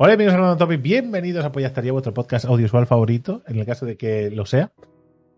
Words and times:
Hola, 0.00 0.14
bienvenidos 0.14 0.34
a 0.34 0.36
Random 0.38 0.58
Topic. 0.58 0.80
Bienvenidos 0.80 1.44
a 1.44 1.50
Pollastaría, 1.50 1.90
vuestro 1.90 2.14
podcast 2.14 2.44
audiovisual 2.44 2.86
favorito, 2.86 3.42
en 3.48 3.58
el 3.58 3.66
caso 3.66 3.84
de 3.84 3.96
que 3.96 4.30
lo 4.30 4.46
sea. 4.46 4.70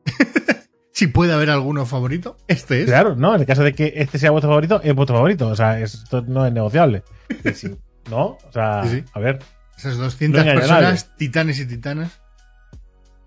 si 0.93 1.07
puede 1.07 1.33
haber 1.33 1.49
alguno 1.49 1.87
favorito, 1.87 2.37
este 2.47 2.83
es. 2.83 2.87
Claro, 2.87 3.17
no, 3.17 3.35
en 3.35 3.41
el 3.41 3.47
caso 3.47 3.65
de 3.65 3.73
que 3.73 3.95
este 3.97 4.19
sea 4.19 4.33
vuestro 4.33 4.51
favorito, 4.51 4.83
es 4.85 4.95
vuestro 4.95 5.17
favorito. 5.17 5.49
O 5.49 5.57
sea, 5.57 5.81
esto 5.81 6.21
no 6.21 6.45
es 6.45 6.53
negociable. 6.53 7.05
¿No? 8.11 8.37
O 8.47 8.53
sea, 8.53 8.85
Sí, 8.85 8.99
sí. 8.99 9.05
a 9.15 9.21
ver. 9.21 9.39
Esas 9.79 9.97
200 9.97 10.45
No 10.45 10.51
engaña 10.51 10.59
a 10.59 10.61
personas, 10.61 11.17
titanes 11.17 11.59
y 11.59 11.67
titanas. 11.67 12.21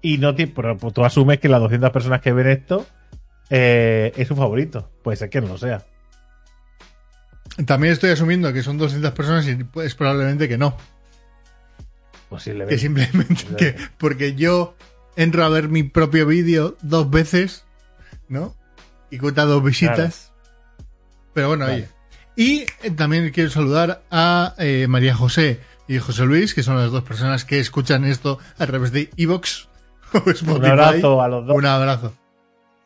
Y 0.03 0.19
no 0.19 0.35
pero 0.35 0.77
tú 0.77 1.03
asumes 1.03 1.39
que 1.39 1.49
las 1.49 1.61
200 1.61 1.89
personas 1.89 2.21
que 2.21 2.31
ven 2.31 2.45
esto 2.45 2.85
eh, 3.49 4.11
es 4.15 4.27
su 4.27 4.35
favorito. 4.35 4.91
Puede 5.01 5.17
ser 5.17 5.31
que 5.31 5.41
no 5.41 5.47
lo 5.47 5.57
sea. 5.57 5.83
También 7.65 7.93
estoy 7.93 8.11
asumiendo 8.11 8.53
que 8.53 8.61
son 8.61 8.77
200 8.77 9.11
personas 9.13 9.47
y 9.47 9.57
es 9.81 9.95
probablemente 9.95 10.47
que 10.47 10.59
no. 10.59 10.77
Posiblemente. 12.33 12.73
Que 12.75 12.79
simplemente 12.81 13.45
que 13.57 13.75
porque 13.99 14.33
yo 14.33 14.75
entro 15.15 15.45
a 15.45 15.49
ver 15.49 15.69
mi 15.69 15.83
propio 15.83 16.25
vídeo 16.25 16.75
dos 16.81 17.09
veces, 17.11 17.63
¿no? 18.27 18.55
Y 19.11 19.19
cuenta 19.19 19.45
dos 19.45 19.63
visitas. 19.63 20.31
Pero 21.33 21.49
bueno, 21.49 21.65
oye. 21.65 21.87
Y 22.35 22.61
eh, 22.81 22.89
también 22.95 23.29
quiero 23.31 23.51
saludar 23.51 24.01
a 24.09 24.55
eh, 24.57 24.87
María 24.89 25.13
José 25.13 25.59
y 25.87 25.99
José 25.99 26.25
Luis, 26.25 26.55
que 26.55 26.63
son 26.63 26.77
las 26.77 26.91
dos 26.91 27.03
personas 27.03 27.45
que 27.45 27.59
escuchan 27.59 28.05
esto 28.05 28.39
a 28.57 28.65
través 28.65 28.91
de 28.91 29.11
Evox. 29.15 29.69
Un 30.47 30.65
abrazo 30.65 31.21
a 31.21 31.27
los 31.27 31.45
dos. 31.45 31.55
Un 31.55 31.65
abrazo. 31.67 32.13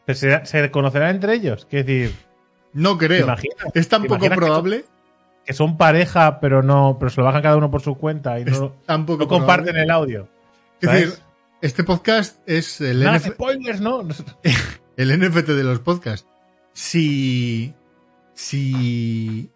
¿Se, 0.08 0.46
se 0.46 0.72
conocerán 0.72 1.16
entre 1.16 1.36
ellos? 1.36 1.66
Quiero 1.70 1.86
decir, 1.88 2.16
No 2.74 2.98
¿te 2.98 3.08
creo. 3.08 3.24
imaginas? 3.24 3.68
Es 3.74 3.88
tan 3.88 4.02
¿Te 4.02 4.10
poco 4.10 4.22
que 4.28 4.36
probable. 4.36 4.86
Que 5.48 5.54
son 5.54 5.78
pareja, 5.78 6.40
pero 6.40 6.62
no, 6.62 6.98
pero 7.00 7.10
se 7.10 7.20
lo 7.22 7.26
bajan 7.26 7.42
cada 7.42 7.56
uno 7.58 7.72
por 7.72 7.82
su 7.82 7.96
cuenta 7.96 8.38
y 8.40 8.44
Es 8.44 8.60
no, 8.60 8.74
tan 8.86 9.06
poco 9.08 9.24
no 9.24 9.28
comparten 9.30 9.74
probable. 9.74 9.84
el 9.84 9.92
audio. 9.92 10.30
Es 10.82 10.92
decir, 10.92 11.14
este 11.62 11.84
podcast 11.84 12.38
es 12.48 12.82
el, 12.82 13.02
Nada, 13.04 13.18
NF 13.18 13.28
spoilers, 13.34 13.82
¿no? 13.82 14.06
El 14.98 15.20
NFT 15.20 15.48
de 15.50 15.64
los 15.64 15.80
podcasts. 15.80 16.28
Si. 16.74 17.74
Si. 18.34 19.50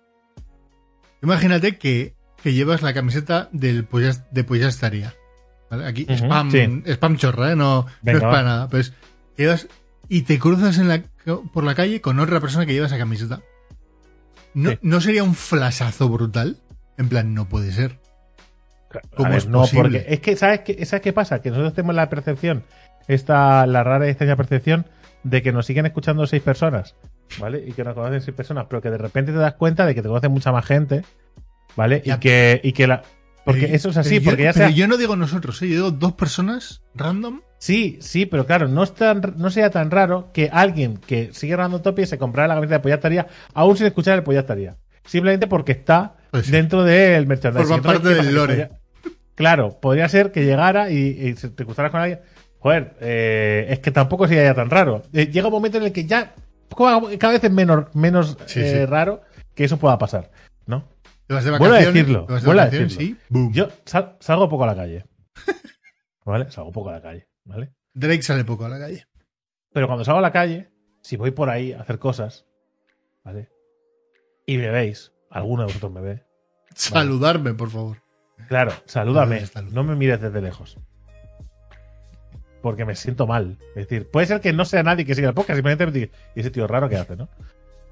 Imagínate 1.22 1.78
que, 1.78 2.16
que 2.42 2.54
llevas 2.54 2.82
la 2.82 2.94
camiseta 2.94 3.50
del 3.52 3.88
Pollas- 3.88 4.24
de 4.32 4.44
Pollastaría. 4.44 5.14
¿Vale? 5.70 5.86
Aquí, 5.88 6.06
spam, 6.10 6.52
sí. 6.52 6.84
spam 6.86 7.18
chorra, 7.18 7.52
¿eh? 7.52 7.56
No, 7.56 7.86
Venga, 8.02 8.20
no 8.20 8.26
es 8.28 8.32
para 8.32 8.44
nada. 8.44 8.70
Pues 8.70 8.94
llevas 9.38 9.68
y 10.10 10.24
te 10.24 10.40
cruzas 10.40 10.78
en 10.78 10.88
la, 10.88 11.04
por 11.54 11.64
la 11.64 11.76
calle 11.76 12.02
con 12.02 12.20
otra 12.20 12.40
persona 12.40 12.66
que 12.66 12.74
lleva 12.74 12.88
esa 12.88 12.98
camiseta. 12.98 13.42
¿No, 14.54 14.72
Sí. 14.72 14.80
¿no 14.82 15.02
sería 15.02 15.24
un 15.24 15.36
flasazo 15.36 16.10
brutal? 16.10 16.58
En 16.98 17.10
plan, 17.10 17.34
no 17.34 17.48
puede 17.48 17.72
ser. 17.72 18.00
¿Cómo 19.16 19.30
ver, 19.30 19.38
es 19.38 19.48
no, 19.48 19.60
posible? 19.62 20.00
porque 20.02 20.14
es 20.14 20.20
que, 20.20 20.36
¿sabes 20.36 20.60
qué, 20.62 20.86
¿sabes 20.86 21.02
qué 21.02 21.14
pasa? 21.14 21.42
Que 21.42 21.50
nosotros 21.50 21.74
tenemos 21.74 21.96
la 21.96 22.10
percepción, 22.10 22.64
esta, 23.08 23.66
la 23.66 23.84
rara 23.84 24.06
y 24.06 24.10
extraña 24.10 24.36
percepción 24.36 24.86
de 25.24 25.42
que 25.42 25.54
nos 25.54 25.66
siguen 25.66 25.86
escuchando 25.86 26.28
seis 26.28 26.42
personas, 26.44 26.96
¿vale? 27.40 27.64
Y 27.66 27.72
que 27.72 27.84
nos 27.86 27.94
conocen 27.94 28.22
seis 28.22 28.36
personas, 28.36 28.66
pero 28.70 28.82
que 28.82 28.90
de 28.90 28.98
repente 28.98 29.32
te 29.32 29.38
das 29.38 29.54
cuenta 29.54 29.86
de 29.86 29.96
que 29.96 30.02
te 30.02 30.10
conoce 30.10 30.28
mucha 30.28 30.52
más 30.52 30.66
gente, 30.66 31.04
¿vale? 31.78 32.02
Y 32.04 32.12
que, 32.18 32.60
y 32.64 32.74
que 32.74 32.88
la. 32.88 33.04
Porque 33.45 33.61
Pero- 33.61 33.73
eso 33.75 33.89
es 33.89 33.97
así, 33.97 34.20
pero 34.20 34.22
yo- 34.22 34.30
porque 34.31 34.44
ya 34.44 34.53
pero 34.53 34.67
sea. 34.67 34.75
yo 34.75 34.88
no 34.88 34.97
digo 34.97 35.16
nosotros, 35.16 35.61
¿eh? 35.61 35.67
yo 35.70 35.75
digo 35.75 35.92
dos 35.92 36.14
personas 36.14 36.84
random. 36.94 37.42
Sí, 37.58 37.97
sí, 38.02 38.25
pero 38.25 38.45
claro, 38.45 38.67
no, 38.67 38.84
es 38.84 38.94
tan, 38.94 39.22
no 39.38 39.50
sea 39.50 39.70
tan 39.70 39.89
raro 39.92 40.30
que 40.34 40.50
alguien 40.52 40.97
que 40.97 41.30
sigue 41.34 41.56
Random 41.56 41.81
Topic 41.81 42.06
se 42.06 42.17
comprara 42.17 42.47
la 42.47 42.56
camiseta 42.56 42.75
de 42.75 42.80
Pollastaría, 42.81 43.28
aún 43.53 43.78
sin 43.78 43.88
escuchar 43.88 44.17
el 44.17 44.23
Pollastaría. 44.23 44.78
Simplemente 45.06 45.47
porque 45.47 45.72
está 45.72 46.16
Pues 46.31 46.45
sí. 46.45 46.52
dentro 46.52 46.84
del 46.84 47.25
merchandising. 47.28 47.67
Forma 47.67 47.84
parte 47.84 48.09
¿qué 48.09 48.16
del 48.16 48.34
lore. 48.36 48.53
podría- 48.53 48.80
Claro, 49.36 49.80
podría 49.81 50.08
ser 50.09 50.31
que 50.31 50.44
llegara 50.45 50.92
y, 50.92 50.97
y 50.97 51.36
se- 51.36 51.50
te 51.50 51.66
cruzaras 51.66 51.89
con 51.92 52.02
alguien. 52.02 52.19
Joder, 52.59 52.95
eh, 53.02 53.66
es 53.69 53.80
que 53.80 53.89
tampoco 53.92 54.28
sería 54.28 54.53
tan 54.53 54.69
raro. 54.69 55.02
Eh, 55.14 55.28
llega 55.31 55.47
un 55.47 55.53
momento 55.53 55.78
en 55.80 55.86
el 55.86 55.92
que 55.92 56.06
ya 56.06 56.35
cada 57.19 57.34
vez 57.34 57.44
es 57.44 57.51
menos, 57.51 57.85
menos 57.96 58.38
Sí, 58.46 58.59
eh, 58.59 58.72
sí. 58.81 58.85
raro 58.85 59.22
que 59.56 59.63
eso 59.63 59.78
pueda 59.78 59.97
pasar. 59.97 60.30
Te 61.31 61.36
vas 61.36 61.46
de 61.46 61.52
Vuelvo 61.52 61.75
a 61.75 61.80
decirlo, 61.80 62.25
te 62.25 62.34
vas 62.34 62.42
de 62.42 62.46
vuelvo 62.46 62.62
a 62.62 62.66
decirlo. 62.66 62.90
sí, 62.90 63.18
boom. 63.30 63.53
Yo 63.53 63.69
sal- 63.86 64.18
salgo 64.19 64.50
poco 64.50 64.66
a 64.66 64.68
la 64.68 64.75
calle. 64.75 65.06
¿Vale? 66.25 66.52
Salgo 66.52 66.74
poco 66.74 66.90
a 66.90 66.92
la 66.92 67.02
calle, 67.02 67.30
¿vale? 67.46 67.72
Drake 67.94 68.22
sale 68.22 68.44
poco 68.44 68.66
a 68.66 68.69
la 68.69 68.78
calle. 68.78 69.08
Pero 69.72 69.88
cuando 69.88 70.03
salgo 70.03 70.19
a 70.19 70.22
la 70.22 70.34
calle, 70.34 70.72
si 71.02 71.16
voy 71.16 71.31
por 71.31 71.50
ahí 71.50 71.72
a 71.72 71.80
hacer 71.80 72.00
cosas, 72.00 72.46
¿vale? 73.24 73.47
Y 74.46 74.58
me 74.58 74.72
veis, 74.72 75.14
alguno 75.30 75.62
de 75.62 75.68
vosotros 75.68 75.94
me 75.94 76.02
ve. 76.06 76.24
Saludarme, 76.75 77.53
por 77.53 77.69
favor. 77.69 78.03
Claro, 78.50 78.74
salúdame, 78.84 79.46
no 79.72 79.86
me 79.86 79.96
mires 79.96 80.19
desde 80.19 80.42
lejos. 80.42 80.78
Porque 82.62 82.84
me 82.84 82.96
siento 82.98 83.25
mal. 83.25 83.58
Es 83.69 83.88
decir, 83.88 84.12
puede 84.12 84.28
ser 84.28 84.42
que 84.42 84.52
no 84.52 84.66
sea 84.66 84.84
nadie 84.84 85.06
que 85.06 85.16
siga 85.16 85.30
el 85.30 85.34
podcast, 85.34 85.56
simplemente 85.56 85.86
me 85.86 85.94
diga, 85.94 86.12
y 86.36 86.42
ese 86.42 86.52
tío 86.52 86.68
raro 86.68 86.90
que 86.90 86.98
hace, 86.98 87.16
¿no? 87.16 87.30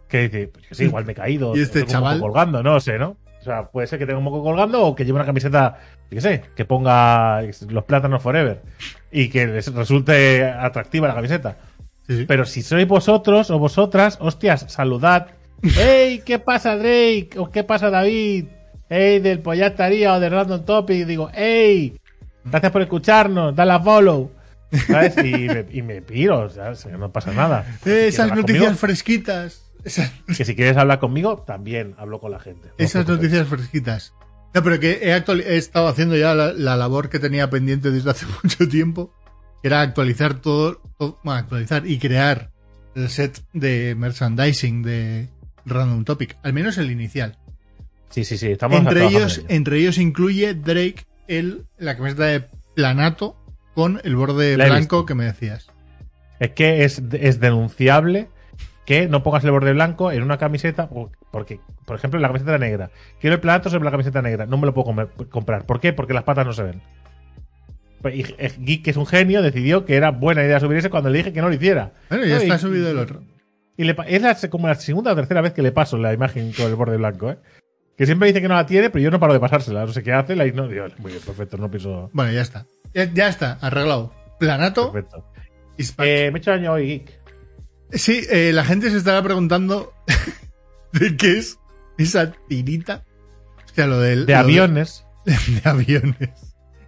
Que 0.09 0.23
dice, 0.27 0.49
pues 0.49 0.77
yo 0.77 0.83
igual 0.83 1.05
me 1.05 1.13
he 1.13 1.15
caído. 1.15 1.55
¿Y 1.55 1.61
este 1.61 1.79
tengo 1.83 1.85
un 1.87 1.91
chaval? 1.93 2.19
colgando, 2.19 2.61
no 2.63 2.77
sé, 2.81 2.99
¿no? 2.99 3.15
O 3.39 3.43
sea, 3.43 3.69
puede 3.69 3.87
ser 3.87 3.99
que 3.99 4.05
tenga 4.05 4.17
un 4.17 4.23
moco 4.23 4.43
colgando 4.43 4.85
o 4.85 4.95
que 4.95 5.05
lleve 5.05 5.15
una 5.15 5.25
camiseta, 5.25 5.77
yo 6.09 6.15
qué 6.15 6.21
sé, 6.21 6.41
que 6.55 6.65
ponga 6.65 7.41
los 7.69 7.83
plátanos 7.85 8.21
forever 8.21 8.61
y 9.11 9.29
que 9.29 9.47
les 9.47 9.73
resulte 9.73 10.43
atractiva 10.45 11.07
la 11.07 11.15
camiseta. 11.15 11.57
Sí, 12.07 12.17
sí. 12.17 12.25
Pero 12.27 12.45
si 12.45 12.61
sois 12.61 12.87
vosotros 12.87 13.49
o 13.49 13.59
vosotras, 13.59 14.17
hostias, 14.19 14.65
saludad. 14.67 15.27
¡Ey! 15.79 16.19
¿Qué 16.19 16.39
pasa, 16.39 16.75
Drake? 16.75 17.31
¿O 17.37 17.49
qué 17.49 17.63
pasa, 17.63 17.89
David? 17.89 18.45
¡Ey! 18.89 19.19
Del 19.19 19.39
Pollastaría 19.39 20.13
o 20.13 20.19
de 20.19 20.29
Random 20.29 20.65
Topic. 20.65 21.05
Digo, 21.05 21.29
¡Ey! 21.33 21.99
Gracias 22.43 22.71
por 22.71 22.81
escucharnos. 22.81 23.55
Dale 23.55 23.73
a 23.73 23.79
follow. 23.79 24.31
¿Sabes? 24.87 25.17
Y 25.17 25.47
me, 25.47 25.65
y 25.71 25.81
me 25.81 26.01
piro, 26.01 26.41
o 26.41 26.49
sea, 26.49 26.73
que 26.73 26.97
no 26.97 27.11
pasa 27.11 27.31
nada. 27.31 27.65
Eh, 27.85 28.07
esas 28.07 28.29
noticias 28.29 28.63
conmigo, 28.63 28.77
fresquitas. 28.77 29.68
Que 29.83 30.45
si 30.45 30.55
quieres 30.55 30.77
hablar 30.77 30.99
conmigo, 30.99 31.43
también 31.47 31.95
hablo 31.97 32.19
con 32.19 32.31
la 32.31 32.39
gente. 32.39 32.69
Esas 32.77 33.07
noticias 33.07 33.47
fresquitas. 33.47 34.13
No, 34.53 34.63
pero 34.63 34.79
que 34.79 34.99
he, 35.03 35.57
estado 35.57 35.87
haciendo 35.87 36.15
ya 36.17 36.33
la, 36.33 36.53
la 36.53 36.75
labor 36.75 37.09
que 37.09 37.19
tenía 37.19 37.49
pendiente 37.49 37.91
desde 37.91 38.09
hace 38.09 38.25
mucho 38.43 38.67
tiempo. 38.67 39.13
Que 39.61 39.67
era 39.67 39.81
actualizar 39.81 40.35
todo, 40.41 40.81
todo- 40.97 41.19
bueno, 41.23 41.39
actualizar 41.39 41.85
y 41.85 41.99
crear 41.99 42.51
el 42.95 43.09
set 43.09 43.41
de 43.53 43.95
merchandising 43.95 44.81
de 44.83 45.29
Random 45.65 46.03
Topic. 46.03 46.37
Al 46.43 46.53
menos 46.53 46.77
el 46.77 46.91
inicial. 46.91 47.37
Sí, 48.09 48.23
sí, 48.25 48.37
sí. 48.37 48.47
Estamos 48.47 48.79
Entre 48.79 49.05
ellos, 49.05 49.37
en 49.37 49.45
ello. 49.45 49.55
entre 49.55 49.77
ellos 49.79 49.97
incluye 49.97 50.53
Drake 50.55 51.05
el, 51.27 51.65
la 51.77 51.95
camiseta 51.95 52.25
de 52.25 52.45
planato 52.75 53.35
con 53.75 54.01
el 54.03 54.15
borde 54.15 54.55
blanco 54.55 54.77
visto. 54.77 55.05
que 55.05 55.13
me 55.15 55.25
decías. 55.25 55.67
Es 56.39 56.51
que 56.51 56.83
es, 56.85 57.01
es 57.13 57.39
denunciable 57.39 58.29
que 58.89 59.07
no 59.07 59.21
pongas 59.21 59.43
el 59.43 59.51
borde 59.51 59.71
blanco 59.71 60.11
en 60.11 60.23
una 60.23 60.39
camiseta, 60.39 60.89
porque, 61.31 61.59
por 61.85 61.95
ejemplo, 61.95 62.17
en 62.17 62.23
la 62.23 62.29
camiseta 62.29 62.57
negra. 62.57 62.89
Quiero 63.21 63.35
el 63.35 63.39
plato 63.39 63.69
sobre 63.69 63.85
la 63.85 63.91
camiseta 63.91 64.23
negra, 64.23 64.47
no 64.47 64.57
me 64.57 64.65
lo 64.65 64.73
puedo 64.73 64.85
comer- 64.85 65.09
comprar. 65.29 65.63
¿Por 65.67 65.79
qué? 65.79 65.93
Porque 65.93 66.15
las 66.15 66.23
patas 66.23 66.43
no 66.47 66.53
se 66.53 66.63
ven. 66.63 66.81
Pues, 68.01 68.15
Y 68.15 68.21
eh, 68.39 68.51
Geek, 68.57 68.83
que 68.83 68.89
es 68.89 68.97
un 68.97 69.05
genio, 69.05 69.43
decidió 69.43 69.85
que 69.85 69.95
era 69.95 70.09
buena 70.09 70.43
idea 70.43 70.59
subir 70.59 70.79
ese 70.79 70.89
cuando 70.89 71.11
le 71.11 71.19
dije 71.19 71.31
que 71.31 71.39
no 71.39 71.49
lo 71.49 71.53
hiciera. 71.53 71.91
Bueno, 72.09 72.25
ya 72.25 72.35
No, 72.37 72.41
está 72.41 72.55
y- 72.55 72.57
subido 72.59 72.89
el 72.89 72.97
otro. 72.97 73.21
Y 73.77 73.83
le 73.83 73.95
es 74.07 74.21
la, 74.23 74.35
como 74.49 74.67
la 74.67 74.73
segunda 74.73 75.11
o 75.11 75.15
tercera 75.15 75.41
vez 75.41 75.53
que 75.53 75.61
le 75.61 75.71
paso 75.71 75.95
la 75.99 76.11
imagen 76.11 76.51
con 76.53 76.65
el 76.65 76.73
borde 76.75 76.97
blanco, 76.97 77.29
¿eh? 77.29 77.37
Que 77.95 78.07
siempre 78.07 78.27
dice 78.29 78.41
que 78.41 78.47
no 78.47 78.55
la 78.55 78.65
tiene, 78.65 78.89
pero 78.89 79.03
yo 79.03 79.11
no 79.11 79.19
paro 79.19 79.33
de 79.33 79.39
pasársela. 79.39 79.85
No 79.85 79.93
sé 79.93 80.01
qué 80.01 80.13
hace, 80.13 80.35
la 80.35 80.47
ignoro. 80.47 80.67
Digo, 80.67 80.85
Muy 80.97 81.11
bien, 81.11 81.23
perfecto, 81.23 81.57
no 81.57 81.69
pienso. 81.69 82.09
Bueno, 82.11 82.31
ya 82.31 82.41
está. 82.41 82.65
Ya, 82.95 83.03
ya 83.13 83.27
está, 83.27 83.59
arreglado. 83.61 84.11
Planato. 84.39 84.91
Perfecto. 84.91 85.25
Eh, 85.99 86.29
me 86.33 86.39
he 86.39 86.41
hecho 86.41 86.51
daño 86.51 86.73
hoy, 86.73 86.87
Geek. 86.87 87.18
Sí, 87.91 88.21
eh, 88.29 88.51
la 88.53 88.63
gente 88.65 88.89
se 88.91 88.97
estará 88.97 89.21
preguntando 89.23 89.93
de 90.93 91.17
qué 91.17 91.37
es 91.39 91.59
esa 91.97 92.31
tirita. 92.47 93.03
Hostia, 93.65 93.87
lo 93.87 93.99
del. 93.99 94.25
De 94.25 94.33
lo 94.33 94.39
aviones. 94.39 95.05
De, 95.25 95.33
de 95.63 95.69
aviones. 95.69 96.29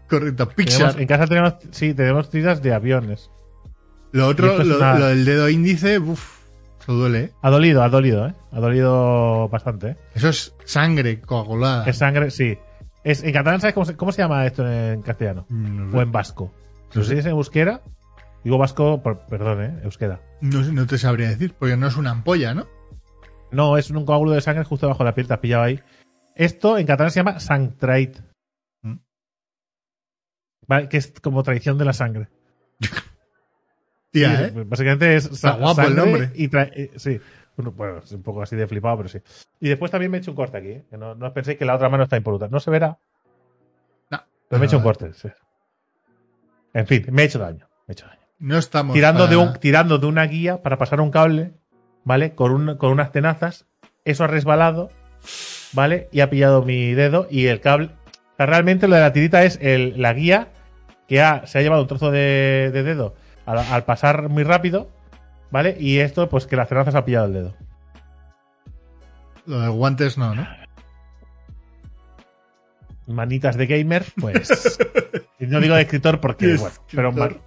Correcto. 0.09 0.47
Tenemos- 0.49 0.55
Pixar. 0.55 1.01
en 1.01 1.07
casa 1.07 1.27
tenemos, 1.27 1.55
sí, 1.71 1.93
tenemos 1.93 2.29
tiras 2.29 2.61
de 2.61 2.73
aviones. 2.73 3.29
Lo 4.11 4.27
otro, 4.27 4.61
lo, 4.63 4.77
una- 4.77 4.99
lo 4.99 5.05
del 5.07 5.23
dedo 5.23 5.47
índice, 5.49 5.97
uff, 5.99 6.39
eso 6.81 6.93
duele, 6.93 7.19
¿eh? 7.19 7.31
Ha 7.41 7.49
dolido, 7.49 7.81
ha 7.81 7.87
dolido, 7.89 8.27
¿eh? 8.27 8.33
Ha 8.51 8.59
dolido 8.59 9.47
bastante, 9.47 9.91
¿eh? 9.91 9.97
Eso 10.13 10.29
es 10.29 10.53
sangre 10.65 11.21
coagulada. 11.21 11.85
Es 11.87 11.97
sangre, 11.97 12.29
sí. 12.29 12.57
Es, 13.05 13.23
en 13.23 13.31
catalán, 13.31 13.61
¿sabes 13.61 13.73
cómo 13.73 13.85
se, 13.85 13.95
cómo 13.95 14.11
se 14.11 14.21
llama 14.21 14.45
esto 14.45 14.69
en 14.69 15.01
castellano? 15.01 15.45
Mm, 15.49 15.95
O 15.95 16.01
en 16.01 16.11
vasco. 16.11 16.53
No 16.93 17.03
sé 17.03 17.13
si 17.13 17.19
es 17.19 17.25
en 17.25 17.31
euskera. 17.31 17.81
Digo 18.43 18.57
vasco, 18.57 19.01
por- 19.01 19.25
perdón, 19.27 19.63
¿eh? 19.63 19.79
Euskera. 19.83 20.19
No, 20.41 20.61
no 20.63 20.87
te 20.87 20.97
sabría 20.97 21.29
decir, 21.29 21.53
porque 21.57 21.77
no 21.77 21.87
es 21.87 21.95
una 21.95 22.11
ampolla, 22.11 22.53
¿no? 22.53 22.67
No, 23.51 23.77
es 23.77 23.89
un 23.91 24.05
coágulo 24.05 24.31
de 24.31 24.41
sangre 24.41 24.63
justo 24.63 24.85
debajo 24.85 25.03
de 25.03 25.09
la 25.09 25.15
piel, 25.15 25.27
te 25.27 25.33
has 25.33 25.39
pillado 25.39 25.63
ahí. 25.63 25.79
Esto 26.35 26.77
en 26.77 26.87
catalán 26.87 27.11
se 27.11 27.19
llama 27.19 27.39
sangtreit. 27.39 28.19
Mm. 28.81 28.95
Vale, 30.67 30.89
que 30.89 30.97
es 30.97 31.13
como 31.21 31.43
tradición 31.43 31.77
de 31.77 31.85
la 31.85 31.93
sangre. 31.93 32.29
Tía, 34.11 34.37
Sí, 34.37 34.43
¿eh? 34.43 34.63
Básicamente 34.65 35.15
es 35.15 35.25
Está 35.25 35.51
guapo 35.53 35.81
el 35.81 35.95
nombre. 35.95 36.31
Y 36.35 36.49
eh, 36.55 36.91
sí. 36.95 37.19
Bueno, 37.57 37.99
es 37.99 38.11
un 38.11 38.23
poco 38.23 38.41
así 38.41 38.55
de 38.55 38.67
flipado, 38.67 38.97
pero 38.97 39.09
sí. 39.09 39.19
Y 39.59 39.69
después 39.69 39.91
también 39.91 40.09
me 40.09 40.17
he 40.17 40.21
hecho 40.21 40.31
un 40.31 40.37
corte 40.37 40.57
aquí, 40.57 40.69
¿eh? 40.69 40.85
que 40.89 40.97
no, 40.97 41.15
no 41.15 41.33
penséis 41.33 41.57
que 41.57 41.65
la 41.65 41.75
otra 41.75 41.89
mano 41.89 42.03
está 42.03 42.17
impoluta. 42.17 42.47
No 42.47 42.59
se 42.59 42.71
verá. 42.71 42.97
Pero 44.09 44.59
me 44.59 44.65
he 44.65 44.67
hecho 44.67 44.77
un 44.77 44.83
corte. 44.83 45.13
sí. 45.13 45.29
En 46.73 46.85
fin, 46.85 47.05
me 47.11 47.21
he 47.21 47.25
hecho 47.25 47.39
daño. 47.39 47.69
Me 47.87 47.91
he 47.91 47.93
hecho 47.93 48.05
daño. 48.05 48.20
No 48.41 48.57
estamos. 48.57 48.93
Tirando 48.93 49.27
de, 49.27 49.37
un, 49.37 49.53
tirando 49.59 49.97
de 49.99 50.07
una 50.07 50.25
guía 50.25 50.61
para 50.61 50.77
pasar 50.77 50.99
un 50.99 51.11
cable, 51.11 51.53
¿vale? 52.03 52.35
Con, 52.35 52.51
un- 52.51 52.75
con 52.75 52.91
unas 52.91 53.11
tenazas. 53.13 53.65
Eso 54.03 54.23
ha 54.23 54.27
resbalado, 54.27 54.89
¿vale? 55.73 56.09
Y 56.11 56.19
ha 56.19 56.29
pillado 56.29 56.63
mi 56.63 56.93
dedo 56.93 57.27
y 57.29 57.45
el 57.47 57.61
cable. 57.61 57.91
o 58.33 58.35
sea, 58.37 58.47
realmente 58.47 58.87
lo 58.89 58.95
de 58.95 59.01
la 59.01 59.13
tirita 59.13 59.43
es 59.43 59.57
el- 59.61 60.01
la 60.01 60.11
guía 60.13 60.49
que 61.07 61.21
ha- 61.21 61.45
se 61.47 61.59
ha 61.59 61.61
llevado 61.61 61.83
un 61.83 61.87
trozo 61.87 62.09
de, 62.11 62.71
de 62.73 62.83
dedo 62.83 63.13
al, 63.45 63.59
al 63.59 63.83
pasar 63.85 64.27
muy 64.27 64.43
rápido, 64.43 64.89
¿vale? 65.51 65.77
Y 65.79 65.99
esto, 65.99 66.27
pues 66.27 66.47
que 66.47 66.55
las 66.55 66.67
tenazas 66.67 66.95
ha 66.95 67.05
pillado 67.05 67.27
el 67.27 67.33
dedo. 67.33 67.53
Lo 69.45 69.59
de 69.59 69.67
guantes 69.69 70.17
no, 70.17 70.33
¿no? 70.33 70.47
Manitas 73.07 73.57
de 73.57 73.67
gamer, 73.67 74.05
pues. 74.19 74.77
no 75.39 75.59
digo 75.59 75.75
de 75.75 75.81
escritor 75.81 76.19
porque, 76.21 76.55
bueno, 76.55 76.75
pero 76.91 77.09
escritor. 77.09 77.31
ma- 77.35 77.41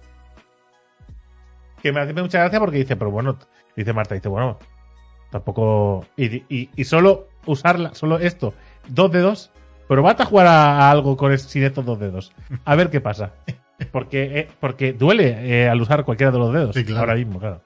que 1.85 1.91
me 1.93 1.99
hace 1.99 2.13
mucha 2.13 2.39
gracia 2.39 2.59
porque 2.59 2.79
dice, 2.79 2.95
pero 2.95 3.11
bueno, 3.11 3.37
dice 3.75 3.93
Marta, 3.93 4.15
dice, 4.15 4.27
bueno, 4.27 4.57
tampoco. 5.29 6.03
Y, 6.17 6.37
y, 6.49 6.69
y 6.75 6.83
solo 6.83 7.27
usarla, 7.45 7.93
solo 7.93 8.17
esto, 8.17 8.55
dos 8.87 9.11
dedos, 9.11 9.51
pero 9.87 10.01
vas 10.01 10.19
a 10.19 10.25
jugar 10.25 10.47
a, 10.47 10.79
a 10.79 10.89
algo 10.91 11.15
con 11.15 11.37
sin 11.37 11.63
estos 11.63 11.85
dos 11.85 11.99
dedos. 11.99 12.33
A 12.65 12.75
ver 12.75 12.89
qué 12.89 13.01
pasa. 13.01 13.33
Porque, 13.91 14.39
eh, 14.39 14.47
porque 14.59 14.93
duele 14.93 15.37
eh, 15.41 15.69
al 15.69 15.79
usar 15.79 16.05
cualquiera 16.05 16.31
de 16.31 16.39
los 16.39 16.51
dedos. 16.51 16.75
Sí, 16.75 16.83
claro. 16.85 17.01
Ahora 17.01 17.15
mismo, 17.15 17.39
claro. 17.39 17.61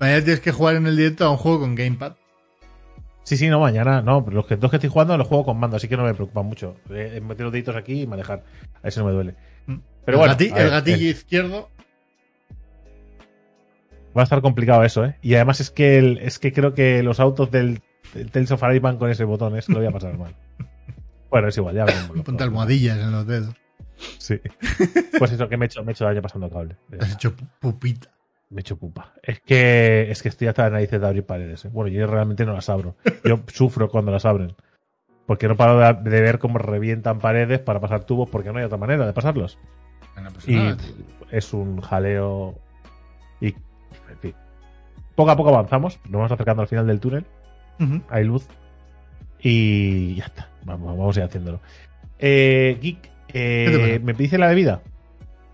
Mañana 0.00 0.24
tienes 0.24 0.40
que 0.40 0.50
jugar 0.50 0.74
en 0.74 0.86
el 0.88 0.96
directo 0.96 1.24
a 1.24 1.30
un 1.30 1.36
juego 1.36 1.60
con 1.60 1.76
Gamepad. 1.76 2.14
Sí, 3.22 3.36
sí, 3.36 3.48
no, 3.48 3.60
mañana 3.60 4.02
no, 4.02 4.24
pero 4.24 4.38
los 4.38 4.46
que 4.46 4.56
dos 4.56 4.70
que 4.70 4.78
estoy 4.78 4.90
jugando 4.90 5.16
los 5.16 5.28
juego 5.28 5.44
con 5.44 5.60
mando, 5.60 5.76
así 5.76 5.86
que 5.86 5.96
no 5.96 6.02
me 6.02 6.14
preocupa 6.14 6.42
mucho. 6.42 6.74
Eh, 6.90 7.20
meter 7.22 7.44
los 7.44 7.52
deditos 7.52 7.76
aquí 7.76 8.02
y 8.02 8.06
manejar. 8.08 8.42
A 8.82 8.88
eso 8.88 9.00
no 9.02 9.06
me 9.06 9.12
duele. 9.12 9.34
Pero 10.04 10.16
el, 10.16 10.18
bueno, 10.18 10.34
gati- 10.34 10.56
el 10.56 10.70
gatillo 10.70 11.08
izquierdo. 11.08 11.68
Va 14.16 14.22
a 14.22 14.24
estar 14.24 14.42
complicado 14.42 14.82
eso, 14.84 15.04
¿eh? 15.04 15.16
Y 15.22 15.34
además 15.34 15.60
es 15.60 15.70
que 15.70 15.98
el- 15.98 16.18
es 16.18 16.38
que 16.38 16.52
creo 16.52 16.74
que 16.74 17.02
los 17.02 17.18
autos 17.20 17.50
del, 17.50 17.80
del 18.14 18.30
Tales 18.30 18.50
of 18.50 18.62
Arise 18.62 18.80
van 18.80 18.98
con 18.98 19.10
ese 19.10 19.24
botón, 19.24 19.56
¿eh? 19.56 19.62
Se 19.62 19.72
lo 19.72 19.78
voy 19.78 19.86
a 19.88 19.92
pasar 19.92 20.16
mal. 20.18 20.34
Bueno, 21.30 21.48
es 21.48 21.56
igual, 21.56 21.74
ya 21.74 21.86
veremos. 21.86 22.20
Ponte 22.20 22.44
almohadillas 22.44 22.98
en 22.98 23.10
los 23.10 23.26
dedos. 23.26 23.54
Sí. 24.18 24.38
Pues 25.18 25.32
eso, 25.32 25.48
que 25.48 25.56
me 25.56 25.64
he 25.64 25.66
hecho, 25.66 25.82
me 25.82 25.92
he 25.92 25.94
hecho 25.94 26.04
daño 26.04 26.20
pasando 26.20 26.50
cable. 26.50 26.76
Te 26.90 26.96
has 27.00 27.12
hecho 27.14 27.34
pu- 27.34 27.48
pupita. 27.58 28.10
Me 28.50 28.58
he 28.58 28.60
hecho 28.60 28.76
pupa. 28.76 29.14
Es 29.22 29.40
que, 29.40 30.10
es 30.10 30.22
que 30.22 30.28
estoy 30.28 30.48
hasta 30.48 30.64
las 30.64 30.72
narices 30.72 31.00
de 31.00 31.06
abrir 31.06 31.24
paredes, 31.24 31.64
¿eh? 31.64 31.70
Bueno, 31.72 31.88
yo 31.90 32.06
realmente 32.06 32.44
no 32.44 32.52
las 32.52 32.68
abro. 32.68 32.96
Yo 33.24 33.40
sufro 33.46 33.88
cuando 33.88 34.10
las 34.12 34.26
abren. 34.26 34.54
Porque 35.24 35.48
no 35.48 35.56
paro 35.56 35.78
de, 35.78 36.10
de 36.10 36.20
ver 36.20 36.38
cómo 36.38 36.58
revientan 36.58 37.18
paredes 37.18 37.60
para 37.60 37.80
pasar 37.80 38.04
tubos 38.04 38.28
porque 38.28 38.52
no 38.52 38.58
hay 38.58 38.64
otra 38.66 38.76
manera 38.76 39.06
de 39.06 39.14
pasarlos. 39.14 39.58
Bueno, 40.14 40.28
pues 40.34 40.46
Y 40.48 40.56
nada, 40.56 40.76
es 41.30 41.54
un 41.54 41.80
jaleo. 41.80 42.58
Poco 45.14 45.30
a 45.30 45.36
poco 45.36 45.50
avanzamos. 45.50 45.98
Nos 46.04 46.12
vamos 46.12 46.32
acercando 46.32 46.62
al 46.62 46.68
final 46.68 46.86
del 46.86 47.00
túnel. 47.00 47.24
Hay 48.08 48.24
luz. 48.24 48.46
Y 49.40 50.14
ya 50.16 50.26
está. 50.26 50.48
Vamos, 50.64 50.96
vamos 50.96 51.16
a 51.16 51.20
ir 51.20 51.26
haciéndolo. 51.26 51.60
Eh, 52.18 52.78
Geek, 52.80 53.10
eh. 53.34 54.00
¿me 54.02 54.12
dice 54.12 54.38
la 54.38 54.48
bebida? 54.48 54.82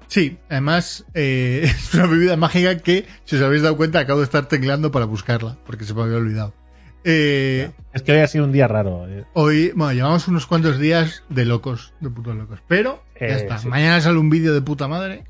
Sí, 0.08 0.38
además 0.50 1.06
eh, 1.14 1.62
es 1.64 1.94
una 1.94 2.06
bebida 2.06 2.36
mágica 2.36 2.76
que, 2.78 3.06
si 3.24 3.36
os 3.36 3.42
habéis 3.42 3.62
dado 3.62 3.76
cuenta, 3.76 3.98
acabo 4.00 4.20
de 4.20 4.24
estar 4.24 4.46
tecleando 4.46 4.90
para 4.90 5.06
buscarla, 5.06 5.56
porque 5.66 5.84
se 5.84 5.94
me 5.94 6.02
había 6.02 6.16
olvidado. 6.16 6.52
Eh, 7.04 7.70
Es 7.94 8.02
que 8.02 8.12
hoy 8.12 8.18
ha 8.18 8.26
sido 8.26 8.44
un 8.44 8.52
día 8.52 8.68
raro. 8.68 9.06
hoy, 9.34 9.72
bueno, 9.74 9.92
llevamos 9.94 10.28
unos 10.28 10.46
cuantos 10.46 10.78
días 10.78 11.24
de 11.30 11.44
locos, 11.46 11.94
de 12.00 12.10
putos 12.10 12.36
locos. 12.36 12.60
Pero, 12.68 13.02
ya 13.18 13.26
Eh, 13.28 13.32
está. 13.36 13.58
sí. 13.58 13.68
Mañana 13.68 14.00
sale 14.00 14.18
un 14.18 14.28
vídeo 14.28 14.52
de 14.52 14.60
puta 14.60 14.88
madre. 14.88 15.24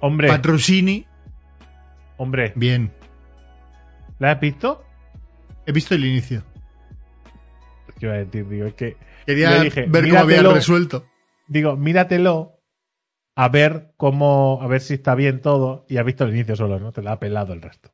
Hombre, 0.00 0.28
Patrocini. 0.28 1.06
Hombre, 2.22 2.52
Bien. 2.56 2.92
¿la 4.18 4.32
has 4.32 4.40
visto? 4.40 4.84
He 5.66 5.72
visto 5.72 5.94
el 5.94 6.04
inicio. 6.04 6.42
¿Qué 7.98 8.06
iba 8.06 8.14
a 8.14 8.18
decir? 8.18 8.48
Digo, 8.48 8.66
es 8.66 8.74
que, 8.74 8.96
Quería 9.26 9.60
dije, 9.62 9.86
ver 9.88 10.08
cómo 10.08 10.18
había 10.20 10.42
resuelto. 10.42 11.06
digo, 11.48 11.76
míratelo 11.76 12.58
a 13.36 13.48
ver 13.48 13.92
cómo, 13.96 14.58
a 14.62 14.66
ver 14.66 14.80
si 14.80 14.94
está 14.94 15.14
bien 15.14 15.40
todo. 15.40 15.84
Y 15.88 15.98
has 15.98 16.04
visto 16.04 16.24
el 16.24 16.30
inicio 16.34 16.56
solo, 16.56 16.78
¿no? 16.80 16.92
Te 16.92 17.02
la 17.02 17.12
ha 17.12 17.18
pelado 17.20 17.52
el 17.52 17.62
resto. 17.62 17.90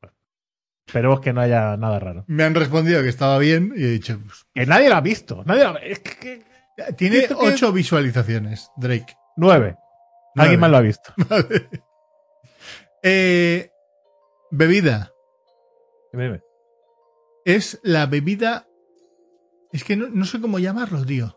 Esperemos 0.86 1.20
que 1.20 1.32
no 1.34 1.40
haya 1.42 1.76
nada 1.76 1.98
raro. 1.98 2.24
Me 2.28 2.44
han 2.44 2.54
respondido 2.54 3.02
que 3.02 3.08
estaba 3.10 3.38
bien 3.38 3.72
y 3.76 3.84
he 3.84 3.88
dicho, 3.88 4.18
pues, 4.24 4.46
Que 4.54 4.64
nadie 4.66 4.88
lo 4.88 4.96
ha 4.96 5.00
visto. 5.02 5.42
Nadie 5.44 5.64
lo 5.64 5.70
ha- 5.70 5.78
es 5.80 5.98
que- 6.00 6.16
que- 6.16 6.92
tiene 6.96 7.26
ocho 7.36 7.72
visualizaciones, 7.72 8.70
Drake. 8.76 9.14
Nueve. 9.36 9.76
Nueve. 9.76 9.78
Alguien 10.36 10.60
más 10.60 10.70
lo 10.70 10.76
ha 10.78 10.80
visto. 10.80 11.12
Vale. 11.28 11.68
Eh, 13.02 13.70
bebida. 14.50 15.12
Dime. 16.12 16.40
Es 17.44 17.80
la 17.82 18.06
bebida. 18.06 18.66
Es 19.72 19.84
que 19.84 19.96
no, 19.96 20.08
no 20.08 20.24
sé 20.24 20.40
cómo 20.40 20.58
llamarlo, 20.58 21.04
tío. 21.04 21.34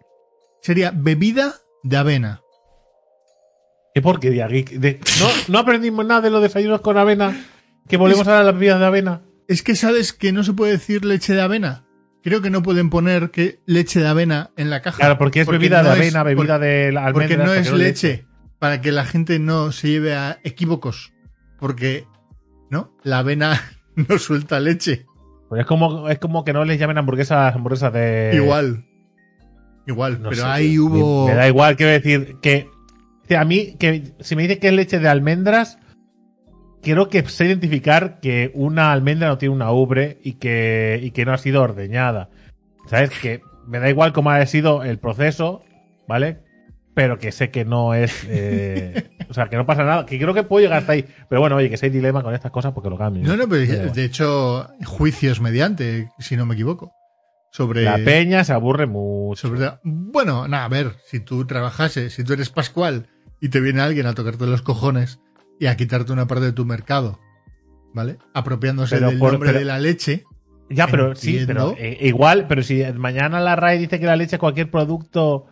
Sería 0.62 0.92
bebida 0.96 1.56
de 1.84 1.98
avena. 1.98 2.42
¿Qué 3.94 4.02
porquería? 4.02 4.48
De- 4.48 5.00
¿No, 5.20 5.28
no 5.50 5.60
aprendimos 5.60 6.06
nada 6.06 6.22
de 6.22 6.30
los 6.30 6.42
desayunos 6.42 6.82
con 6.82 6.98
avena? 6.98 7.36
¿Que 7.88 7.98
volvemos 7.98 8.28
a 8.28 8.44
las 8.44 8.54
bebidas 8.54 8.80
de 8.80 8.86
avena? 8.86 9.22
Es 9.48 9.64
que 9.64 9.76
sabes 9.76 10.14
que 10.14 10.32
no 10.32 10.44
se 10.44 10.54
puede 10.54 10.74
decir 10.74 11.04
leche 11.04 11.34
de 11.34 11.42
avena. 11.42 11.86
Creo 12.24 12.42
que 12.42 12.50
no 12.52 12.62
pueden 12.62 12.90
poner 12.90 13.32
que 13.32 13.60
leche 13.66 14.00
de 14.00 14.08
avena 14.08 14.52
en 14.56 14.70
la 14.70 14.82
caja. 14.82 14.98
Claro, 14.98 15.18
porque 15.18 15.42
es 15.42 15.48
bebida 15.48 15.82
no 15.82 15.90
de 15.90 15.96
es- 15.96 16.00
avena, 16.16 16.24
bebida 16.24 16.54
por- 16.56 16.60
de 16.66 16.92
la 16.94 17.12
Porque 17.12 17.34
almendras. 17.34 17.48
no 17.50 17.54
es 17.56 17.68
porque 17.70 17.84
leche. 17.84 18.26
Para 18.60 18.80
que 18.80 18.92
la 18.92 19.04
gente 19.06 19.40
no 19.40 19.72
se 19.72 19.90
lleve 19.90 20.16
a 20.16 20.40
equívocos. 20.44 21.12
Porque, 21.60 22.06
¿no? 22.72 22.96
La 23.04 23.20
avena 23.20 23.62
no 23.96 24.18
suelta 24.18 24.60
leche. 24.60 25.06
Pues 25.50 25.62
es 25.62 25.68
como, 25.68 26.10
es 26.10 26.18
como 26.18 26.44
que 26.44 26.54
no 26.54 26.66
les 26.66 26.80
llamen 26.80 26.98
hamburguesas, 26.98 27.54
hamburguesas 27.54 27.94
de. 27.94 28.32
Igual. 28.34 28.86
Igual. 29.86 30.22
No 30.22 30.30
pero 30.30 30.44
sé, 30.44 30.48
ahí 30.48 30.80
hubo. 30.80 31.28
Me, 31.28 31.36
da 31.36 31.48
igual, 31.48 31.76
quiero 31.76 31.92
decir 31.92 32.38
que. 32.42 32.70
a 33.38 33.46
mí, 33.46 33.76
que 33.78 34.14
si 34.22 34.36
me 34.36 34.44
dice 34.44 34.60
que 34.60 34.70
es 34.70 34.74
leche 34.74 35.00
de 35.00 35.10
almendras, 35.10 35.78
quiero 36.82 37.10
que 37.10 37.28
sé 37.28 37.46
identificar 37.46 38.20
que 38.22 38.52
una 38.56 38.94
almendra 38.94 39.28
no 39.28 39.38
tiene 39.38 39.54
una 39.54 39.72
ubre 39.72 40.20
y 40.24 40.34
que, 40.34 41.00
y 41.04 41.12
que 41.12 41.26
no 41.26 41.34
ha 41.34 41.38
sido 41.38 41.62
ordeñada. 41.62 42.30
¿Sabes? 42.88 43.12
Que 43.22 43.42
me 43.68 43.80
da 43.80 43.90
igual 43.90 44.14
cómo 44.14 44.32
haya 44.32 44.46
sido 44.46 44.84
el 44.84 45.00
proceso, 45.00 45.64
¿vale? 46.08 46.40
Pero 46.94 47.18
que 47.20 47.32
sé 47.32 47.52
que 47.52 47.64
no 47.66 47.94
es. 47.94 48.26
eh, 48.28 49.10
o 49.30 49.34
sea, 49.34 49.46
que 49.48 49.56
no 49.56 49.66
pasa 49.66 49.84
nada. 49.84 50.06
Que 50.06 50.18
creo 50.20 50.34
que 50.34 50.44
puedo 50.44 50.62
llegar 50.64 50.80
hasta 50.80 50.92
ahí. 50.94 51.06
Pero 51.30 51.40
bueno, 51.42 51.56
oye, 51.56 51.70
que 51.70 51.78
si 51.78 51.86
hay 51.86 51.92
dilema 51.92 52.22
con 52.24 52.34
estas 52.34 52.52
cosas, 52.52 52.74
porque 52.74 52.90
lo 52.90 52.98
cambio. 52.98 53.24
No, 53.24 53.38
no, 53.38 53.48
pero 53.48 53.92
de 53.92 54.04
hecho, 54.06 54.68
juicios 54.86 55.40
mediante, 55.42 56.10
si 56.20 56.36
no 56.36 56.46
me 56.46 56.54
equivoco. 56.56 56.94
Sobre. 57.54 57.84
La 57.84 57.98
peña 57.98 58.44
se 58.44 58.54
aburre 58.54 58.88
mucho. 58.88 59.48
sobre 59.50 59.72
bueno, 59.84 60.48
nada, 60.48 60.66
a 60.66 60.70
ver, 60.70 60.94
si 61.06 61.20
tú 61.20 61.46
trabajases, 61.46 62.14
si 62.14 62.24
tú 62.24 62.34
eres 62.34 62.50
Pascual 62.50 63.08
y 63.42 63.50
te 63.50 63.60
viene 63.60 63.82
alguien 63.82 64.06
a 64.06 64.14
tocarte 64.14 64.46
los 64.46 64.62
cojones 64.62 65.20
y 65.60 65.66
a 65.68 65.76
quitarte 65.76 66.12
una 66.14 66.28
parte 66.28 66.46
de 66.46 66.54
tu 66.54 66.66
mercado, 66.66 67.20
¿vale? 67.94 68.18
Apropiándose 68.34 68.96
Pero 68.96 69.10
del 69.10 69.20
por- 69.20 69.34
nombre 69.34 69.50
pero- 69.50 69.60
de 69.60 69.66
la 69.66 69.80
leche. 69.80 70.24
Ya, 70.70 70.88
pero 70.88 71.14
sí, 71.16 71.44
pero 71.46 71.76
eh, 71.78 71.98
igual, 72.02 72.46
pero 72.48 72.64
si 72.64 72.82
mañana 72.96 73.42
la 73.42 73.58
RAE 73.58 73.78
dice 73.78 74.00
que 74.00 74.06
la 74.06 74.16
leche 74.16 74.38
es 74.38 74.40
cualquier 74.40 74.72
producto. 74.72 75.48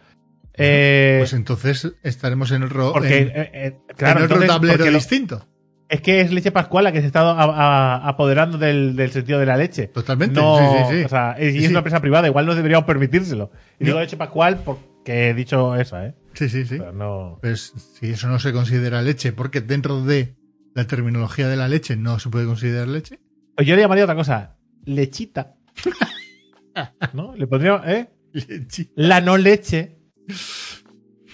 Eh, 0.56 1.18
Pues 1.20 1.34
entonces 1.34 1.94
estaremos 2.04 2.52
en 2.52 2.64
otro, 2.64 2.92
porque, 2.94 3.18
en, 3.20 3.28
eh, 3.30 3.50
eh, 3.54 3.78
claro, 3.96 4.20
en 4.20 4.26
otro 4.26 4.36
entonces, 4.38 4.48
tablero 4.50 4.78
porque 4.78 4.92
lo- 4.92 4.98
distinto. 4.98 5.48
es 5.88 6.02
que 6.02 6.22
es 6.22 6.32
leche 6.32 6.52
pascual 6.52 6.84
la 6.84 6.92
que 6.92 7.02
se 7.02 7.08
está 7.08 7.22
a- 7.22 7.44
a- 7.44 8.08
apoderando 8.08 8.58
del, 8.58 8.96
del 8.96 9.12
sentido 9.12 9.40
de 9.40 9.46
la 9.46 9.58
leche. 9.58 9.88
Totalmente, 9.88 10.40
No, 10.40 10.58
sí, 10.58 10.64
sí, 10.90 10.98
sí. 11.00 11.06
O 11.06 11.10
sea, 11.10 11.32
es, 11.38 11.54
y 11.56 11.58
es 11.60 11.64
sí. 11.66 11.70
una 11.70 11.80
empresa 11.80 12.00
privada, 12.02 12.28
igual 12.28 12.46
no 12.46 12.56
deberíamos 12.56 12.86
permitírselo. 12.86 13.52
Y 13.80 13.84
No. 13.84 13.88
digo 13.88 14.00
leche 14.02 14.18
pascual 14.18 14.62
porque 14.66 15.30
he 15.30 15.34
dicho 15.34 15.76
esa, 15.76 16.06
¿eh? 16.08 16.16
Sí, 16.34 16.50
sí, 16.50 16.66
sí. 16.66 16.78
Pero 16.78 16.92
no. 16.94 17.40
Pues 17.42 17.74
si 18.00 18.12
eso 18.12 18.28
no 18.28 18.38
se 18.40 18.52
considera 18.52 19.02
leche, 19.02 19.32
porque 19.32 19.62
dentro 19.62 20.02
de 20.04 20.36
la 20.76 20.86
terminología 20.86 21.48
de 21.48 21.56
la 21.58 21.68
leche 21.68 21.96
no 21.96 22.20
se 22.20 22.30
puede 22.30 22.46
considerar 22.46 22.88
leche. 22.88 23.20
Pues 23.56 23.68
yo 23.68 23.76
le 23.76 23.82
llamaría 23.82 24.04
otra 24.04 24.16
cosa. 24.16 24.56
Lechita. 24.86 25.56
¿No? 27.14 27.36
Le 27.36 27.48
pondría, 27.48 27.82
¿eh? 27.86 28.10
Leche. 28.34 28.90
La 28.96 29.22
no 29.22 29.38
leche. 29.38 29.98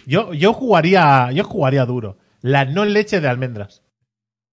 Yo, 0.06 0.34
yo 0.34 0.54
jugaría, 0.54 1.32
yo 1.32 1.44
jugaría 1.44 1.86
duro. 1.86 2.18
La 2.42 2.66
no 2.66 2.86
leche 2.86 3.22
de 3.22 3.28
almendras. 3.28 3.84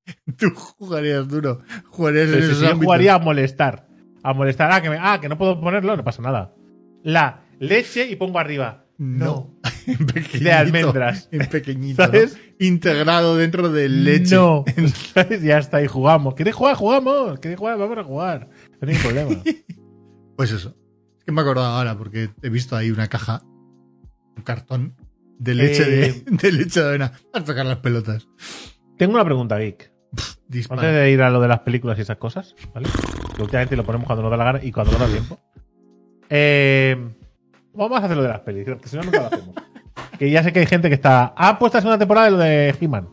Tú 0.39 0.51
jugarías 0.55 1.29
duro. 1.29 1.63
Jugarías 1.91 2.29
en 2.31 2.39
esos 2.39 2.61
yo 2.61 2.77
jugaría 2.77 3.15
a 3.15 3.19
molestar. 3.19 3.87
A 4.23 4.33
molestar. 4.33 4.71
Ah 4.73 4.81
que, 4.81 4.91
me- 4.91 4.99
ah, 5.01 5.19
que 5.21 5.29
no 5.29 5.37
puedo 5.39 5.61
ponerlo, 5.61 5.97
no 5.97 6.05
pasa 6.05 6.23
nada. 6.23 6.55
La 7.03 7.45
leche 7.59 8.09
y 8.09 8.17
pongo 8.17 8.39
arriba. 8.39 8.85
No. 8.99 9.55
En 9.85 10.07
pequeñito, 10.07 10.45
De 10.45 10.53
almendras. 10.53 11.29
En 11.33 11.49
pequeñito. 11.49 12.05
¿Sabes? 12.05 12.35
¿no? 12.37 12.67
Integrado 12.67 13.37
dentro 13.37 13.69
de 13.69 13.89
leche. 13.89 14.37
No. 14.37 14.65
¿Sabes? 15.13 15.43
Ya 15.43 15.59
está, 15.59 15.83
y 15.83 15.89
jugamos. 15.89 16.35
¿Queréis 16.35 16.55
jugar? 16.55 16.77
Jugamos. 16.77 17.41
¿Queréis 17.41 17.59
jugar? 17.59 17.79
Vamos 17.79 17.99
a 17.99 18.05
jugar. 18.05 18.49
No 18.81 18.89
hay 18.89 18.95
ningún 18.95 19.03
problema. 19.03 19.43
Pues 20.37 20.53
eso. 20.53 20.77
Es 21.19 21.25
que 21.25 21.33
me 21.33 21.41
he 21.41 21.43
acordado 21.43 21.67
ahora 21.67 21.99
porque 21.99 22.31
he 22.43 22.49
visto 22.49 22.77
ahí 22.77 22.93
una 22.93 23.09
caja, 23.09 23.43
un 24.37 24.43
cartón, 24.43 24.95
de 25.39 25.55
leche, 25.55 25.83
Eh, 25.83 26.23
de, 26.27 26.37
de 26.37 26.53
leche 26.53 26.81
de 26.81 26.87
avena. 26.89 27.13
A 27.33 27.43
tocar 27.45 27.67
las 27.67 27.79
pelotas. 27.79 28.29
Tengo 28.99 29.15
una 29.15 29.25
pregunta. 29.25 29.59
Dispara. 30.49 30.83
Antes 30.83 30.95
de 30.95 31.11
ir 31.11 31.23
a 31.23 31.31
lo 31.31 31.41
de 31.41 31.49
las 31.49 31.61
películas 31.61 31.99
y 31.99 32.03
esas 32.03 32.19
cosas, 32.19 32.55
¿vale? 32.75 32.89
Que 33.35 33.43
últimamente 33.43 33.77
lo 33.77 33.85
ponemos 33.85 34.07
cuando 34.07 34.23
nos 34.23 34.31
da 34.31 34.37
la 34.37 34.45
gana 34.45 34.61
y 34.63 34.71
cuando 34.71 34.93
nos 34.93 35.01
da 35.01 35.07
tiempo. 35.09 35.39
Eh, 36.29 36.97
vamos 37.75 38.01
a 38.01 38.05
hacer 38.05 38.17
lo 38.17 38.23
de 38.23 38.29
las 38.29 38.41
pelis, 38.41 38.65
que 38.65 38.89
si 38.89 38.97
no 38.97 39.03
nunca 39.03 39.21
lo 39.21 39.27
hacemos. 39.27 39.55
que 40.19 40.31
ya 40.31 40.43
sé 40.43 40.53
que 40.53 40.61
hay 40.61 40.67
gente 40.67 40.89
que 40.89 40.95
está. 40.95 41.33
Ha 41.37 41.59
puesto 41.59 41.79
la 41.79 41.83
segunda 41.83 41.99
temporada 41.99 42.27
de 42.27 42.31
lo 42.33 42.39
de 42.39 42.75
He-Man. 42.81 43.09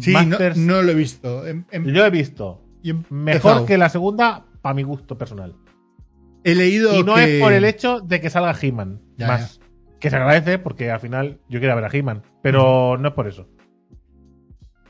Sí, 0.00 0.12
no, 0.12 0.38
no 0.56 0.82
lo 0.82 0.92
he 0.92 0.94
visto. 0.94 1.46
Em- 1.46 1.64
em- 1.70 1.86
Yo 1.86 2.04
he 2.04 2.10
visto. 2.10 2.62
Mejor 3.10 3.66
que 3.66 3.78
la 3.78 3.88
segunda, 3.88 4.44
para 4.60 4.74
mi 4.74 4.82
gusto 4.82 5.18
personal. 5.18 5.54
He 6.44 6.54
leído 6.54 6.94
Y 6.94 7.02
no 7.02 7.14
que... 7.14 7.36
es 7.36 7.42
por 7.42 7.52
el 7.52 7.64
hecho 7.64 8.00
de 8.00 8.20
que 8.20 8.30
salga 8.30 8.54
He-Man. 8.60 9.00
Ya, 9.16 9.26
Más. 9.26 9.60
Que 10.00 10.10
se 10.10 10.16
agradece 10.16 10.58
porque 10.58 10.90
al 10.90 11.00
final 11.00 11.40
yo 11.48 11.60
quería 11.60 11.74
ver 11.74 11.84
a 11.84 11.90
He-Man. 11.92 12.22
Pero 12.42 12.96
no 12.98 13.08
es 13.08 13.14
por 13.14 13.26
eso. 13.26 13.48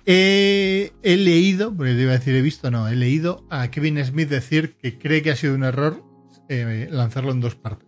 He, 0.07 0.93
he 1.03 1.17
leído, 1.17 1.75
porque 1.75 1.93
te 1.93 2.03
iba 2.03 2.13
a 2.13 2.19
decir 2.19 2.35
he 2.35 2.43
visto, 2.43 2.71
no, 2.71 2.89
he 2.89 2.97
leído 2.97 3.45
a 3.51 3.71
Kevin 3.71 4.03
Smith 4.05 4.29
decir 4.29 4.77
que 4.77 4.99
cree 4.99 5.23
que 5.23 5.31
ha 5.31 5.37
sido 5.37 5.55
un 5.55 5.65
error 5.65 6.03
eh, 6.49 6.89
lanzarlo 6.91 7.33
en 7.33 7.41
dos 7.41 7.57
partes. 7.57 7.87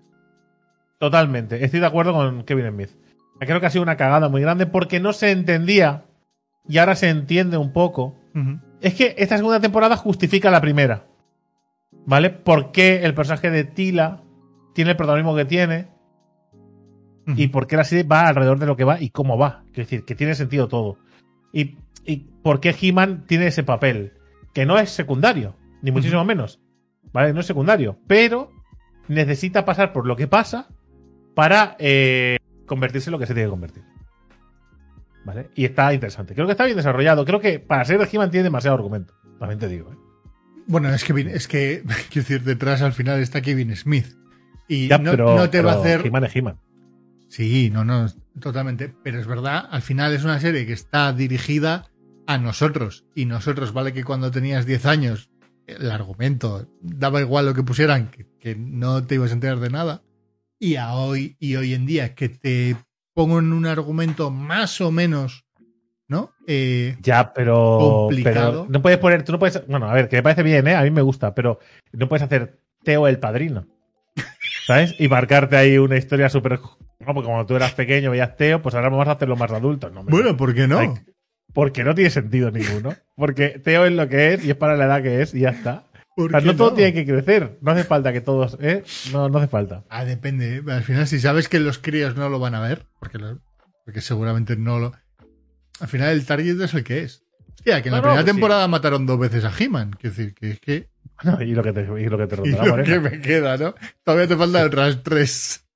Totalmente. 0.99 1.65
Estoy 1.65 1.81
de 1.81 1.87
acuerdo 1.87 2.13
con 2.13 2.45
Kevin 2.45 2.69
Smith. 2.71 2.91
Creo 3.39 3.59
que 3.59 3.67
ha 3.67 3.71
sido 3.71 3.83
una 3.83 3.97
cagada 3.97 4.29
muy 4.29 4.43
grande 4.43 4.67
porque 4.67 5.01
no 5.01 5.15
se 5.15 5.31
entendía 5.31 6.05
y 6.69 6.77
ahora 6.77 6.95
se 6.95 7.09
entiende 7.09 7.57
un 7.57 7.73
poco. 7.73 8.17
Es 8.83 8.95
que 8.95 9.15
esta 9.17 9.37
segunda 9.37 9.61
temporada 9.61 9.97
justifica 9.97 10.51
la 10.51 10.61
primera. 10.61 11.07
¿Vale? 12.07 12.31
¿Por 12.31 12.71
qué 12.71 13.03
el 13.03 13.15
personaje 13.15 13.51
de 13.51 13.65
Tila 13.65 14.23
tiene 14.75 14.91
el 14.91 14.97
protagonismo 14.97 15.35
que 15.35 15.47
tiene? 15.47 15.89
Y 17.27 17.49
por 17.49 17.67
qué 17.67 17.77
la 17.77 17.85
serie 17.85 18.05
va 18.05 18.29
alrededor 18.29 18.59
de 18.59 18.67
lo 18.67 18.77
que 18.77 18.85
va 18.85 19.01
y 19.01 19.11
cómo 19.11 19.39
va. 19.39 19.65
Es 19.71 19.77
decir, 19.77 20.05
que 20.05 20.15
tiene 20.15 20.35
sentido 20.35 20.69
todo. 20.69 20.99
Y, 21.53 21.77
y 22.05 22.29
por 22.43 22.61
qué 22.61 22.75
He-Man 22.81 23.25
tiene 23.27 23.47
ese 23.47 23.63
papel, 23.63 24.15
que 24.53 24.67
no 24.67 24.79
es 24.79 24.91
secundario, 24.91 25.57
ni 25.83 25.91
muchísimo 25.91 26.25
menos. 26.25 26.61
¿Vale? 27.13 27.33
No 27.33 27.41
es 27.41 27.47
secundario, 27.47 27.99
pero 28.07 28.51
necesita 29.09 29.65
pasar 29.65 29.93
por 29.93 30.07
lo 30.07 30.17
que 30.17 30.29
pasa 30.29 30.69
para 31.35 31.77
eh, 31.79 32.39
convertirse 32.67 33.11
en 33.11 33.13
lo 33.13 33.19
que 33.19 33.27
se 33.27 33.35
tiene 33.35 33.49
que 33.49 33.51
convertir. 33.51 33.83
¿Vale? 35.25 35.51
Y 35.55 35.65
está 35.65 35.93
interesante. 35.93 36.35
Creo 36.35 36.47
que 36.47 36.53
está 36.53 36.65
bien 36.65 36.77
desarrollado. 36.77 37.25
Creo 37.25 37.41
que 37.41 37.59
para 37.59 37.85
ser 37.85 37.99
de 37.99 38.09
He-Man 38.11 38.31
tiene 38.31 38.45
demasiado 38.45 38.77
argumento. 38.77 39.15
También 39.39 39.59
te 39.59 39.69
digo. 39.69 39.93
¿eh? 39.93 39.97
Bueno, 40.67 40.89
es 40.95 41.05
que, 41.05 41.13
es 41.21 41.49
que, 41.49 41.83
quiero 42.11 42.29
decir, 42.29 42.43
detrás 42.43 42.83
al 42.83 42.93
final 42.93 43.21
está 43.21 43.43
Kevin 43.43 43.75
Smith. 43.77 44.17
Y 44.69 44.89
Ya, 44.89 44.99
no, 44.99 45.11
pero, 45.11 45.37
no 45.37 45.51
te 45.51 45.63
va 45.63 45.73
a 45.73 45.81
hacer. 45.81 46.07
He-Man 46.07 46.25
es 46.25 46.37
He-Man. 46.37 46.59
Sí, 47.31 47.71
no, 47.71 47.85
no, 47.85 48.07
totalmente. 48.41 48.93
Pero 49.05 49.21
es 49.21 49.27
verdad, 49.27 49.69
al 49.71 49.83
final 49.83 50.13
es 50.13 50.25
una 50.25 50.41
serie 50.41 50.67
que 50.67 50.73
está 50.73 51.13
dirigida 51.13 51.87
a 52.27 52.39
nosotros. 52.39 53.05
Y 53.15 53.25
nosotros, 53.25 53.73
vale 53.73 53.93
que 53.93 54.05
cuando 54.05 54.31
tenías 54.33 54.67
10 54.67 54.85
años, 54.87 55.31
el 55.67 55.91
argumento 55.93 56.69
daba 56.83 57.21
igual 57.21 57.47
lo 57.47 57.55
que 57.55 57.63
pusieran, 57.63 58.09
que, 58.11 58.27
que 58.41 58.57
no 58.57 59.05
te 59.07 59.15
ibas 59.15 59.31
a 59.31 59.35
enterar 59.35 59.61
de 59.61 59.71
nada. 59.71 60.03
Y 60.59 60.75
a 60.75 60.93
hoy, 60.95 61.37
y 61.39 61.55
hoy 61.55 61.73
en 61.73 61.87
día, 61.87 62.15
que 62.17 62.29
te 62.29 62.77
pongo 63.15 63.39
en 63.39 63.53
un 63.53 63.65
argumento 63.67 64.31
más 64.33 64.81
o 64.81 64.91
menos, 64.91 65.47
¿no? 66.09 66.33
Eh, 66.49 66.97
Ya, 67.01 67.33
pero. 67.33 67.79
Complicado. 68.09 68.63
pero 68.63 68.67
no 68.69 68.83
puedes 68.83 68.99
poner. 68.99 69.23
Tú 69.23 69.33
no 69.33 69.39
puedes. 69.39 69.65
Bueno, 69.69 69.89
a 69.89 69.95
ver, 69.95 70.09
que 70.09 70.17
me 70.17 70.23
parece 70.25 70.43
bien, 70.43 70.67
¿eh? 70.67 70.75
A 70.75 70.83
mí 70.83 70.91
me 70.91 71.03
gusta, 71.03 71.33
pero 71.33 71.61
no 71.93 72.09
puedes 72.09 72.25
hacer 72.25 72.59
Teo 72.83 73.07
el 73.07 73.21
padrino. 73.21 73.67
¿Sabes? 74.67 74.97
Y 74.99 75.09
marcarte 75.09 75.57
ahí 75.57 75.79
una 75.79 75.97
historia 75.97 76.29
súper. 76.29 76.59
No, 77.01 77.15
porque 77.15 77.27
cuando 77.27 77.47
tú 77.47 77.57
eras 77.57 77.73
pequeño 77.73 78.11
veías 78.11 78.37
Teo, 78.37 78.61
pues 78.63 78.75
ahora 78.75 78.89
vamos 78.91 79.09
a 79.09 79.13
hacerlo 79.13 79.37
más 79.37 79.51
adultos. 79.51 79.93
No, 79.93 80.01
hombre. 80.01 80.13
bueno, 80.15 80.37
¿por 80.37 80.55
qué 80.55 80.69
no? 80.69 80.79
Hay- 80.79 80.91
Porque 81.53 81.83
no 81.83 81.95
tiene 81.95 82.11
sentido 82.11 82.51
ninguno. 82.51 82.95
Porque 83.17 83.59
Teo 83.59 83.87
es 83.87 83.93
lo 83.93 84.09
que 84.09 84.35
es 84.35 84.45
y 84.45 84.51
es 84.51 84.57
para 84.57 84.77
la 84.77 84.85
edad 84.85 85.03
que 85.03 85.23
es 85.23 85.35
y 85.35 85.41
ya 85.41 85.51
está. 85.51 85.87
O 86.17 86.23
¿Por 86.29 86.31
sea, 86.33 86.41
no 86.43 86.55
todo 86.57 86.75
tiene 86.75 86.93
que 86.93 87.07
crecer. 87.07 87.59
No 87.63 87.71
hace 87.73 87.85
falta 87.85 88.13
que 88.13 88.21
todos. 88.21 88.59
¿eh? 88.61 88.85
No, 89.13 89.29
no 89.29 89.39
hace 89.39 89.49
falta. 89.49 89.85
Ah, 89.89 90.05
depende. 90.05 90.57
¿eh? 90.57 90.63
Al 90.71 90.83
final, 90.83 91.07
si 91.07 91.19
sabes 91.19 91.49
que 91.49 91.59
los 91.59 91.79
críos 91.79 92.17
no 92.17 92.29
lo 92.29 92.39
van 92.39 92.55
a 92.55 92.61
ver, 92.61 92.85
porque, 92.99 93.19
lo- 93.19 93.41
porque 93.85 94.01
seguramente 94.03 94.57
no 94.57 94.79
lo. 94.79 94.93
Al 95.81 95.89
final, 95.89 96.11
el 96.11 96.27
target 96.27 96.61
es 96.61 96.75
el 96.75 96.85
que 96.85 97.03
es. 97.05 97.23
Hostia, 97.57 97.83
que 97.83 97.89
en 97.89 97.93
No, 97.95 97.97
la 97.97 98.03
no, 98.03 98.03
primera 98.03 98.23
pues 98.23 98.25
sí. 98.25 98.37
temporada 98.37 98.69
mataron 98.69 99.07
dos 99.07 99.19
veces 99.19 99.45
a 99.45 99.53
He-Man. 99.59 99.93
Quiero 99.99 100.15
decir, 100.15 100.35
que 100.35 100.51
es 100.51 100.61
que. 100.61 100.89
No, 101.25 101.41
y 101.43 101.55
lo 101.55 101.63
que 101.63 101.73
te, 101.73 101.81
y 101.83 102.07
lo 102.09 102.19
que 102.19 102.27
te 102.27 102.35
Y 102.45 102.53
ronda 102.53 102.67
la 102.67 102.77
lo 102.77 102.85
que 102.85 103.01
me 103.01 103.21
queda, 103.21 103.57
¿no? 103.57 103.75
Todavía 104.05 104.29
te 104.29 104.37
faltan 104.37 104.67
otras 104.67 105.03
tres. 105.03 105.67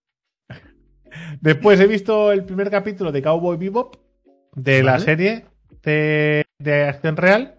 Después 1.40 1.80
he 1.80 1.86
visto 1.86 2.32
el 2.32 2.44
primer 2.44 2.70
capítulo 2.70 3.12
de 3.12 3.22
Cowboy 3.22 3.56
Bebop 3.56 3.96
de 4.54 4.82
la 4.82 4.92
Vale. 4.92 5.04
serie 5.04 5.44
de, 5.82 6.44
de 6.58 6.84
acción 6.84 7.16
real. 7.16 7.58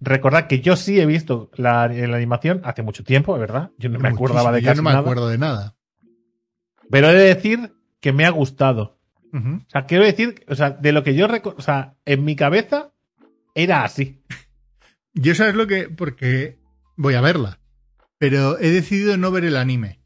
Recordad 0.00 0.46
que 0.48 0.60
yo 0.60 0.74
sí 0.76 0.98
he 1.00 1.06
visto 1.06 1.50
la, 1.54 1.86
la 1.88 2.16
animación 2.16 2.60
hace 2.64 2.82
mucho 2.82 3.04
tiempo, 3.04 3.38
¿verdad? 3.38 3.70
Yo 3.78 3.88
no 3.88 3.98
me 4.00 4.08
acordaba 4.08 4.50
de 4.50 4.60
casi 4.62 4.76
Yo 4.76 4.82
no 4.82 4.88
me 4.88 4.90
nada. 4.90 5.00
acuerdo 5.02 5.28
de 5.28 5.38
nada. 5.38 5.76
Pero 6.90 7.08
he 7.10 7.14
de 7.14 7.34
decir 7.34 7.72
que 8.00 8.12
me 8.12 8.24
ha 8.24 8.30
gustado. 8.30 8.98
O 9.34 9.64
sea, 9.68 9.86
quiero 9.86 10.04
decir, 10.04 10.44
o 10.48 10.54
sea, 10.54 10.70
de 10.70 10.92
lo 10.92 11.02
que 11.04 11.14
yo 11.14 11.26
recuerdo, 11.26 11.58
o 11.58 11.62
sea, 11.62 11.94
en 12.04 12.22
mi 12.24 12.36
cabeza 12.36 12.92
era 13.54 13.82
así. 13.84 14.20
Yo 15.14 15.34
sabes 15.34 15.54
lo 15.54 15.66
que. 15.66 15.88
Porque 15.88 16.58
voy 16.96 17.14
a 17.14 17.22
verla. 17.22 17.58
Pero 18.18 18.58
he 18.58 18.68
decidido 18.70 19.16
no 19.16 19.30
ver 19.30 19.44
el 19.46 19.56
anime. 19.56 20.00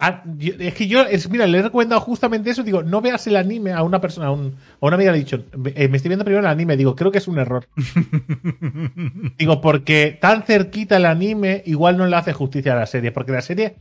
Ah, 0.00 0.22
yo- 0.36 0.54
es 0.60 0.74
que 0.74 0.86
yo, 0.86 1.02
es, 1.02 1.28
mira, 1.28 1.46
le 1.48 1.58
he 1.58 1.62
recomendado 1.62 2.00
justamente 2.00 2.50
eso. 2.50 2.62
Digo, 2.62 2.82
no 2.84 3.00
veas 3.00 3.26
el 3.26 3.36
anime 3.36 3.72
a 3.72 3.82
una 3.82 4.00
persona, 4.00 4.28
a, 4.28 4.30
un, 4.30 4.54
a 4.80 4.86
una 4.86 4.94
amiga 4.94 5.10
le 5.10 5.18
he 5.18 5.20
dicho, 5.22 5.44
eh, 5.74 5.88
me 5.88 5.96
estoy 5.96 6.08
viendo 6.10 6.24
primero 6.24 6.40
el 6.46 6.50
anime. 6.50 6.76
Digo, 6.76 6.94
creo 6.94 7.10
que 7.10 7.18
es 7.18 7.26
un 7.26 7.38
error. 7.38 7.66
Digo, 9.38 9.60
porque 9.60 10.16
tan 10.20 10.42
cerquita 10.44 10.96
el 10.96 11.06
anime 11.06 11.62
igual 11.66 11.96
no 11.96 12.06
le 12.06 12.16
hace 12.16 12.32
justicia 12.32 12.72
a 12.72 12.76
la 12.76 12.86
serie, 12.86 13.10
porque 13.12 13.32
la 13.32 13.42
serie 13.42 13.76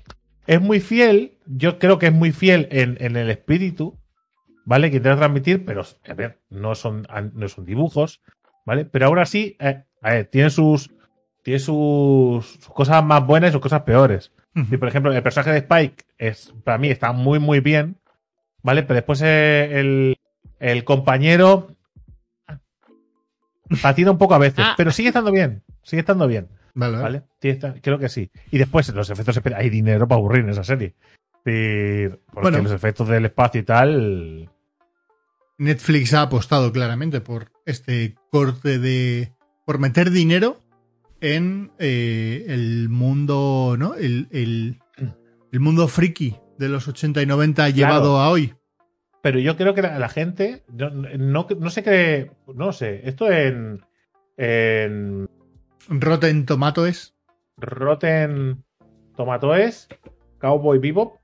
es 0.47 0.62
muy 0.62 0.79
fiel, 0.79 1.33
yo 1.45 1.77
creo 1.77 2.00
que 2.00 2.07
es 2.07 2.13
muy 2.13 2.31
fiel 2.31 2.67
en, 2.71 2.97
en 3.00 3.15
el 3.15 3.29
espíritu, 3.29 3.97
¿vale? 4.65 4.89
Que 4.91 4.97
intenta 4.97 5.17
transmitir, 5.19 5.65
pero, 5.65 5.83
a 6.07 6.13
ver, 6.13 6.39
no 6.50 6.75
son, 6.75 7.07
no 7.33 7.47
son 7.50 7.65
dibujos, 7.65 8.21
¿vale? 8.65 8.86
Pero 8.86 9.07
ahora 9.07 9.25
sí, 9.25 9.55
eh, 9.59 9.83
a 10.01 10.12
ver, 10.12 10.25
tiene 10.27 10.50
sus, 10.50 10.89
tiene 11.43 11.59
sus, 11.59 12.45
sus 12.45 12.69
cosas 12.74 13.03
más 13.03 13.25
buenas 13.25 13.50
y 13.50 13.53
sus 13.53 13.62
cosas 13.62 13.81
peores. 13.83 14.31
Y, 14.71 14.77
por 14.77 14.87
ejemplo, 14.87 15.11
el 15.13 15.21
personaje 15.23 15.51
de 15.51 15.57
Spike 15.59 16.03
es, 16.17 16.53
para 16.63 16.77
mí 16.77 16.89
está 16.89 17.11
muy, 17.11 17.37
muy 17.39 17.59
bien, 17.59 17.97
¿vale? 18.63 18.81
Pero 18.83 18.95
después 18.95 19.21
eh, 19.23 19.79
el, 19.79 20.17
el 20.59 20.83
compañero 20.83 21.75
patina 23.81 24.11
un 24.11 24.17
poco 24.17 24.35
a 24.35 24.39
veces, 24.39 24.65
Ah. 24.65 24.73
pero 24.77 24.91
sigue 24.91 25.09
estando 25.09 25.31
bien, 25.31 25.63
sigue 25.83 25.99
estando 25.99 26.27
bien, 26.27 26.47
Vale, 26.73 26.97
vale. 26.97 27.23
creo 27.81 27.99
que 27.99 28.09
sí. 28.09 28.31
Y 28.51 28.57
después 28.57 28.87
los 28.93 29.09
efectos 29.09 29.39
hay 29.55 29.69
dinero 29.69 30.07
para 30.07 30.19
aburrir 30.19 30.43
en 30.43 30.49
esa 30.49 30.63
serie. 30.63 30.95
Sí, 31.45 32.07
porque 32.33 32.41
Bueno. 32.49 32.61
los 32.63 32.71
efectos 32.71 33.07
del 33.07 33.25
espacio 33.25 33.61
y 33.61 33.63
tal, 33.63 34.49
Netflix 35.57 36.13
ha 36.13 36.23
apostado 36.23 36.71
claramente 36.71 37.21
por 37.21 37.51
este 37.65 38.15
corte 38.31 38.79
de. 38.79 39.31
por 39.65 39.79
meter 39.79 40.11
dinero 40.11 40.59
en 41.19 41.71
eh, 41.79 42.45
el 42.47 42.89
mundo. 42.89 43.66
El, 43.97 44.27
el, 44.31 44.79
el 45.51 45.59
mundo 45.59 45.87
friki 45.87 46.37
de 46.57 46.69
los 46.69 46.87
80 46.87 47.21
y 47.21 47.25
90 47.25 47.69
llevado 47.69 48.19
a 48.19 48.29
hoy. 48.29 48.53
pero 49.21 49.39
yo 49.39 49.57
creo 49.57 49.73
que 49.73 49.81
la, 49.81 49.99
la 49.99 50.09
gente 50.09 50.63
no, 50.71 50.89
no, 50.89 51.47
no 51.59 51.69
sé 51.69 51.83
qué, 51.83 52.31
no 52.53 52.71
sé, 52.71 53.07
esto 53.07 53.31
en, 53.31 53.83
en 54.37 55.27
Rotten 55.89 56.45
Tomatoes. 56.45 57.13
Rotten 57.57 58.63
Tomatoes, 59.15 59.87
Cowboy 60.39 60.79
Bebop, 60.79 61.17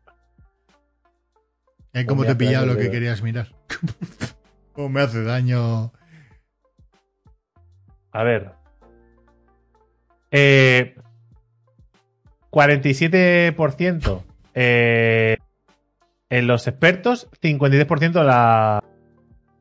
¿eh? 1.93 2.05
¿Cómo 2.05 2.23
Voy 2.23 2.27
te 2.27 2.35
pillado 2.35 2.65
lo 2.65 2.77
que 2.77 2.89
querías 2.91 3.21
mirar? 3.21 3.49
¿Cómo 4.73 4.89
me 4.89 5.01
hace 5.01 5.23
daño? 5.23 5.91
A 8.11 8.23
ver. 8.23 8.51
Eh, 10.31 10.95
47% 12.53 14.21
eh, 14.53 15.37
en 16.29 16.47
los 16.47 16.67
expertos, 16.67 17.27
53% 17.41 18.11
de 18.11 18.23
la, 18.23 18.83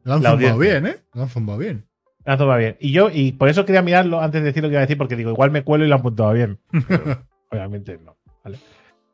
Lo 0.04 0.12
han 0.14 0.22
La 0.22 0.30
zumbado 0.32 0.58
bien, 0.58 0.86
¿eh? 0.86 0.96
Lo 1.14 1.22
han 1.22 1.28
zumbado 1.30 1.58
bien. 1.58 1.86
la 2.26 2.36
toma 2.36 2.58
bien. 2.58 2.76
Y 2.80 2.92
yo, 2.92 3.08
y 3.10 3.32
por 3.32 3.48
eso 3.48 3.64
quería 3.64 3.80
mirarlo 3.80 4.20
antes 4.20 4.42
de 4.42 4.48
decir 4.48 4.62
lo 4.62 4.68
que 4.68 4.74
iba 4.74 4.80
a 4.80 4.82
decir, 4.82 4.98
porque 4.98 5.16
digo, 5.16 5.30
igual 5.30 5.50
me 5.50 5.64
cuelo 5.64 5.86
y 5.86 5.88
lo 5.88 5.94
han 5.94 6.02
puntuado 6.02 6.34
bien. 6.34 6.58
Pero 6.86 7.24
obviamente 7.50 7.98
no. 7.98 8.18
¿vale? 8.44 8.58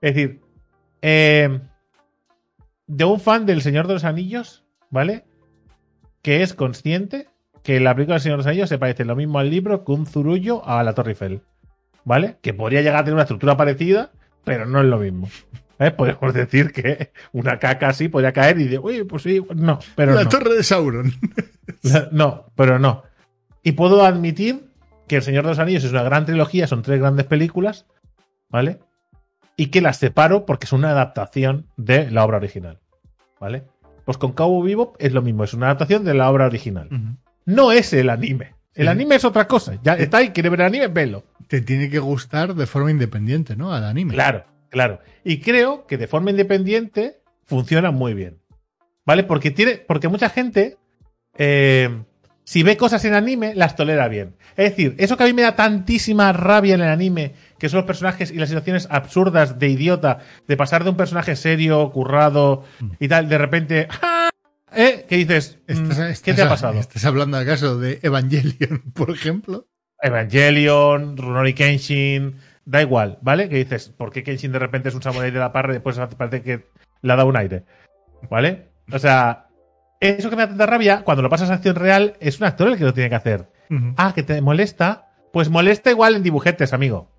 Es 0.00 0.14
decir, 0.14 0.40
eh, 1.00 1.61
de 2.88 3.04
un 3.04 3.20
fan 3.20 3.47
del 3.47 3.62
Señor 3.62 3.87
de 3.87 3.94
los 3.94 4.04
Anillos, 4.04 4.64
¿vale? 4.90 5.25
Que 6.20 6.42
es 6.42 6.52
consciente 6.52 7.28
que 7.62 7.78
la 7.78 7.94
película 7.94 8.16
del 8.16 8.23
Señor 8.23 8.38
de 8.38 8.40
los 8.40 8.47
Anillos 8.49 8.68
se 8.70 8.78
parece 8.78 9.04
lo 9.04 9.14
mismo 9.14 9.38
al 9.38 9.50
libro 9.50 9.85
que 9.85 9.92
un 9.92 10.04
zurullo 10.04 10.66
a 10.66 10.82
la 10.82 10.94
Torre 10.94 11.12
Eiffel. 11.12 11.42
¿Vale? 12.08 12.38
Que 12.40 12.54
podría 12.54 12.80
llegar 12.80 12.96
a 13.00 13.04
tener 13.04 13.12
una 13.14 13.24
estructura 13.24 13.54
parecida, 13.58 14.12
pero 14.42 14.64
no 14.64 14.80
es 14.80 14.86
lo 14.86 14.98
mismo. 14.98 15.28
¿eh? 15.78 15.90
Podemos 15.90 16.32
decir 16.32 16.72
que 16.72 17.12
una 17.32 17.58
caca 17.58 17.88
así 17.88 18.08
podría 18.08 18.32
caer 18.32 18.58
y 18.58 18.64
de, 18.66 18.78
uy, 18.78 19.04
pues 19.04 19.24
sí, 19.24 19.44
no, 19.54 19.78
pero 19.94 20.14
la 20.14 20.24
no. 20.24 20.30
torre 20.30 20.54
de 20.54 20.62
Sauron. 20.62 21.12
La- 21.82 22.08
No, 22.10 22.46
pero 22.56 22.78
no. 22.78 23.02
Y 23.62 23.72
puedo 23.72 24.06
admitir 24.06 24.70
que 25.06 25.16
El 25.16 25.22
Señor 25.22 25.44
de 25.44 25.50
los 25.50 25.58
Anillos 25.58 25.84
es 25.84 25.90
una 25.92 26.02
gran 26.02 26.24
trilogía, 26.24 26.66
son 26.66 26.80
tres 26.80 26.98
grandes 26.98 27.26
películas, 27.26 27.84
¿vale? 28.48 28.78
Y 29.56 29.66
que 29.66 29.82
las 29.82 29.98
separo 29.98 30.46
porque 30.46 30.64
es 30.64 30.72
una 30.72 30.90
adaptación 30.92 31.66
de 31.76 32.10
la 32.10 32.24
obra 32.24 32.38
original, 32.38 32.78
¿vale? 33.38 33.64
Pues 34.06 34.16
con 34.16 34.32
Cabo 34.32 34.62
Vivo 34.62 34.94
es 34.98 35.12
lo 35.12 35.20
mismo, 35.20 35.44
es 35.44 35.52
una 35.52 35.66
adaptación 35.66 36.04
de 36.04 36.14
la 36.14 36.30
obra 36.30 36.46
original. 36.46 36.88
No 37.44 37.70
es 37.72 37.92
el 37.92 38.08
anime. 38.08 38.54
El 38.78 38.88
anime 38.88 39.16
es 39.16 39.25
otra 39.25 39.47
cosa. 39.47 39.78
Ya 39.82 39.94
está 39.94 40.18
ahí, 40.18 40.30
quiere 40.30 40.49
ver 40.49 40.61
el 40.61 40.66
anime, 40.66 40.87
velo. 40.88 41.25
Te 41.49 41.61
tiene 41.61 41.90
que 41.90 41.99
gustar 41.99 42.54
de 42.54 42.66
forma 42.66 42.90
independiente, 42.90 43.56
¿no? 43.56 43.73
Al 43.73 43.85
anime. 43.85 44.14
Claro, 44.14 44.44
claro. 44.70 45.00
Y 45.25 45.40
creo 45.40 45.87
que 45.87 45.99
de 45.99 46.06
forma 46.06 46.30
independiente 46.30 47.20
funciona 47.44 47.90
muy 47.90 48.14
bien. 48.14 48.38
¿Vale? 49.04 49.25
Porque 49.25 49.50
tiene. 49.50 49.76
Porque 49.76 50.08
mucha 50.08 50.28
gente. 50.30 50.76
eh, 51.37 52.02
si 52.44 52.62
ve 52.62 52.78
cosas 52.78 53.04
en 53.04 53.12
anime, 53.12 53.54
las 53.54 53.76
tolera 53.76 54.08
bien. 54.08 54.37
Es 54.56 54.70
decir, 54.70 54.94
eso 54.97 55.18
que 55.18 55.25
a 55.25 55.26
mí 55.26 55.35
me 55.35 55.42
da 55.42 55.54
tantísima 55.54 56.32
rabia 56.32 56.76
en 56.76 56.80
el 56.80 56.88
anime, 56.88 57.35
que 57.58 57.68
son 57.68 57.76
los 57.76 57.87
personajes 57.87 58.30
y 58.30 58.37
las 58.37 58.49
situaciones 58.49 58.88
absurdas 58.90 59.58
de 59.58 59.68
idiota, 59.68 60.20
de 60.47 60.56
pasar 60.56 60.82
de 60.82 60.88
un 60.88 60.97
personaje 60.97 61.37
serio, 61.37 61.90
currado 61.90 62.64
y 62.99 63.06
tal, 63.06 63.28
de 63.28 63.37
repente. 63.37 63.88
¡ah! 64.00 64.17
¿Eh? 64.75 65.06
¿Qué 65.08 65.16
dices? 65.16 65.58
Mm, 65.68 65.90
Estás- 65.90 66.22
¿Qué 66.22 66.34
te 66.34 66.42
ha 66.42 66.48
pasado? 66.48 66.78
Estás 66.78 67.04
hablando 67.04 67.37
acaso 67.38 67.78
de 67.78 67.98
Evangelion, 68.02 68.82
por 68.94 69.10
ejemplo. 69.10 69.66
Evangelion, 70.00 71.16
Runori 71.16 71.54
Kenshin, 71.54 72.37
da 72.64 72.82
igual, 72.82 73.18
¿vale? 73.22 73.48
Que 73.48 73.56
dices, 73.56 73.88
¿por 73.88 74.12
qué 74.12 74.22
Kenshin 74.22 74.52
de 74.52 74.58
repente 74.58 74.88
es 74.90 74.94
un 74.94 75.02
samurái 75.02 75.30
de 75.30 75.38
la 75.38 75.52
parra 75.52 75.70
y 75.70 75.75
después 75.75 75.98
parece 76.16 76.42
que 76.42 76.66
le 77.02 77.12
ha 77.12 77.16
dado 77.16 77.28
un 77.28 77.37
aire? 77.37 77.64
¿Vale? 78.30 78.68
O 78.92 78.98
sea, 78.98 79.48
eso 80.00 80.30
que 80.30 80.37
me 80.37 80.42
da 80.42 80.48
tanta 80.48 80.66
rabia, 80.66 81.02
cuando 81.02 81.22
lo 81.22 81.30
pasas 81.30 81.50
a 81.50 81.54
acción 81.54 81.75
real, 81.76 82.14
es 82.20 82.38
un 82.40 82.46
actor 82.46 82.68
el 82.68 82.78
que 82.78 82.84
lo 82.84 82.94
tiene 82.94 83.08
que 83.10 83.16
hacer. 83.16 83.48
Ah, 83.96 84.12
que 84.14 84.22
te 84.22 84.40
molesta. 84.40 85.08
Pues 85.32 85.50
molesta 85.50 85.90
igual 85.90 86.14
en 86.16 86.22
dibujetes, 86.22 86.72
amigo. 86.72 87.10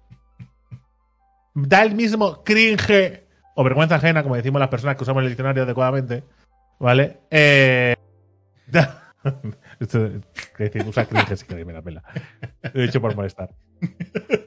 Da 1.54 1.84
el 1.84 1.96
mismo 1.96 2.44
cringe 2.44 3.28
o 3.56 3.64
vergüenza 3.64 3.96
ajena, 3.96 4.24
como 4.24 4.36
decimos 4.36 4.60
las 4.60 4.70
personas 4.70 4.96
que 4.96 5.04
usamos 5.04 5.22
el 5.24 5.30
diccionario 5.30 5.64
adecuadamente. 5.64 6.24
¿Vale? 6.80 7.18
Eh, 7.30 7.96
Esto, 9.80 10.06
es 10.06 10.22
decir, 10.58 10.84
usa 10.88 11.06
cringe 11.06 11.36
si 11.38 11.46
queréis, 11.46 11.68
me 11.68 11.74
la 11.74 11.82
pela. 11.82 12.04
Lo 12.74 12.82
he 12.82 12.86
dicho 12.86 13.02
por 13.02 13.16
molestar. 13.16 13.50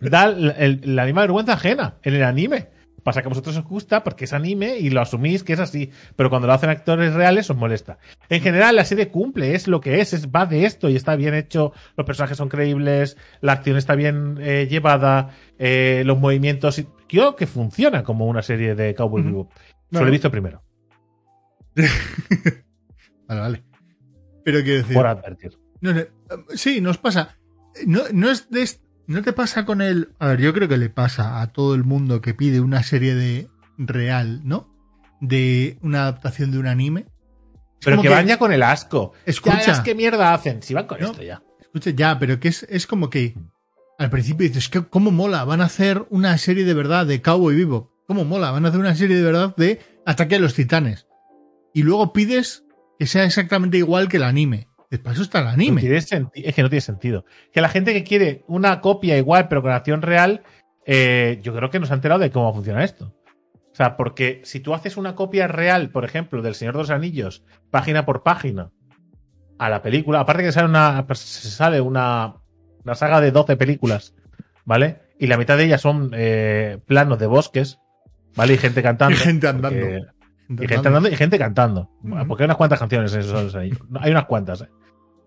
Da 0.00 0.24
el- 0.26 0.80
la 0.96 1.04
misma 1.04 1.22
vergüenza 1.22 1.54
ajena 1.54 1.96
en 2.02 2.14
el 2.14 2.22
anime. 2.24 2.68
Pasa 3.02 3.20
que 3.20 3.26
a 3.26 3.30
vosotros 3.30 3.56
os 3.56 3.64
gusta 3.64 4.04
porque 4.04 4.26
es 4.26 4.32
anime 4.32 4.76
y 4.78 4.88
lo 4.90 5.00
asumís 5.00 5.42
que 5.42 5.54
es 5.54 5.58
así. 5.60 5.90
Pero 6.14 6.30
cuando 6.30 6.46
lo 6.46 6.52
hacen 6.52 6.70
actores 6.70 7.12
reales 7.14 7.50
os 7.50 7.56
molesta. 7.56 7.98
En 8.28 8.40
general, 8.40 8.76
la 8.76 8.84
serie 8.84 9.08
cumple, 9.08 9.54
es 9.56 9.66
lo 9.66 9.80
que 9.80 10.00
es, 10.00 10.12
es 10.12 10.28
va 10.28 10.46
de 10.46 10.64
esto 10.66 10.88
y 10.88 10.94
está 10.96 11.16
bien 11.16 11.34
hecho. 11.34 11.72
Los 11.96 12.06
personajes 12.06 12.36
son 12.38 12.48
creíbles, 12.48 13.16
la 13.40 13.52
acción 13.54 13.76
está 13.76 13.94
bien 13.96 14.38
eh, 14.40 14.68
llevada, 14.70 15.30
eh, 15.58 16.02
los 16.06 16.18
movimientos. 16.18 16.80
Creo 17.08 17.34
que 17.34 17.46
funciona 17.48 18.04
como 18.04 18.26
una 18.26 18.42
serie 18.42 18.74
de 18.76 18.94
Cowboy. 18.94 19.22
Bebop. 19.22 19.50
Solo 19.52 19.66
Bueno. 19.90 20.06
he 20.06 20.10
visto 20.12 20.30
primero, 20.30 20.62
Vale, 23.29 23.41
vale. 23.41 23.64
Pero 24.45 24.62
quiero 24.62 24.79
decir. 24.79 24.95
por 24.95 25.07
advertir. 25.07 25.59
No, 25.81 25.95
no, 25.95 26.00
eh, 26.00 26.11
sí, 26.55 26.81
nos 26.81 26.99
pasa. 26.99 27.37
No, 27.87 28.02
no 28.12 28.31
es 28.31 28.50
de 28.50 28.69
no 29.07 29.23
te 29.23 29.33
pasa 29.33 29.64
con 29.64 29.81
el. 29.81 30.11
A 30.19 30.29
ver, 30.29 30.41
yo 30.41 30.52
creo 30.52 30.69
que 30.69 30.76
le 30.76 30.91
pasa 30.91 31.41
a 31.41 31.52
todo 31.52 31.75
el 31.75 31.85
mundo 31.85 32.21
que 32.21 32.35
pide 32.35 32.61
una 32.61 32.83
serie 32.83 33.14
de 33.14 33.49
real, 33.79 34.41
¿no? 34.45 34.69
De 35.21 35.79
una 35.83 36.02
adaptación 36.02 36.50
de 36.50 36.59
un 36.59 36.67
anime. 36.67 37.07
Es 37.81 37.87
Pero 37.87 38.02
que, 38.02 38.09
van 38.09 38.26
ya 38.26 38.38
con 38.38 38.52
el 38.52 38.62
asco. 38.62 39.12
Escucha. 39.26 39.61
Ya 39.61 39.83
qué 39.83 39.95
mierda 39.95 40.35
hacen. 40.35 40.62
Si 40.62 40.75
van 40.75 40.87
con 40.87 41.00
No. 41.00 41.07
esto 41.07 41.23
ya. 41.23 41.43
Escucha, 41.61 41.91
ya, 41.91 42.19
pero 42.19 42.39
que 42.39 42.49
es, 42.49 42.65
es 42.65 42.87
como 42.87 43.11
que 43.11 43.35
al 43.99 44.11
principio 44.11 44.47
dices, 44.47 44.69
que 44.69 44.85
¿cómo 44.85 45.11
mola? 45.11 45.45
Van 45.45 45.61
a 45.61 45.65
hacer 45.65 46.04
una 46.11 46.37
serie 46.39 46.65
de 46.65 46.75
verdad 46.75 47.06
de 47.06 47.23
Cowboy 47.23 47.54
Vivo. 47.54 47.93
¿Cómo 48.06 48.25
mola? 48.25 48.50
Van 48.50 48.65
a 48.65 48.69
hacer 48.69 48.80
una 48.80 48.95
serie 48.95 49.17
de 49.17 49.23
verdad 49.23 49.54
de 49.56 49.80
Ataque 50.06 50.37
a 50.37 50.39
los 50.39 50.54
Titanes. 50.54 51.06
Y 51.75 51.82
luego 51.82 52.13
pides 52.13 52.65
que 52.99 53.06
sea 53.06 53.25
exactamente 53.25 53.78
igual 53.78 54.08
que 54.08 54.19
el 54.19 54.25
anime. 54.25 54.69
Para 55.02 55.15
eso 55.15 55.23
está 55.23 55.39
el 55.39 55.45
No 55.47 55.50
anime. 55.52 55.80
tiene 55.80 55.97
es 55.97 56.06
que 56.06 56.63
no 56.63 56.69
tiene 56.69 56.80
sentido. 56.82 57.25
Que 57.52 57.63
la 57.63 57.69
gente 57.71 57.95
que 57.95 58.04
quiere 58.04 58.45
una 58.47 58.80
copia 58.82 59.17
igual, 59.17 59.49
pero 59.49 59.63
con 59.63 59.73
acción 59.73 60.02
real, 60.02 60.43
eh, 60.85 61.41
yo 61.43 61.54
creo 61.54 61.71
que 61.71 61.80
no 61.80 61.87
se 61.87 61.93
ha 61.93 61.97
enterado 61.97 62.21
de 62.21 62.30
cómo 62.30 62.52
funciona 62.52 62.85
esto. 62.85 63.15
O 63.73 63.75
sea, 63.75 63.97
porque 63.97 64.43
si 64.45 64.61
tú 64.61 64.75
haces 64.75 64.99
una 64.99 65.15
copia 65.15 65.49
real, 65.49 65.89
por 65.91 66.04
ejemplo, 66.04 66.43
del 66.43 66.54
Señor 66.54 66.75
de 66.75 66.80
los 66.80 66.91
Anillos, 66.91 67.43
página 67.71 68.04
por 68.04 68.23
página, 68.23 68.71
a 69.58 69.71
la 69.71 69.80
película, 69.80 70.21
aparte 70.21 70.43
que 70.43 70.52
sale 70.52 70.69
una, 70.69 71.06
se 71.15 71.49
sale 71.49 71.80
una, 71.80 72.35
una 72.85 72.95
saga 72.95 73.23
de 73.23 73.30
12 73.30 73.56
películas, 73.56 74.15
¿vale? 74.67 74.99
Y 75.19 75.26
la 75.28 75.39
mitad 75.39 75.56
de 75.56 75.65
ellas 75.65 75.80
son 75.80 76.11
eh, 76.15 76.78
planos 76.87 77.19
de 77.19 77.26
bosques, 77.26 77.78
¿vale? 78.37 78.54
Y 78.54 78.58
gente 78.58 78.82
cantando. 78.82 79.15
Y 79.15 79.19
gente 79.19 79.49
andando. 79.49 79.80
porque- 79.80 80.00
y 80.49 80.67
gente 80.69 80.89
andando 80.89 81.09
y 81.09 81.17
gente 81.17 81.39
cantando. 81.39 81.91
Ujú. 82.02 82.26
Porque 82.28 82.43
hay 82.43 82.47
unas 82.47 82.57
cuantas 82.57 82.78
canciones 82.78 83.15
en 83.15 83.21
esos 83.21 83.55
ahí. 83.55 83.73
Hay 84.00 84.11
unas 84.11 84.26
cuantas, 84.26 84.63
¿eh? 84.63 84.69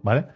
¿vale? 0.04 0.28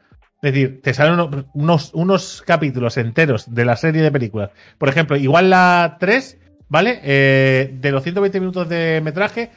Es 0.41 0.53
decir, 0.53 0.81
te 0.81 0.93
salen 0.93 1.13
uno- 1.13 1.45
unos, 1.53 1.93
unos 1.93 2.43
capítulos 2.47 2.97
enteros 2.97 3.53
de 3.53 3.65
la 3.65 3.75
serie 3.75 4.01
de 4.01 4.11
películas. 4.11 4.51
Por 4.77 4.87
ejemplo, 4.89 5.17
igual 5.17 5.49
la 5.49 5.97
3, 5.99 6.39
¿vale? 6.69 6.99
Eh, 7.03 7.75
de 7.79 7.91
los 7.91 8.03
120 8.03 8.39
minutos 8.39 8.69
de 8.69 9.01
metraje, 9.03 9.51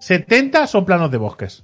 70 0.00 0.66
son 0.66 0.84
planos 0.84 1.10
de 1.10 1.18
bosques. 1.18 1.62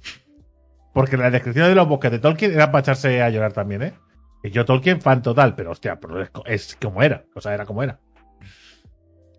Porque 0.93 1.17
la 1.17 1.29
descripción 1.29 1.67
de 1.67 1.75
los 1.75 1.87
bosques 1.87 2.11
de 2.11 2.19
Tolkien 2.19 2.53
era 2.53 2.71
para 2.71 2.79
echarse 2.81 3.21
a 3.21 3.29
llorar 3.29 3.51
también, 3.53 3.81
¿eh? 3.83 3.93
Y 4.43 4.51
yo 4.51 4.63
Tolkien 4.63 5.01
fan 5.01 5.21
total, 5.21 5.55
pero 5.55 5.71
hostia, 5.71 5.99
pero 5.99 6.21
es, 6.21 6.29
es 6.45 6.77
como 6.81 7.03
era. 7.03 7.25
O 7.35 7.41
sea, 7.41 7.53
era 7.53 7.65
como 7.65 7.83
era. 7.83 7.99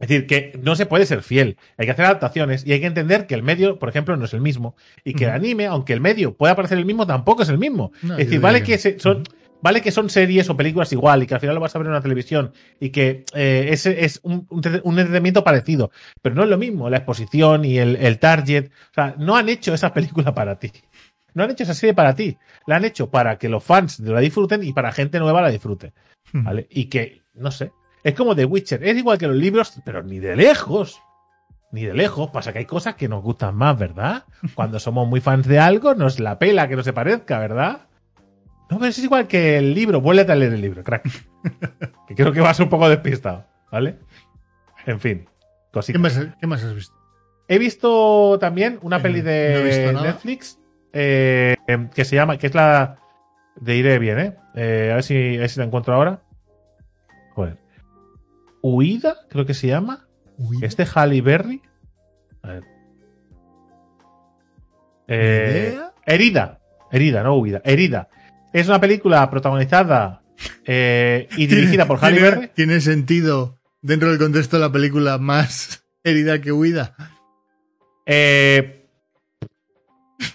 Es 0.00 0.08
decir, 0.08 0.26
que 0.26 0.58
no 0.62 0.76
se 0.76 0.86
puede 0.86 1.06
ser 1.06 1.22
fiel. 1.22 1.56
Hay 1.78 1.86
que 1.86 1.92
hacer 1.92 2.04
adaptaciones 2.04 2.66
y 2.66 2.72
hay 2.72 2.80
que 2.80 2.86
entender 2.86 3.26
que 3.26 3.34
el 3.34 3.42
medio, 3.42 3.78
por 3.78 3.88
ejemplo, 3.88 4.16
no 4.16 4.24
es 4.26 4.34
el 4.34 4.40
mismo. 4.42 4.76
Y 5.04 5.14
que 5.14 5.24
el 5.24 5.30
anime, 5.30 5.66
aunque 5.66 5.92
el 5.94 6.00
medio 6.00 6.34
pueda 6.36 6.54
parecer 6.54 6.76
el 6.78 6.84
mismo, 6.84 7.06
tampoco 7.06 7.42
es 7.42 7.48
el 7.48 7.58
mismo. 7.58 7.92
No, 8.02 8.14
es 8.18 8.26
decir, 8.26 8.40
vale 8.40 8.62
que 8.62 8.76
se- 8.78 8.98
son, 9.00 9.22
vale 9.62 9.80
que 9.80 9.90
son 9.90 10.10
series 10.10 10.50
o 10.50 10.56
películas 10.56 10.92
igual 10.92 11.22
y 11.22 11.26
que 11.26 11.32
al 11.34 11.40
final 11.40 11.54
lo 11.54 11.60
vas 11.62 11.74
a 11.74 11.78
ver 11.78 11.86
en 11.86 11.92
una 11.92 12.02
televisión 12.02 12.52
y 12.78 12.90
que 12.90 13.24
eh, 13.34 13.68
es, 13.70 13.86
es 13.86 14.20
un, 14.22 14.46
un, 14.50 14.62
tre- 14.62 14.82
un 14.84 14.98
entretenimiento 14.98 15.42
parecido. 15.42 15.90
Pero 16.20 16.34
no 16.34 16.42
es 16.44 16.50
lo 16.50 16.58
mismo 16.58 16.90
la 16.90 16.98
exposición 16.98 17.64
y 17.64 17.78
el, 17.78 17.96
el 17.96 18.18
target. 18.18 18.66
O 18.90 18.94
sea, 18.94 19.14
no 19.18 19.34
han 19.36 19.48
hecho 19.48 19.72
esa 19.72 19.94
película 19.94 20.34
para 20.34 20.58
ti. 20.58 20.72
No 21.32 21.44
han 21.44 21.50
hecho 21.50 21.62
esa 21.64 21.74
serie 21.74 21.94
para 21.94 22.14
ti. 22.14 22.36
La 22.66 22.76
han 22.76 22.84
hecho 22.84 23.10
para 23.10 23.38
que 23.38 23.48
los 23.48 23.64
fans 23.64 23.98
la 24.00 24.20
disfruten 24.20 24.62
y 24.62 24.72
para 24.74 24.92
gente 24.92 25.18
nueva 25.20 25.40
la 25.42 25.48
disfrute. 25.50 25.92
¿Vale? 26.32 26.66
Y 26.70 26.86
que, 26.86 27.22
no 27.34 27.50
sé. 27.50 27.72
Es 28.06 28.14
como 28.14 28.36
The 28.36 28.44
Witcher. 28.44 28.84
Es 28.84 28.96
igual 28.96 29.18
que 29.18 29.26
los 29.26 29.34
libros, 29.34 29.80
pero 29.84 30.00
ni 30.00 30.20
de 30.20 30.36
lejos. 30.36 31.02
Ni 31.72 31.84
de 31.84 31.92
lejos. 31.92 32.30
Pasa 32.30 32.52
que 32.52 32.60
hay 32.60 32.64
cosas 32.64 32.94
que 32.94 33.08
nos 33.08 33.20
gustan 33.20 33.56
más, 33.56 33.76
¿verdad? 33.76 34.22
Cuando 34.54 34.78
somos 34.78 35.08
muy 35.08 35.20
fans 35.20 35.44
de 35.48 35.58
algo, 35.58 35.92
nos 35.96 36.20
la 36.20 36.38
pela 36.38 36.68
que 36.68 36.76
no 36.76 36.84
se 36.84 36.92
parezca, 36.92 37.40
¿verdad? 37.40 37.80
No, 38.70 38.78
pero 38.78 38.86
es 38.86 38.98
igual 39.00 39.26
que 39.26 39.58
el 39.58 39.74
libro. 39.74 40.00
Vuélvete 40.00 40.30
a 40.30 40.36
leer 40.36 40.52
el 40.52 40.60
libro, 40.60 40.84
crack. 40.84 41.02
que 42.06 42.14
creo 42.14 42.32
que 42.32 42.38
vas 42.38 42.60
un 42.60 42.68
poco 42.68 42.88
despistado, 42.88 43.44
¿vale? 43.72 43.98
En 44.86 45.00
fin. 45.00 45.26
¿Qué 45.84 45.98
más, 45.98 46.16
¿Qué 46.40 46.46
más 46.46 46.62
has 46.62 46.76
visto? 46.76 46.94
He 47.48 47.58
visto 47.58 48.38
también 48.38 48.78
una 48.82 48.98
Eh, 48.98 49.00
peli 49.00 49.20
de. 49.20 49.98
Netflix 50.00 50.60
eh, 50.92 51.56
que 51.92 52.04
se 52.04 52.14
llama, 52.14 52.38
que 52.38 52.46
es 52.46 52.54
la 52.54 52.98
de 53.56 53.74
Iré 53.74 53.98
bien, 53.98 54.20
¿eh? 54.20 54.36
Eh, 54.54 54.90
a, 54.92 54.94
ver 54.94 55.02
si, 55.02 55.36
a 55.36 55.40
ver 55.40 55.48
si 55.50 55.58
la 55.58 55.66
encuentro 55.66 55.92
ahora. 55.92 56.20
Joder. 57.34 57.65
Huida, 58.74 59.16
creo 59.28 59.46
que 59.46 59.54
se 59.54 59.66
llama. 59.68 60.06
Uy, 60.38 60.58
Este 60.62 60.86
Halle 60.94 61.20
Berry. 61.22 61.62
A 62.42 62.48
ver. 62.48 62.64
Eh, 65.08 65.78
herida. 66.04 66.60
Herida, 66.90 67.22
no 67.22 67.36
huida. 67.36 67.60
Herida. 67.64 68.08
Es 68.52 68.68
una 68.68 68.80
película 68.80 69.28
protagonizada 69.30 70.22
eh, 70.64 71.28
y 71.36 71.46
dirigida 71.46 71.86
por 71.86 71.98
Halle 71.98 72.16
¿Tiene- 72.18 72.30
Berry. 72.30 72.48
¿Tiene 72.54 72.80
sentido 72.80 73.58
dentro 73.82 74.08
del 74.10 74.18
contexto 74.18 74.56
de 74.56 74.62
la 74.62 74.72
película 74.72 75.18
más 75.18 75.84
herida 76.04 76.40
que 76.40 76.52
huida? 76.52 76.94
Eh, 78.06 78.88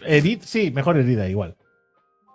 herid- 0.06 0.42
sí, 0.42 0.72
mejor 0.72 0.98
herida, 0.98 1.28
igual. 1.28 1.56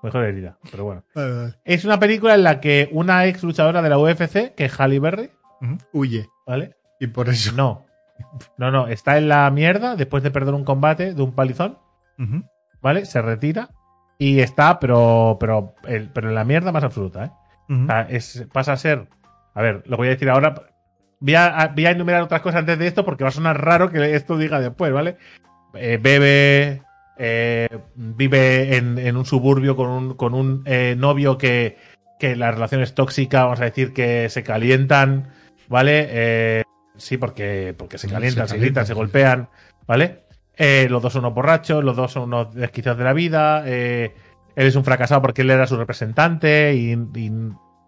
Mejor 0.02 0.24
herida, 0.24 0.58
pero 0.70 0.84
bueno. 0.84 1.04
Vale, 1.14 1.32
vale. 1.34 1.54
Es 1.64 1.84
una 1.84 1.98
película 1.98 2.34
en 2.34 2.44
la 2.44 2.60
que 2.60 2.88
una 2.92 3.26
ex 3.26 3.42
luchadora 3.42 3.82
de 3.82 3.88
la 3.88 3.98
UFC, 3.98 4.54
que 4.54 4.66
es 4.66 4.78
Halle 4.80 5.00
Berry, 5.00 5.30
Huye. 5.92 6.26
¿vale? 6.46 6.74
Y 7.00 7.06
por 7.08 7.28
eso. 7.28 7.52
No. 7.54 7.84
No, 8.56 8.70
no, 8.70 8.88
está 8.88 9.18
en 9.18 9.28
la 9.28 9.50
mierda 9.50 9.94
después 9.96 10.22
de 10.22 10.30
perder 10.30 10.54
un 10.54 10.64
combate 10.64 11.12
de 11.14 11.22
un 11.22 11.34
palizón. 11.34 11.78
¿vale? 12.80 13.04
Se 13.04 13.20
retira 13.20 13.70
y 14.18 14.40
está, 14.40 14.78
pero, 14.78 15.36
pero, 15.38 15.74
el- 15.86 16.08
pero 16.10 16.28
en 16.30 16.34
la 16.34 16.44
mierda 16.44 16.72
más 16.72 16.84
absoluta, 16.84 17.24
¿eh? 17.26 17.30
O 17.68 17.86
sea, 17.86 18.02
es, 18.02 18.46
pasa 18.52 18.72
a 18.72 18.76
ser. 18.76 19.08
A 19.54 19.60
ver, 19.62 19.82
lo 19.86 19.96
voy 19.96 20.06
a 20.06 20.10
decir 20.10 20.30
ahora. 20.30 20.54
voy 21.20 21.34
a, 21.34 21.72
voy 21.74 21.84
a 21.86 21.90
enumerar 21.90 22.22
otras 22.22 22.40
cosas 22.40 22.60
antes 22.60 22.78
de 22.78 22.86
esto 22.86 23.04
porque 23.04 23.24
va 23.24 23.28
a 23.28 23.32
sonar 23.32 23.62
raro 23.62 23.90
que 23.90 24.14
esto 24.14 24.38
diga 24.38 24.60
después, 24.60 24.92
¿vale? 24.92 25.16
Eh, 25.74 25.98
bebe, 26.00 26.82
eh, 27.18 27.68
vive 27.96 28.76
en, 28.76 28.98
en, 28.98 29.16
un 29.16 29.26
suburbio 29.26 29.76
con 29.76 29.88
un, 29.90 30.14
con 30.14 30.32
un 30.34 30.62
eh, 30.64 30.94
novio 30.96 31.36
que, 31.38 31.76
que 32.18 32.36
la 32.36 32.50
relación 32.52 32.80
es 32.82 32.94
tóxica, 32.94 33.44
vamos 33.44 33.60
a 33.60 33.64
decir 33.64 33.92
que 33.92 34.28
se 34.30 34.42
calientan, 34.42 35.28
¿vale? 35.68 36.06
Eh, 36.08 36.62
sí, 36.96 37.16
porque, 37.16 37.74
porque 37.76 37.98
se 37.98 38.08
calientan, 38.08 38.48
se, 38.48 38.54
se 38.54 38.60
gritan, 38.60 38.86
se 38.86 38.94
golpean, 38.94 39.48
¿vale? 39.86 40.26
Eh, 40.56 40.86
los 40.88 41.02
dos 41.02 41.12
son 41.12 41.20
unos 41.20 41.34
borrachos, 41.34 41.84
los 41.84 41.96
dos 41.96 42.12
son 42.12 42.24
unos 42.24 42.54
desquiciados 42.54 42.98
de 42.98 43.04
la 43.04 43.12
vida. 43.12 43.62
Eh, 43.66 44.14
él 44.54 44.66
es 44.66 44.74
un 44.76 44.84
fracasado 44.84 45.20
porque 45.20 45.42
él 45.42 45.50
era 45.50 45.66
su 45.66 45.76
representante 45.76 46.74
y, 46.74 46.92
y, 46.92 47.30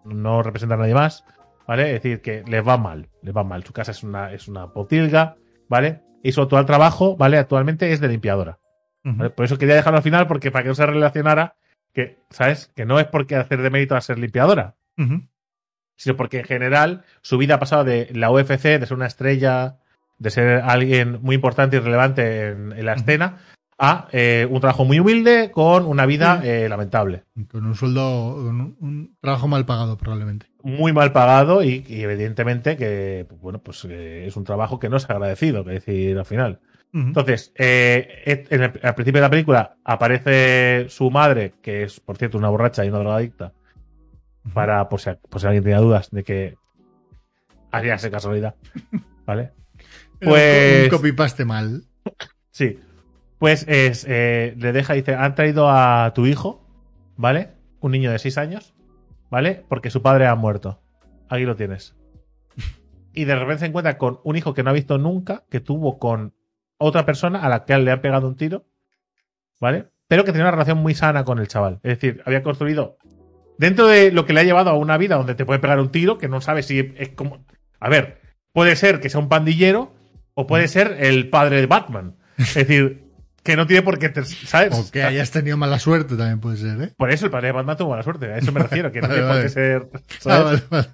no 0.05 0.43
representa 0.43 0.75
a 0.75 0.77
nadie 0.77 0.93
más, 0.93 1.25
¿vale? 1.67 1.87
Es 1.87 2.01
decir, 2.01 2.21
que 2.21 2.43
les 2.47 2.65
va 2.65 2.77
mal, 2.77 3.09
les 3.21 3.35
va 3.35 3.43
mal. 3.43 3.63
Su 3.63 3.73
casa 3.73 3.91
es 3.91 4.03
una, 4.03 4.31
es 4.31 4.47
una 4.47 4.67
potilga, 4.67 5.35
¿vale? 5.67 6.01
Y 6.23 6.31
su 6.31 6.41
actual 6.41 6.65
trabajo, 6.65 7.17
¿vale? 7.17 7.37
Actualmente 7.37 7.91
es 7.91 7.99
de 7.99 8.07
limpiadora. 8.07 8.59
Uh 9.03 9.09
-huh. 9.09 9.17
¿vale? 9.17 9.29
Por 9.31 9.45
eso 9.45 9.57
quería 9.57 9.75
dejarlo 9.75 9.97
al 9.97 10.03
final, 10.03 10.27
porque 10.27 10.51
para 10.51 10.63
que 10.63 10.69
no 10.69 10.75
se 10.75 10.85
relacionara, 10.85 11.55
que, 11.93 12.17
¿sabes? 12.29 12.71
Que 12.75 12.85
no 12.85 12.99
es 12.99 13.07
porque 13.07 13.35
hacer 13.35 13.61
de 13.61 13.69
mérito 13.69 13.95
a 13.95 14.01
ser 14.01 14.19
limpiadora, 14.19 14.75
uh 14.97 15.03
-huh. 15.03 15.27
Sino 15.99 16.15
porque 16.15 16.39
en 16.39 16.45
general 16.45 17.03
su 17.21 17.37
vida 17.37 17.55
ha 17.55 17.59
pasado 17.59 17.83
de 17.83 18.07
la 18.13 18.31
UFC, 18.31 18.63
de 18.79 18.85
ser 18.85 18.93
una 18.93 19.05
estrella, 19.05 19.75
de 20.17 20.29
ser 20.29 20.61
alguien 20.63 21.19
muy 21.21 21.35
importante 21.35 21.75
y 21.75 21.79
relevante 21.79 22.47
en, 22.47 22.71
en 22.71 22.85
la 22.85 22.93
escena, 22.93 23.39
a 23.77 24.07
eh, 24.13 24.47
un 24.49 24.61
trabajo 24.61 24.85
muy 24.85 24.99
humilde 24.99 25.51
con 25.51 25.85
una 25.85 26.05
vida 26.05 26.41
eh, 26.45 26.69
lamentable. 26.69 27.25
Con 27.51 27.65
un 27.65 27.75
sueldo, 27.75 28.35
un, 28.35 28.77
un, 28.79 29.17
trabajo 29.19 29.49
mal 29.49 29.65
pagado 29.65 29.97
probablemente. 29.97 30.47
Muy 30.63 30.93
mal 30.93 31.11
pagado 31.11 31.63
y, 31.63 31.83
y 31.85 32.01
evidentemente 32.01 32.77
que, 32.77 33.27
bueno, 33.41 33.59
pues 33.59 33.85
eh, 33.89 34.25
es 34.25 34.37
un 34.37 34.45
trabajo 34.45 34.79
que 34.79 34.87
no 34.87 34.95
es 34.95 35.09
agradecido, 35.09 35.65
que 35.65 35.71
decir 35.71 36.17
al 36.17 36.25
final. 36.25 36.61
Uh 36.93 36.97
-huh. 36.97 37.07
Entonces, 37.07 37.51
eh, 37.57 38.45
en 38.49 38.63
el, 38.63 38.79
al 38.81 38.95
principio 38.95 39.19
de 39.19 39.27
la 39.27 39.29
película 39.29 39.75
aparece 39.83 40.87
su 40.87 41.11
madre, 41.11 41.55
que 41.61 41.83
es, 41.83 41.99
por 41.99 42.17
cierto, 42.17 42.37
una 42.37 42.49
borracha 42.49 42.85
y 42.85 42.89
una 42.89 42.99
drogadicta. 42.99 43.51
Para, 44.53 44.89
por 44.89 44.99
si, 44.99 45.09
por 45.29 45.41
si 45.41 45.47
alguien 45.47 45.63
tenía 45.63 45.79
dudas 45.79 46.09
de 46.11 46.23
que 46.23 46.55
haría 47.71 47.95
esa 47.95 48.09
casualidad, 48.09 48.55
¿vale? 49.25 49.51
Pues... 50.19 50.85
Un 50.85 50.89
copy-paste 50.89 51.45
mal. 51.45 51.83
Sí. 52.51 52.79
Pues 53.37 53.65
es, 53.67 54.05
eh, 54.07 54.53
le 54.57 54.71
deja, 54.73 54.93
dice, 54.93 55.15
han 55.15 55.35
traído 55.35 55.69
a 55.69 56.11
tu 56.13 56.25
hijo, 56.25 56.65
¿vale? 57.15 57.51
Un 57.79 57.91
niño 57.91 58.11
de 58.11 58.19
6 58.19 58.37
años, 58.37 58.73
¿vale? 59.29 59.63
Porque 59.69 59.89
su 59.89 60.01
padre 60.01 60.27
ha 60.27 60.35
muerto. 60.35 60.81
Aquí 61.29 61.43
lo 61.43 61.55
tienes. 61.55 61.95
Y 63.11 63.25
de 63.25 63.35
repente 63.35 63.61
se 63.61 63.65
encuentra 63.65 63.97
con 63.97 64.19
un 64.23 64.35
hijo 64.35 64.53
que 64.53 64.61
no 64.61 64.69
ha 64.69 64.73
visto 64.73 64.97
nunca, 64.97 65.43
que 65.49 65.59
tuvo 65.59 65.97
con 65.97 66.35
otra 66.77 67.05
persona 67.05 67.41
a 67.41 67.49
la 67.49 67.65
que 67.65 67.77
le 67.77 67.91
han 67.91 68.01
pegado 68.01 68.27
un 68.27 68.35
tiro, 68.35 68.65
¿vale? 69.59 69.89
Pero 70.07 70.23
que 70.23 70.31
tenía 70.31 70.45
una 70.45 70.51
relación 70.51 70.77
muy 70.77 70.93
sana 70.93 71.23
con 71.25 71.39
el 71.39 71.47
chaval. 71.47 71.79
Es 71.83 71.99
decir, 71.99 72.21
había 72.25 72.43
construido 72.43 72.97
dentro 73.59 73.87
de 73.87 74.11
lo 74.11 74.25
que 74.25 74.31
le 74.31 74.39
ha 74.39 74.43
llevado 74.43 74.69
a 74.69 74.77
una 74.77 74.97
vida 74.97 75.17
donde 75.17 75.35
te 75.35 75.45
puede 75.45 75.59
pegar 75.59 75.79
un 75.79 75.91
tiro, 75.91 76.17
que 76.17 76.29
no 76.29 76.39
sabe 76.41 76.63
si 76.63 76.93
es 76.97 77.09
como... 77.09 77.45
A 77.81 77.89
ver, 77.89 78.21
puede 78.53 78.75
ser 78.77 79.01
que 79.01 79.09
sea 79.09 79.19
un 79.19 79.27
pandillero 79.27 79.93
o 80.33 80.47
puede 80.47 80.69
ser 80.69 80.95
el 81.01 81.29
padre 81.29 81.59
de 81.59 81.67
Batman. 81.67 82.15
Es 82.37 82.53
decir, 82.53 83.03
que 83.43 83.57
no 83.57 83.67
tiene 83.67 83.81
por 83.81 83.99
qué, 83.99 84.13
¿sabes? 84.23 84.73
O 84.73 84.89
que 84.89 85.03
hayas 85.03 85.31
tenido 85.31 85.57
mala 85.57 85.77
suerte 85.77 86.15
también 86.15 86.39
puede 86.39 86.55
ser, 86.55 86.81
¿eh? 86.81 86.93
Por 86.95 87.11
eso 87.11 87.25
el 87.25 87.31
padre 87.31 87.47
de 87.47 87.51
Batman 87.51 87.75
tuvo 87.75 87.89
mala 87.89 88.03
suerte, 88.03 88.31
a 88.31 88.37
eso 88.37 88.53
me 88.53 88.59
refiero, 88.63 88.93
que 88.93 89.01
no 89.01 89.09
vale, 89.09 89.19
tiene 89.19 89.33
por 89.33 89.43
qué 89.43 89.49
ser, 89.49 89.89
¿sabes? 90.19 90.39
Ah, 90.39 90.43
vale, 90.43 90.63
vale. 90.69 90.87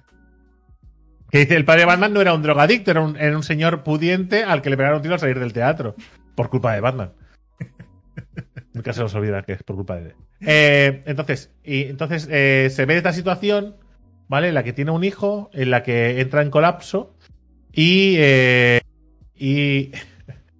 Que 1.30 1.38
dice, 1.38 1.54
el 1.54 1.64
padre 1.64 1.80
de 1.82 1.86
Batman 1.86 2.12
no 2.12 2.20
era 2.20 2.34
un 2.34 2.42
drogadicto, 2.42 2.90
era 2.90 3.00
un, 3.00 3.16
era 3.16 3.36
un 3.36 3.44
señor 3.44 3.84
pudiente 3.84 4.42
al 4.42 4.60
que 4.60 4.70
le 4.70 4.76
pegaron 4.76 4.96
un 4.96 5.02
tiro 5.02 5.14
al 5.14 5.20
salir 5.20 5.38
del 5.38 5.52
teatro, 5.52 5.94
por 6.34 6.50
culpa 6.50 6.72
de 6.74 6.80
Batman. 6.80 7.12
Nunca 8.76 8.92
se 8.92 9.00
nos 9.00 9.14
olvida 9.14 9.42
que 9.42 9.52
es 9.52 9.62
por 9.62 9.76
culpa 9.76 9.96
de 9.96 10.10
él. 10.10 10.14
Eh, 10.46 11.02
entonces, 11.06 11.50
y, 11.64 11.84
entonces 11.84 12.28
eh, 12.30 12.68
se 12.70 12.84
ve 12.84 12.96
esta 12.96 13.12
situación, 13.12 13.76
¿vale? 14.28 14.48
En 14.48 14.54
la 14.54 14.62
que 14.62 14.74
tiene 14.74 14.90
un 14.90 15.02
hijo, 15.02 15.50
en 15.54 15.70
la 15.70 15.82
que 15.82 16.20
entra 16.20 16.42
en 16.42 16.50
colapso 16.50 17.16
y... 17.72 18.16
Eh, 18.18 18.80
y 19.34 19.92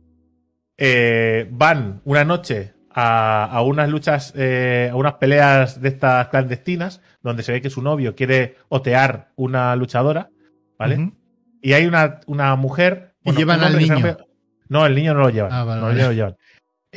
eh, 0.79 1.47
van 1.51 2.01
una 2.05 2.25
noche 2.25 2.75
a, 2.91 3.45
a 3.45 3.63
unas 3.63 3.89
luchas, 3.89 4.33
eh, 4.37 4.89
a 4.91 4.97
unas 4.97 5.15
peleas 5.15 5.81
de 5.81 5.89
estas 5.89 6.29
clandestinas, 6.29 7.03
donde 7.23 7.43
se 7.43 7.53
ve 7.53 7.61
que 7.61 7.71
su 7.71 7.83
novio 7.83 8.15
quiere 8.15 8.57
otear 8.69 9.33
una 9.37 9.77
luchadora, 9.77 10.31
¿vale? 10.79 10.97
Uh 10.97 11.01
-huh. 11.01 11.15
Y 11.61 11.73
hay 11.75 11.87
una, 11.87 12.21
una 12.27 12.57
mujer. 12.57 13.15
¿Y 13.25 13.33
llevan 13.33 13.63
al 13.63 13.77
niño? 13.77 14.17
No, 14.69 14.87
el 14.87 14.95
niño 14.95 15.15
no 15.15 15.21
lo 15.21 15.31
llevan. 15.31 15.53
Ah, 15.53 15.65
vale, 15.65 15.81
no 15.81 15.87
vale. 15.89 16.03
lo 16.03 16.13
llevan. 16.13 16.37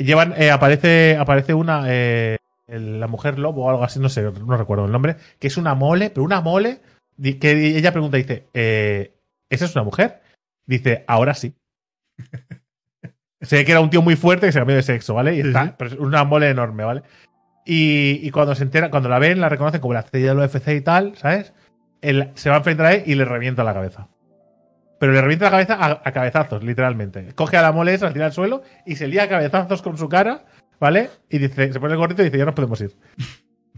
Llevan, 0.00 0.34
eh, 0.38 0.50
aparece, 0.50 1.16
aparece 1.18 1.52
una, 1.52 1.84
eh, 1.88 2.38
la 2.66 3.06
mujer 3.06 3.38
lobo 3.38 3.66
o 3.66 3.70
algo 3.70 3.84
así, 3.84 3.98
no 3.98 4.08
sé, 4.08 4.22
no 4.22 4.56
recuerdo 4.56 4.86
el 4.86 4.92
nombre, 4.92 5.16
que 5.38 5.48
es 5.48 5.58
una 5.58 5.74
mole, 5.74 6.08
pero 6.08 6.24
una 6.24 6.40
mole, 6.40 6.80
que 7.22 7.76
ella 7.76 7.92
pregunta, 7.92 8.16
dice, 8.16 8.48
eh, 8.54 9.14
¿esa 9.50 9.66
es 9.66 9.74
una 9.74 9.84
mujer? 9.84 10.22
Dice, 10.66 11.04
ahora 11.06 11.34
sí. 11.34 11.54
Se 13.42 13.56
ve 13.56 13.64
que 13.66 13.72
era 13.72 13.80
un 13.80 13.90
tío 13.90 14.02
muy 14.02 14.16
fuerte 14.16 14.46
que 14.46 14.52
se 14.52 14.58
cambió 14.58 14.76
de 14.76 14.82
sexo, 14.82 15.14
¿vale? 15.14 15.34
Y 15.34 15.40
está, 15.40 15.62
sí, 15.62 15.68
sí. 15.68 15.74
pero 15.78 15.90
es 15.90 15.98
una 15.98 16.24
mole 16.24 16.50
enorme, 16.50 16.84
¿vale? 16.84 17.02
Y, 17.64 18.20
y, 18.22 18.30
cuando 18.30 18.54
se 18.54 18.64
entera, 18.64 18.90
cuando 18.90 19.08
la 19.08 19.18
ven, 19.18 19.40
la 19.40 19.48
reconocen 19.48 19.80
como 19.80 19.94
la 19.94 20.00
estrella 20.00 20.34
del 20.34 20.44
UFC 20.44 20.68
y 20.68 20.80
tal, 20.82 21.16
¿sabes? 21.16 21.54
Él 22.02 22.30
se 22.34 22.50
va 22.50 22.56
a 22.56 22.58
enfrentar 22.58 22.86
a 22.86 22.94
él 22.94 23.04
y 23.06 23.14
le 23.14 23.24
revienta 23.24 23.64
la 23.64 23.72
cabeza. 23.72 24.08
Pero 25.00 25.12
le 25.12 25.20
revienta 25.22 25.46
la 25.46 25.50
cabeza 25.52 25.74
a, 25.74 26.02
a 26.04 26.12
cabezazos, 26.12 26.62
literalmente. 26.62 27.32
Coge 27.34 27.56
a 27.56 27.62
la 27.62 27.72
mole 27.72 27.94
esa, 27.94 28.06
la 28.06 28.12
tira 28.12 28.26
al 28.26 28.32
suelo 28.32 28.62
y 28.84 28.96
se 28.96 29.08
lía 29.08 29.22
a 29.22 29.28
cabezazos 29.30 29.80
con 29.80 29.96
su 29.96 30.10
cara, 30.10 30.44
¿vale? 30.78 31.08
Y 31.30 31.38
dice, 31.38 31.72
se 31.72 31.80
pone 31.80 31.94
el 31.94 31.98
gorrito 31.98 32.20
y 32.20 32.26
dice, 32.26 32.36
ya 32.36 32.44
nos 32.44 32.54
podemos 32.54 32.78
ir. 32.82 32.94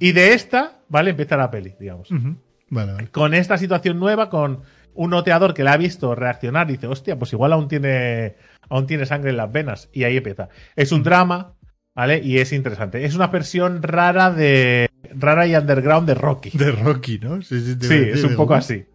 Y 0.01 0.11
de 0.11 0.33
esta, 0.35 0.81
¿vale? 0.89 1.11
Empieza 1.11 1.37
la 1.37 1.49
peli, 1.49 1.75
digamos. 1.79 2.11
Uh 2.11 2.15
-huh. 2.17 2.37
vale, 2.71 2.93
vale. 2.93 3.09
Con 3.09 3.35
esta 3.35 3.57
situación 3.57 4.01
nueva, 4.01 4.29
con 4.29 4.63
un 4.95 5.11
noteador 5.11 5.55
que 5.55 5.63
le 5.63 5.71
ha 5.71 5.77
visto 5.77 6.13
reaccionar 6.17 6.67
dice, 6.67 6.89
hostia, 6.89 7.17
pues 7.17 7.33
igual 7.33 7.53
aún 7.53 7.69
tiene, 7.69 8.35
aún 8.69 8.89
tiene 8.89 9.07
sangre 9.07 9.31
en 9.31 9.37
las 9.37 9.53
venas. 9.53 9.91
Y 9.93 10.03
ahí 10.03 10.17
empieza. 10.17 10.49
Es 10.75 10.91
un 10.91 11.05
drama, 11.05 11.55
¿vale? 11.95 12.19
Y 12.19 12.39
es 12.39 12.53
interesante. 12.53 13.05
Es 13.05 13.15
una 13.15 13.29
versión 13.29 13.81
rara 13.81 14.33
de. 14.33 14.91
rara 15.15 15.47
y 15.47 15.55
underground 15.55 16.09
de 16.09 16.15
Rocky. 16.15 16.51
De 16.59 16.73
Rocky, 16.73 17.21
¿no? 17.21 17.43
Sí, 17.43 17.61
sí, 17.61 17.77
sí 17.81 17.95
es 18.13 18.25
un 18.25 18.35
poco 18.35 18.55
así. 18.55 18.87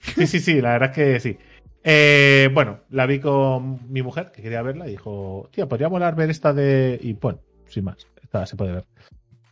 Sí, 0.00 0.26
sí, 0.26 0.40
sí, 0.40 0.60
la 0.60 0.72
verdad 0.72 0.90
es 0.90 0.94
que 0.94 1.20
sí. 1.20 1.38
Eh, 1.82 2.50
bueno, 2.52 2.80
la 2.90 3.06
vi 3.06 3.20
con 3.20 3.90
mi 3.90 4.02
mujer, 4.02 4.32
que 4.32 4.42
quería 4.42 4.62
verla, 4.62 4.86
y 4.86 4.92
dijo, 4.92 5.48
tía, 5.52 5.68
podría 5.68 5.88
volar 5.88 6.14
ver 6.14 6.30
esta 6.30 6.52
de. 6.52 6.98
Y 7.02 7.14
bueno, 7.14 7.40
sin 7.68 7.84
más, 7.84 7.96
esta 8.22 8.46
se 8.46 8.56
puede 8.56 8.72
ver. 8.72 8.84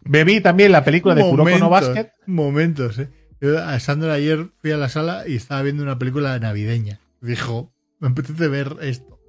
Bebí 0.02 0.40
también 0.40 0.72
la 0.72 0.84
película 0.84 1.14
de 1.14 1.22
momentos, 1.22 1.44
Kuroko 1.44 1.64
no 1.64 1.70
Basket. 1.70 2.12
Momentos, 2.26 2.98
eh. 2.98 3.08
Yo 3.40 3.58
a 3.58 3.78
Sandra 3.78 4.14
ayer 4.14 4.48
fui 4.60 4.72
a 4.72 4.76
la 4.76 4.88
sala 4.88 5.24
y 5.26 5.36
estaba 5.36 5.62
viendo 5.62 5.82
una 5.82 5.98
película 5.98 6.38
navideña. 6.38 7.00
Dijo, 7.20 7.72
me 8.00 8.08
apetece 8.08 8.48
ver 8.48 8.76
esto. 8.80 9.20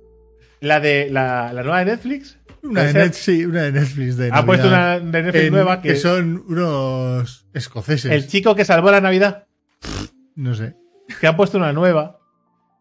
¿La 0.61 0.79
de 0.79 1.09
la, 1.09 1.53
la 1.53 1.63
nueva 1.63 1.79
de 1.79 1.85
Netflix? 1.85 2.37
Una 2.63 2.83
de, 2.83 2.93
Net, 2.93 3.13
sí, 3.13 3.45
una 3.45 3.63
de 3.63 3.71
Netflix. 3.71 4.17
De 4.17 4.29
ha 4.31 4.45
puesto 4.45 4.67
una 4.67 4.99
de 4.99 5.23
Netflix 5.23 5.45
en, 5.45 5.53
nueva 5.53 5.81
que, 5.81 5.89
que, 5.89 5.95
son 5.95 6.43
unos 6.47 7.47
escoceses. 7.53 8.11
El 8.11 8.27
chico 8.27 8.55
que 8.55 8.65
salvó 8.65 8.91
la 8.91 8.99
Navidad. 8.99 9.47
No 10.35 10.55
sé. 10.55 10.75
Que 11.19 11.27
han 11.27 11.35
puesto 11.35 11.57
una 11.57 11.73
nueva. 11.73 12.19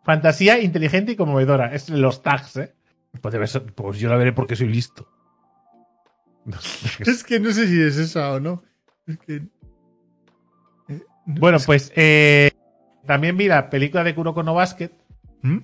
Fantasía 0.04 0.60
inteligente 0.60 1.12
y 1.12 1.16
conmovedora. 1.16 1.74
Es 1.74 1.88
los 1.88 2.22
tags, 2.22 2.56
¿eh? 2.56 2.74
Pues, 3.20 3.60
pues 3.74 3.98
yo 3.98 4.08
la 4.08 4.16
veré 4.16 4.32
porque 4.32 4.56
soy 4.56 4.68
listo. 4.68 5.08
es 7.00 7.24
que 7.24 7.40
no 7.40 7.50
sé 7.52 7.66
si 7.66 7.82
es 7.82 7.96
esa 7.96 8.32
o 8.32 8.40
no. 8.40 8.62
Es 9.06 9.18
que 9.18 9.42
bueno, 11.30 11.58
pues 11.66 11.92
eh, 11.94 12.52
también 13.04 13.36
vi 13.36 13.48
la 13.48 13.68
película 13.68 14.02
de 14.02 14.14
Kuroko 14.14 14.42
no 14.42 14.54
Basket. 14.54 14.90
¿Mm? 15.42 15.58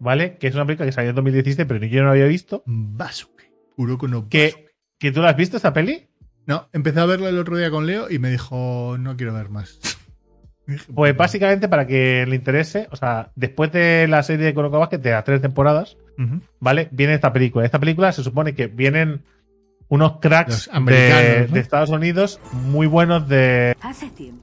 ¿Vale? 0.00 0.38
Que 0.38 0.48
es 0.48 0.54
una 0.56 0.66
película 0.66 0.86
que 0.86 0.92
salió 0.92 1.10
en 1.10 1.16
2017, 1.16 1.66
pero 1.66 1.78
ni 1.78 1.88
yo 1.88 2.00
no 2.00 2.06
la 2.06 2.12
había 2.12 2.26
visto. 2.26 2.64
Basuke. 2.66 3.52
Kuroko 3.76 4.08
no 4.08 4.22
Basuke. 4.22 4.72
¿Que, 4.98 5.12
tú 5.12 5.22
la 5.22 5.30
has 5.30 5.36
visto 5.36 5.56
esta 5.56 5.72
peli? 5.72 6.08
No, 6.46 6.68
empecé 6.72 6.98
a 6.98 7.06
verla 7.06 7.28
el 7.28 7.38
otro 7.38 7.56
día 7.56 7.70
con 7.70 7.86
Leo 7.86 8.10
y 8.10 8.18
me 8.18 8.30
dijo, 8.30 8.96
no 8.98 9.16
quiero 9.16 9.34
ver 9.34 9.50
más. 9.50 9.78
Pues 10.94 11.16
básicamente, 11.16 11.68
para 11.68 11.86
que 11.86 12.24
le 12.26 12.36
interese, 12.36 12.88
o 12.90 12.96
sea, 12.96 13.30
después 13.34 13.72
de 13.72 14.06
la 14.08 14.22
serie 14.22 14.46
de 14.46 14.54
Kuroko 14.54 14.78
Basket, 14.78 14.98
de 14.98 15.10
las 15.10 15.24
tres 15.24 15.40
temporadas, 15.40 15.96
uh 16.18 16.22
-huh. 16.22 16.40
¿vale? 16.60 16.88
Viene 16.92 17.14
esta 17.14 17.32
película. 17.32 17.64
Esta 17.64 17.80
película 17.80 18.12
se 18.12 18.22
supone 18.22 18.54
que 18.54 18.68
vienen 18.68 19.22
unos 19.92 20.20
cracks 20.20 20.70
de, 20.72 20.80
¿no? 20.80 21.54
de, 21.54 21.60
Estados 21.60 21.90
Unidos 21.90 22.40
muy 22.50 22.86
buenos 22.86 23.28
de 23.28 23.76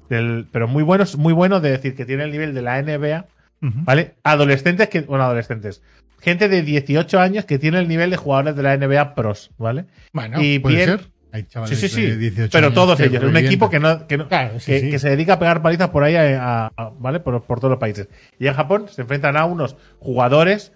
del, 0.07 0.45
pero 0.51 0.67
muy 0.67 0.83
buenos 0.83 1.17
muy 1.17 1.33
buenos 1.33 1.63
de 1.63 1.71
decir 1.71 1.95
que 1.95 2.05
tienen 2.05 2.27
el 2.27 2.31
nivel 2.31 2.53
de 2.53 2.61
la 2.61 2.79
NBA 2.79 3.25
uh 3.61 3.65
-huh. 3.65 3.83
vale 3.83 4.13
adolescentes 4.21 4.89
que 4.89 5.01
bueno 5.01 5.23
adolescentes 5.23 5.81
gente 6.21 6.49
de 6.49 6.61
18 6.61 7.19
años 7.19 7.45
que 7.45 7.57
tiene 7.57 7.79
el 7.79 7.87
nivel 7.87 8.11
de 8.11 8.17
jugadores 8.17 8.55
de 8.55 8.61
la 8.61 8.77
NBA 8.77 9.15
pros 9.15 9.49
vale 9.57 9.85
bueno 10.13 10.39
y 10.39 10.59
puede 10.59 10.85
ser 10.85 11.07
Hay 11.31 11.43
chavales 11.43 11.79
Sí, 11.79 11.87
sí, 11.89 12.01
de 12.01 12.11
sí. 12.13 12.17
18 12.17 12.51
Pero 12.51 12.67
años 12.67 12.75
todos 12.75 12.99
ellos. 12.99 13.23
Un 13.23 13.37
equipo 13.37 13.69
que 13.69 13.79
no, 13.79 14.07
que, 14.07 14.17
no- 14.17 14.27
Claro, 14.27 14.59
sí, 14.59 14.71
que, 14.71 14.79
sí. 14.79 14.89
que 14.89 14.99
se 14.99 15.09
dedica 15.09 15.33
a 15.33 15.39
pegar 15.39 15.61
palizas 15.61 15.89
por 15.89 16.03
ahí, 16.03 16.15
a- 16.15 16.67
a- 16.75 16.89
¿vale? 16.97 17.19
Por, 17.19 17.43
por 17.43 17.59
todos 17.59 17.69
los 17.71 17.79
países. 17.79 18.07
Y 18.39 18.47
en 18.47 18.53
Japón 18.55 18.87
se 18.89 19.01
enfrentan 19.03 19.37
a 19.37 19.45
unos 19.45 19.75
jugadores, 19.99 20.73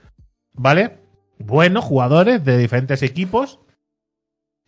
¿vale? 0.54 1.00
Buenos 1.40 1.84
jugadores 1.84 2.44
de 2.46 2.58
diferentes 2.58 3.02
equipos. 3.04 3.60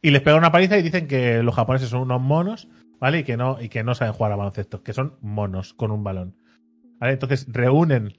Y 0.01 0.11
les 0.11 0.21
pegan 0.21 0.39
una 0.39 0.51
paliza 0.51 0.77
y 0.77 0.83
dicen 0.83 1.07
que 1.07 1.41
los 1.43 1.55
japoneses 1.55 1.89
son 1.89 2.01
unos 2.01 2.21
monos, 2.21 2.67
¿vale? 2.99 3.19
Y 3.19 3.23
que 3.23 3.37
no, 3.37 3.61
y 3.61 3.69
que 3.69 3.83
no 3.83 3.95
saben 3.95 4.13
jugar 4.13 4.31
a 4.31 4.35
baloncesto, 4.35 4.83
que 4.83 4.93
son 4.93 5.17
monos 5.21 5.73
con 5.73 5.91
un 5.91 6.03
balón. 6.03 6.35
¿Vale? 6.99 7.13
Entonces 7.13 7.45
reúnen 7.51 8.13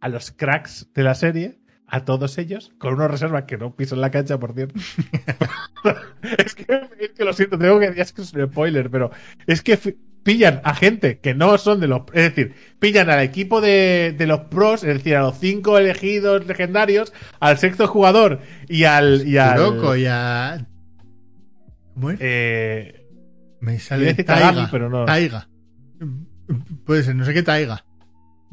a 0.00 0.08
los 0.08 0.30
cracks 0.30 0.90
de 0.94 1.02
la 1.02 1.14
serie, 1.14 1.58
a 1.86 2.04
todos 2.04 2.38
ellos, 2.38 2.72
con 2.78 2.94
unos 2.94 3.10
reservas 3.10 3.44
que 3.44 3.58
no 3.58 3.74
pisan 3.74 4.00
la 4.00 4.10
cancha, 4.10 4.38
por 4.38 4.54
cierto. 4.54 4.74
es, 6.38 6.54
que, 6.54 6.66
es 6.98 7.10
que 7.10 7.24
lo 7.24 7.32
siento, 7.32 7.58
tengo 7.58 7.78
que 7.78 7.86
decir 7.88 8.02
es 8.02 8.12
que 8.12 8.22
es 8.22 8.32
un 8.32 8.50
spoiler, 8.50 8.90
pero 8.90 9.10
es 9.46 9.62
que 9.62 9.76
pillan 10.24 10.60
a 10.64 10.74
gente 10.74 11.20
que 11.20 11.34
no 11.34 11.56
son 11.58 11.78
de 11.78 11.86
los. 11.86 12.02
Es 12.12 12.34
decir, 12.34 12.54
pillan 12.80 13.10
al 13.10 13.20
equipo 13.20 13.60
de, 13.60 14.14
de 14.16 14.26
los 14.26 14.40
pros, 14.40 14.82
es 14.82 14.94
decir, 14.94 15.14
a 15.14 15.22
los 15.22 15.38
cinco 15.38 15.78
elegidos 15.78 16.46
legendarios, 16.46 17.12
al 17.38 17.58
sexto 17.58 17.86
jugador 17.86 18.40
y 18.68 18.84
al. 18.84 19.26
Y 19.28 19.36
al 19.36 19.56
Kuroko 19.56 19.94
y 19.94 20.06
a... 20.06 20.66
Eh, 22.18 23.06
Me 23.60 23.78
sale 23.78 24.14
Taiga. 24.14 24.50
Kagami, 24.50 24.68
pero 24.70 24.90
no. 24.90 25.04
Taiga. 25.04 25.48
Puede 26.84 27.04
ser, 27.04 27.14
no 27.14 27.24
sé 27.24 27.32
qué 27.32 27.42
Taiga. 27.42 27.84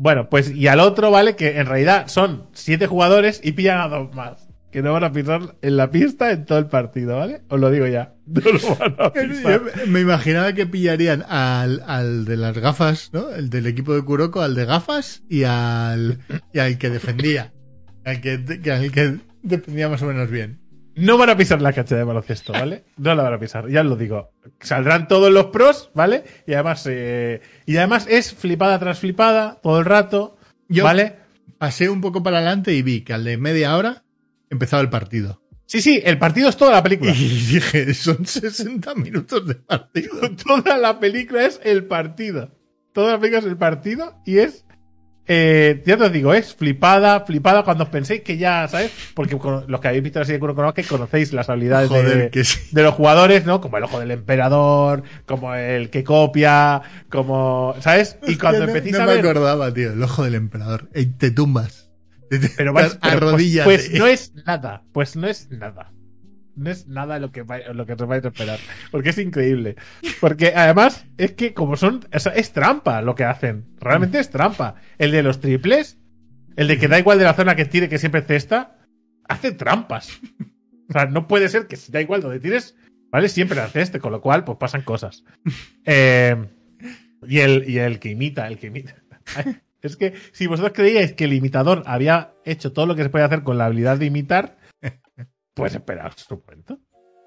Bueno, 0.01 0.29
pues 0.29 0.49
y 0.49 0.65
al 0.67 0.79
otro, 0.79 1.11
¿vale? 1.11 1.35
Que 1.35 1.59
en 1.59 1.67
realidad 1.67 2.07
son 2.07 2.47
siete 2.53 2.87
jugadores 2.87 3.39
y 3.43 3.51
pillan 3.51 3.79
a 3.81 3.87
dos 3.87 4.15
más. 4.15 4.47
Que 4.71 4.81
no 4.81 4.93
van 4.93 5.03
a 5.03 5.11
pisar 5.11 5.57
en 5.61 5.77
la 5.77 5.91
pista 5.91 6.31
en 6.31 6.45
todo 6.45 6.57
el 6.57 6.65
partido, 6.67 7.17
¿vale? 7.17 7.41
Os 7.49 7.59
lo 7.59 7.69
digo 7.69 7.85
ya. 7.85 8.15
No 8.25 8.41
lo 8.41 8.75
van 8.77 8.95
a 8.97 9.13
pisar. 9.13 9.61
Yo 9.75 9.87
me 9.87 9.99
imaginaba 9.99 10.53
que 10.53 10.65
pillarían 10.65 11.23
al, 11.27 11.83
al 11.85 12.25
de 12.25 12.35
las 12.37 12.57
gafas, 12.57 13.11
¿no? 13.13 13.29
El 13.29 13.49
del 13.51 13.67
equipo 13.67 13.93
de 13.93 14.01
Kuroko, 14.03 14.41
al 14.41 14.55
de 14.55 14.65
gafas 14.65 15.21
y 15.29 15.43
al, 15.43 16.19
y 16.51 16.59
al 16.59 16.77
que 16.79 16.89
defendía. 16.89 17.53
Al 18.03 18.21
que, 18.21 18.43
que- 18.63 18.71
al 18.71 18.91
que 18.91 19.17
defendía 19.43 19.87
más 19.87 20.01
o 20.01 20.07
menos 20.07 20.31
bien. 20.31 20.60
No 20.95 21.17
van 21.17 21.29
a 21.29 21.37
pisar 21.37 21.61
la 21.61 21.71
cancha 21.73 21.95
de 21.95 22.03
baloncesto, 22.03 22.51
¿vale? 22.53 22.83
No 22.97 23.15
la 23.15 23.23
van 23.23 23.33
a 23.33 23.39
pisar, 23.39 23.67
ya 23.69 23.81
os 23.81 23.87
lo 23.87 23.95
digo. 23.95 24.31
Saldrán 24.59 25.07
todos 25.07 25.31
los 25.31 25.47
pros, 25.47 25.89
¿vale? 25.93 26.23
Y 26.45 26.53
además, 26.53 26.85
eh, 26.89 27.41
y 27.65 27.77
además 27.77 28.07
es 28.09 28.33
flipada 28.33 28.77
tras 28.79 28.99
flipada 28.99 29.59
todo 29.63 29.79
el 29.79 29.85
rato, 29.85 30.37
Yo- 30.67 30.83
¿vale? 30.83 31.15
Pasé 31.57 31.89
un 31.89 32.01
poco 32.01 32.23
para 32.23 32.37
adelante 32.37 32.73
y 32.73 32.81
vi 32.81 33.01
que 33.01 33.13
al 33.13 33.23
de 33.23 33.37
media 33.37 33.77
hora 33.77 34.03
empezaba 34.49 34.81
el 34.81 34.89
partido. 34.89 35.41
Sí, 35.65 35.81
sí, 35.81 36.01
el 36.03 36.17
partido 36.17 36.49
es 36.49 36.57
toda 36.57 36.71
la 36.71 36.79
Y 36.79 36.81
película. 36.81 37.13
dije, 37.13 37.93
son 37.93 38.25
60 38.25 38.93
minutos 38.95 39.47
de 39.47 39.55
partido. 39.55 40.19
toda 40.45 40.77
la 40.77 40.99
película 40.99 41.45
es 41.45 41.61
el 41.63 41.85
partido. 41.85 42.51
Toda 42.93 43.13
la 43.13 43.19
película 43.19 43.39
es 43.39 43.45
el 43.45 43.57
partido 43.57 44.15
y 44.25 44.39
es. 44.39 44.65
Eh, 45.27 45.81
ya 45.85 45.97
te 45.97 46.03
os 46.05 46.11
digo, 46.11 46.33
es 46.33 46.53
flipada, 46.55 47.21
flipada 47.21 47.63
cuando 47.63 47.83
os 47.85 47.89
penséis 47.89 48.21
que 48.21 48.37
ya, 48.37 48.67
¿sabes? 48.67 48.91
Porque 49.13 49.37
los 49.67 49.79
que 49.79 49.87
habéis 49.87 50.03
visto 50.03 50.19
la 50.19 50.25
serie 50.25 50.37
de 50.37 50.39
Kuroko 50.41 50.63
no 50.63 50.73
que 50.73 50.83
conocéis 50.83 51.31
las 51.31 51.47
habilidades 51.49 51.89
de, 51.89 52.01
Joder, 52.01 52.29
que 52.31 52.43
sí. 52.43 52.59
de 52.71 52.83
los 52.83 52.95
jugadores, 52.95 53.45
¿no? 53.45 53.61
Como 53.61 53.77
el 53.77 53.83
ojo 53.83 53.99
del 53.99 54.11
emperador, 54.11 55.03
como 55.25 55.53
el 55.55 55.89
que 55.89 56.03
copia, 56.03 56.81
como, 57.09 57.75
¿sabes? 57.79 58.17
Y 58.27 58.35
cuando 58.37 58.59
Hostia, 58.61 58.65
no- 58.65 58.71
empecéis 58.71 58.97
no 58.97 59.03
a 59.03 59.05
me 59.05 59.15
ver, 59.15 59.25
acordaba, 59.25 59.73
tío. 59.73 59.93
El 59.93 60.03
ojo 60.03 60.23
del 60.23 60.35
emperador. 60.35 60.89
Te 61.17 61.31
tumbas. 61.31 61.89
Te- 62.29 62.39
pero, 62.57 62.71
a 62.71 62.73
pero, 62.81 62.97
pues- 63.01 63.19
rodillas. 63.19 63.65
pues, 63.65 63.91
no 63.93 64.07
es 64.07 64.33
nada, 64.45 64.83
pues 64.91 65.15
no 65.15 65.27
es 65.27 65.49
nada. 65.51 65.90
No 66.55 66.69
es 66.69 66.87
nada 66.87 67.19
lo 67.19 67.31
que, 67.31 67.45
lo 67.73 67.85
que 67.85 67.93
os 67.93 68.07
vais 68.07 68.23
a 68.23 68.27
esperar. 68.27 68.59
Porque 68.91 69.09
es 69.09 69.17
increíble. 69.17 69.75
Porque 70.19 70.53
además 70.55 71.05
es 71.17 71.31
que 71.31 71.53
como 71.53 71.77
son, 71.77 72.05
sea, 72.17 72.33
es 72.33 72.51
trampa 72.51 73.01
lo 73.01 73.15
que 73.15 73.23
hacen. 73.23 73.65
Realmente 73.79 74.19
es 74.19 74.29
trampa. 74.29 74.75
El 74.97 75.11
de 75.11 75.23
los 75.23 75.39
triples, 75.39 75.97
el 76.55 76.67
de 76.67 76.77
que 76.77 76.87
da 76.87 76.99
igual 76.99 77.19
de 77.19 77.25
la 77.25 77.33
zona 77.33 77.55
que 77.55 77.65
tire, 77.65 77.89
que 77.89 77.97
siempre 77.97 78.21
cesta, 78.21 78.77
hace 79.27 79.51
trampas. 79.51 80.19
O 80.89 80.93
sea, 80.93 81.05
no 81.05 81.25
puede 81.27 81.47
ser 81.47 81.67
que 81.67 81.77
si 81.77 81.91
da 81.91 82.01
igual 82.01 82.21
donde 82.21 82.41
tires, 82.41 82.75
¿vale? 83.11 83.29
Siempre 83.29 83.59
hace 83.61 83.81
este, 83.81 83.99
con 83.99 84.11
lo 84.11 84.19
cual, 84.19 84.43
pues 84.43 84.57
pasan 84.57 84.81
cosas. 84.81 85.23
Eh, 85.85 86.35
y, 87.25 87.39
el, 87.39 87.69
y 87.69 87.77
el 87.77 87.99
que 87.99 88.09
imita, 88.09 88.47
el 88.47 88.57
que 88.57 88.67
imita. 88.67 88.95
Es 89.81 89.95
que 89.95 90.13
si 90.31 90.45
vosotros 90.45 90.73
creíais 90.75 91.13
que 91.13 91.23
el 91.23 91.33
imitador 91.33 91.81
había 91.87 92.35
hecho 92.45 92.71
todo 92.71 92.85
lo 92.85 92.95
que 92.95 93.01
se 93.01 93.09
puede 93.09 93.25
hacer 93.25 93.41
con 93.41 93.57
la 93.57 93.65
habilidad 93.65 93.97
de 93.97 94.05
imitar, 94.05 94.57
pues 95.61 95.75
esperaos 95.75 96.27
un 96.29 96.41
momento. 96.45 96.79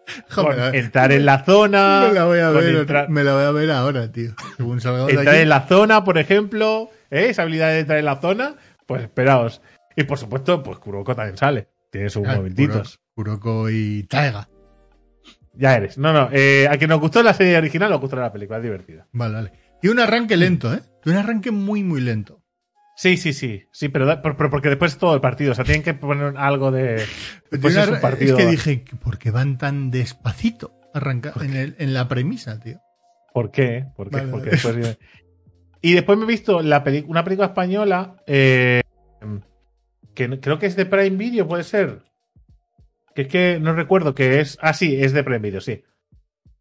Con 0.34 0.44
Joder, 0.44 0.74
entrar 0.76 1.12
en 1.12 1.24
la 1.24 1.44
zona. 1.44 2.04
me 2.08 2.12
la 2.14 2.24
voy 2.26 2.38
a 2.40 2.50
ver, 2.50 2.76
entrar- 2.76 3.08
me 3.08 3.24
la 3.24 3.32
voy 3.34 3.44
a 3.44 3.50
ver 3.52 3.70
ahora, 3.70 4.12
tío. 4.12 4.32
Según 4.56 4.80
salgamos 4.80 5.06
de 5.08 5.14
entrar 5.14 5.34
aquí. 5.34 5.42
en 5.42 5.48
la 5.48 5.60
zona, 5.62 6.04
por 6.04 6.18
ejemplo, 6.18 6.90
¿eh? 7.10 7.28
esa 7.30 7.42
habilidad 7.42 7.68
de 7.70 7.78
entrar 7.80 7.98
en 7.98 8.04
la 8.04 8.20
zona, 8.20 8.54
pues 8.86 9.02
esperaos. 9.02 9.62
Y 9.96 10.04
por 10.04 10.18
supuesto, 10.18 10.62
pues 10.62 10.78
Kuroko 10.78 11.14
también 11.16 11.36
sale. 11.38 11.68
Tiene 11.90 12.10
sus 12.10 12.26
Ah, 12.28 12.36
momentitos. 12.36 13.00
Kuroko, 13.14 13.40
Kuroko 13.40 13.70
y 13.70 14.02
Taiga. 14.04 14.48
Ya 15.54 15.74
eres. 15.76 15.96
No, 15.96 16.12
no. 16.12 16.28
eh, 16.32 16.66
a 16.70 16.76
quien 16.76 16.90
nos 16.90 17.00
gustó 17.00 17.22
la 17.22 17.32
serie 17.32 17.56
original, 17.56 17.88
nos 17.90 18.00
gustó 18.00 18.16
la 18.16 18.32
película. 18.32 18.58
Es 18.58 18.64
divertida. 18.64 19.06
Vale, 19.12 19.34
vale. 19.34 19.52
Y 19.82 19.88
un 19.88 20.00
arranque 20.00 20.36
lento, 20.36 20.74
¿eh? 20.74 20.80
Un 21.06 21.14
arranque 21.14 21.50
muy, 21.50 21.82
muy 21.82 22.00
lento. 22.00 22.42
Sí, 22.96 23.16
sí, 23.16 23.32
sí. 23.32 23.64
Sí, 23.72 23.88
pero, 23.88 24.06
da- 24.06 24.22
por- 24.22 24.36
porque 24.50 24.68
después 24.68 24.92
es 24.92 24.98
todo 24.98 25.14
el 25.14 25.20
partido. 25.20 25.52
O 25.52 25.54
sea, 25.54 25.64
tienen 25.64 25.82
que 25.82 25.94
poner 25.94 26.34
algo 26.36 26.70
de. 26.70 27.04
Después 27.50 27.74
es 27.76 27.88
un 27.88 28.00
partido. 28.00 28.38
es 28.38 28.44
que 28.44 28.50
dije, 28.50 28.84
¿por 29.02 29.18
qué 29.18 29.30
van 29.30 29.58
tan 29.58 29.90
despacito 29.90 30.72
arranca 30.94 31.32
en, 31.40 31.56
el- 31.56 31.76
en 31.78 31.92
la 31.94 32.06
premisa, 32.08 32.60
tío? 32.60 32.78
¿Por 33.32 33.50
qué? 33.50 33.86
¿Por 33.96 34.10
qué? 34.10 34.16
Vale, 34.18 34.28
Porque 34.30 34.50
vale. 34.50 34.76
después- 34.78 34.98
Y 35.82 35.92
después 35.94 36.16
me 36.18 36.24
he 36.24 36.28
visto 36.28 36.62
la 36.62 36.84
peli- 36.84 37.04
una 37.08 37.24
película 37.24 37.48
española 37.48 38.16
eh, 38.26 38.80
que 40.14 40.40
creo 40.40 40.58
que 40.58 40.66
es 40.66 40.76
de 40.76 40.86
Prime 40.86 41.16
Video, 41.16 41.48
puede 41.48 41.64
ser. 41.64 42.02
Que 43.14 43.22
es 43.22 43.28
que 43.28 43.58
no 43.60 43.72
recuerdo 43.74 44.14
que 44.14 44.40
es. 44.40 44.56
Ah, 44.60 44.72
sí, 44.72 44.96
es 45.02 45.12
de 45.12 45.24
Prime 45.24 45.40
Video, 45.40 45.60
sí. 45.60 45.82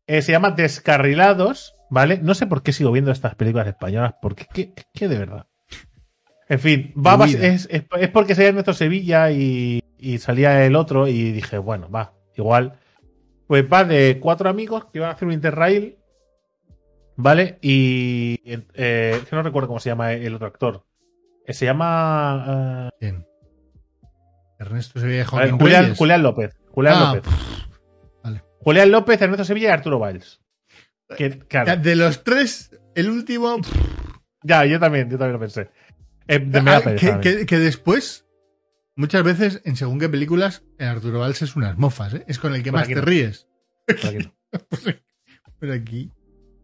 Eh, 0.07 0.21
se 0.21 0.31
llama 0.31 0.51
Descarrilados, 0.51 1.75
¿vale? 1.89 2.19
No 2.21 2.33
sé 2.33 2.47
por 2.47 2.63
qué 2.63 2.73
sigo 2.73 2.91
viendo 2.91 3.11
estas 3.11 3.35
películas 3.35 3.67
españolas, 3.67 4.15
porque 4.21 4.45
que, 4.53 4.73
que 4.93 5.07
de 5.07 5.17
verdad. 5.17 5.45
En 6.49 6.59
fin, 6.59 6.91
vida. 7.33 7.47
es, 7.47 7.67
es, 7.71 7.87
es 7.99 8.09
porque 8.09 8.35
salía 8.35 8.49
Ernesto 8.49 8.73
Sevilla 8.73 9.31
y, 9.31 9.81
y 9.97 10.17
salía 10.19 10.65
el 10.65 10.75
otro 10.75 11.07
y 11.07 11.31
dije, 11.31 11.57
bueno, 11.57 11.89
va, 11.89 12.13
igual. 12.35 12.79
Pues 13.47 13.65
va 13.71 13.83
de 13.83 14.19
cuatro 14.19 14.49
amigos 14.49 14.85
que 14.91 14.99
van 14.99 15.09
a 15.09 15.13
hacer 15.13 15.27
un 15.27 15.33
interrail, 15.33 15.97
¿vale? 17.15 17.59
Y 17.61 18.39
eh, 18.45 19.21
que 19.29 19.35
no 19.35 19.43
recuerdo 19.43 19.67
cómo 19.67 19.79
se 19.79 19.89
llama 19.89 20.13
el 20.13 20.35
otro 20.35 20.47
actor. 20.47 20.85
Eh, 21.45 21.53
Se 21.53 21.65
llama 21.65 22.89
eh, 22.91 22.97
Bien. 23.01 23.25
Ernesto 24.59 24.99
Sevilla 24.99 25.25
a 25.29 25.35
ver, 25.39 25.51
Joaquín 25.51 25.95
Julián, 25.95 26.23
López. 26.23 26.55
Julián 26.69 26.95
Ah, 26.97 27.13
López. 27.15 27.31
vale. 28.23 28.43
Julián 28.59 28.91
López, 28.91 29.21
Ernesto 29.21 29.43
Sevilla 29.45 29.69
y 29.69 29.71
Arturo 29.71 29.99
Valls. 29.99 30.41
Que, 31.17 31.37
claro, 31.39 31.67
Ya, 31.67 31.75
De 31.75 31.95
los 31.95 32.23
tres, 32.23 32.71
el 32.95 33.09
último. 33.09 33.57
ya, 34.41 34.65
yo 34.65 34.79
también, 34.79 35.09
yo 35.09 35.17
también 35.17 35.33
lo 35.33 35.39
pensé. 35.39 35.69
Eh, 36.27 36.39
de- 36.39 36.59
Ah, 36.59 36.63
pereza 36.81 36.95
que, 36.95 37.07
también. 37.07 37.37
que- 37.39 37.45
que 37.45 37.59
después, 37.59 38.25
muchas 38.95 39.23
veces, 39.23 39.61
en 39.65 39.75
según 39.75 39.99
qué 39.99 40.09
películas, 40.09 40.63
en 40.79 40.87
Arturo 40.87 41.19
Valls 41.19 41.41
es 41.41 41.55
unas 41.55 41.77
mofas, 41.77 42.13
¿eh? 42.13 42.23
Es 42.27 42.39
con 42.39 42.53
el 42.55 42.63
que 42.63 42.71
más 42.71 42.87
te 42.87 42.95
no. 42.95 43.01
ríes. 43.01 43.47
Por 43.85 43.95
aquí 44.05 44.17
no. 44.17 44.33
Pero 45.59 45.73
aquí. 45.73 46.11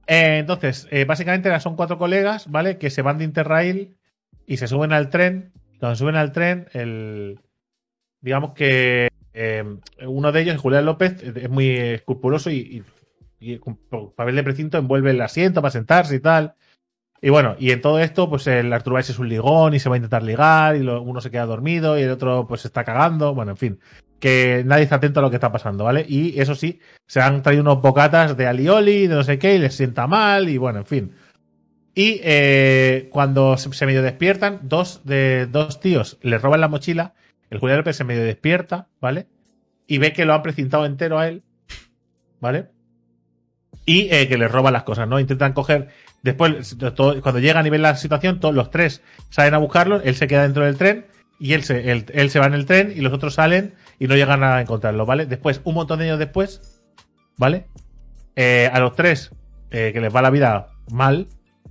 Eh, 0.07 0.37
entonces, 0.39 0.87
básicamente 1.07 1.57
son 1.59 1.75
cuatro 1.75 1.97
colegas, 1.97 2.49
¿vale? 2.49 2.77
Que 2.77 2.89
se 2.89 3.01
van 3.01 3.17
de 3.19 3.25
Interrail 3.25 3.95
y 4.45 4.57
se 4.57 4.67
suben 4.67 4.91
al 4.91 5.09
tren. 5.09 5.53
Cuando 5.79 5.95
suben 5.95 6.15
al 6.15 6.31
tren, 6.31 6.67
el 6.73 7.39
digamos 8.21 8.53
que 8.53 9.07
uno 10.05 10.31
de 10.31 10.41
ellos, 10.41 10.57
Julián 10.59 10.85
López, 10.85 11.21
es 11.23 11.49
muy 11.49 11.69
escrupuloso 11.69 12.49
y, 12.49 12.83
y, 13.39 13.53
y 13.53 13.57
con 13.59 13.77
papel 14.15 14.35
de 14.35 14.43
precinto 14.43 14.77
envuelve 14.77 15.11
el 15.11 15.21
asiento 15.21 15.61
para 15.61 15.71
sentarse 15.71 16.15
y 16.15 16.19
tal. 16.19 16.55
Y 17.21 17.29
bueno, 17.29 17.55
y 17.59 17.71
en 17.71 17.81
todo 17.81 17.99
esto, 17.99 18.29
pues 18.29 18.47
el 18.47 18.71
Arturo 18.71 18.93
Valls 18.95 19.09
es 19.09 19.19
un 19.19 19.27
ligón 19.27 19.73
y 19.73 19.79
se 19.79 19.89
va 19.89 19.95
a 19.95 19.97
intentar 19.97 20.23
ligar, 20.23 20.77
y 20.77 20.79
uno 20.79 21.19
se 21.19 21.29
queda 21.29 21.45
dormido 21.45 21.99
y 21.99 22.03
el 22.03 22.11
otro 22.11 22.47
pues 22.47 22.65
está 22.65 22.83
cagando. 22.83 23.33
Bueno, 23.33 23.51
en 23.51 23.57
fin, 23.57 23.79
que 24.19 24.63
nadie 24.65 24.83
está 24.83 24.95
atento 24.95 25.19
a 25.19 25.23
lo 25.23 25.29
que 25.29 25.35
está 25.35 25.51
pasando, 25.51 25.83
¿vale? 25.83 26.05
Y 26.07 26.39
eso 26.39 26.55
sí, 26.55 26.79
se 27.07 27.21
han 27.21 27.41
traído 27.41 27.61
unos 27.61 27.81
bocatas 27.81 28.37
de 28.37 28.47
alioli, 28.47 29.07
de 29.07 29.15
no 29.15 29.23
sé 29.23 29.37
qué, 29.37 29.55
y 29.55 29.59
les 29.59 29.75
sienta 29.75 30.07
mal, 30.07 30.49
y 30.49 30.57
bueno, 30.57 30.79
en 30.79 30.85
fin. 30.85 31.11
Y 31.93 32.21
eh, 32.23 33.09
cuando 33.11 33.57
se, 33.57 33.73
se 33.73 33.85
medio 33.85 34.01
despiertan, 34.01 34.59
dos 34.63 35.01
de 35.03 35.47
dos 35.47 35.81
tíos 35.81 36.17
les 36.21 36.41
roban 36.41 36.61
la 36.61 36.67
mochila, 36.69 37.13
el 37.49 37.59
Julián 37.59 37.79
López 37.79 37.97
se 37.97 38.03
medio 38.05 38.23
despierta, 38.23 38.87
¿vale? 39.01 39.27
Y 39.87 39.97
ve 39.97 40.13
que 40.13 40.25
lo 40.25 40.33
han 40.33 40.43
precintado 40.43 40.85
entero 40.85 41.19
a 41.19 41.27
él, 41.27 41.43
¿vale? 42.39 42.69
Y 43.89 44.07
eh, 44.13 44.27
que 44.27 44.37
les 44.37 44.51
roban 44.51 44.73
las 44.73 44.83
cosas, 44.83 45.07
¿no? 45.07 45.19
Intentan 45.19 45.53
coger. 45.53 45.87
Después, 46.21 46.77
todo- 46.95 47.19
cuando 47.23 47.39
llegan 47.39 47.65
y 47.65 47.69
ven 47.71 47.81
la 47.81 47.95
situación, 47.95 48.39
todos 48.39 48.53
los 48.53 48.69
tres 48.69 49.01
salen 49.29 49.55
a 49.55 49.57
buscarlo, 49.57 49.99
él 50.03 50.15
se 50.15 50.27
queda 50.27 50.43
dentro 50.43 50.63
del 50.63 50.77
tren 50.77 51.07
y 51.39 51.53
él 51.53 51.63
se, 51.63 51.91
él, 51.91 52.05
él 52.13 52.29
se 52.29 52.37
va 52.39 52.45
en 52.45 52.53
el 52.53 52.65
tren 52.67 52.93
y 52.95 53.01
los 53.01 53.13
otros 53.13 53.33
salen 53.33 53.73
y 53.97 54.07
no 54.07 54.15
llegan 54.15 54.43
a 54.43 54.61
encontrarlo, 54.61 55.05
¿vale? 55.07 55.25
Después, 55.25 55.61
un 55.63 55.73
montón 55.73 55.97
de 55.99 56.05
años 56.05 56.19
después, 56.19 56.81
¿vale? 57.37 57.65
Eh, 58.35 58.69
a 58.71 58.79
los 58.79 58.95
tres, 58.95 59.31
eh, 59.71 59.89
que 59.91 60.01
les 60.01 60.13
va 60.15 60.21
la 60.21 60.29
vida 60.29 60.67
mal, 60.91 61.27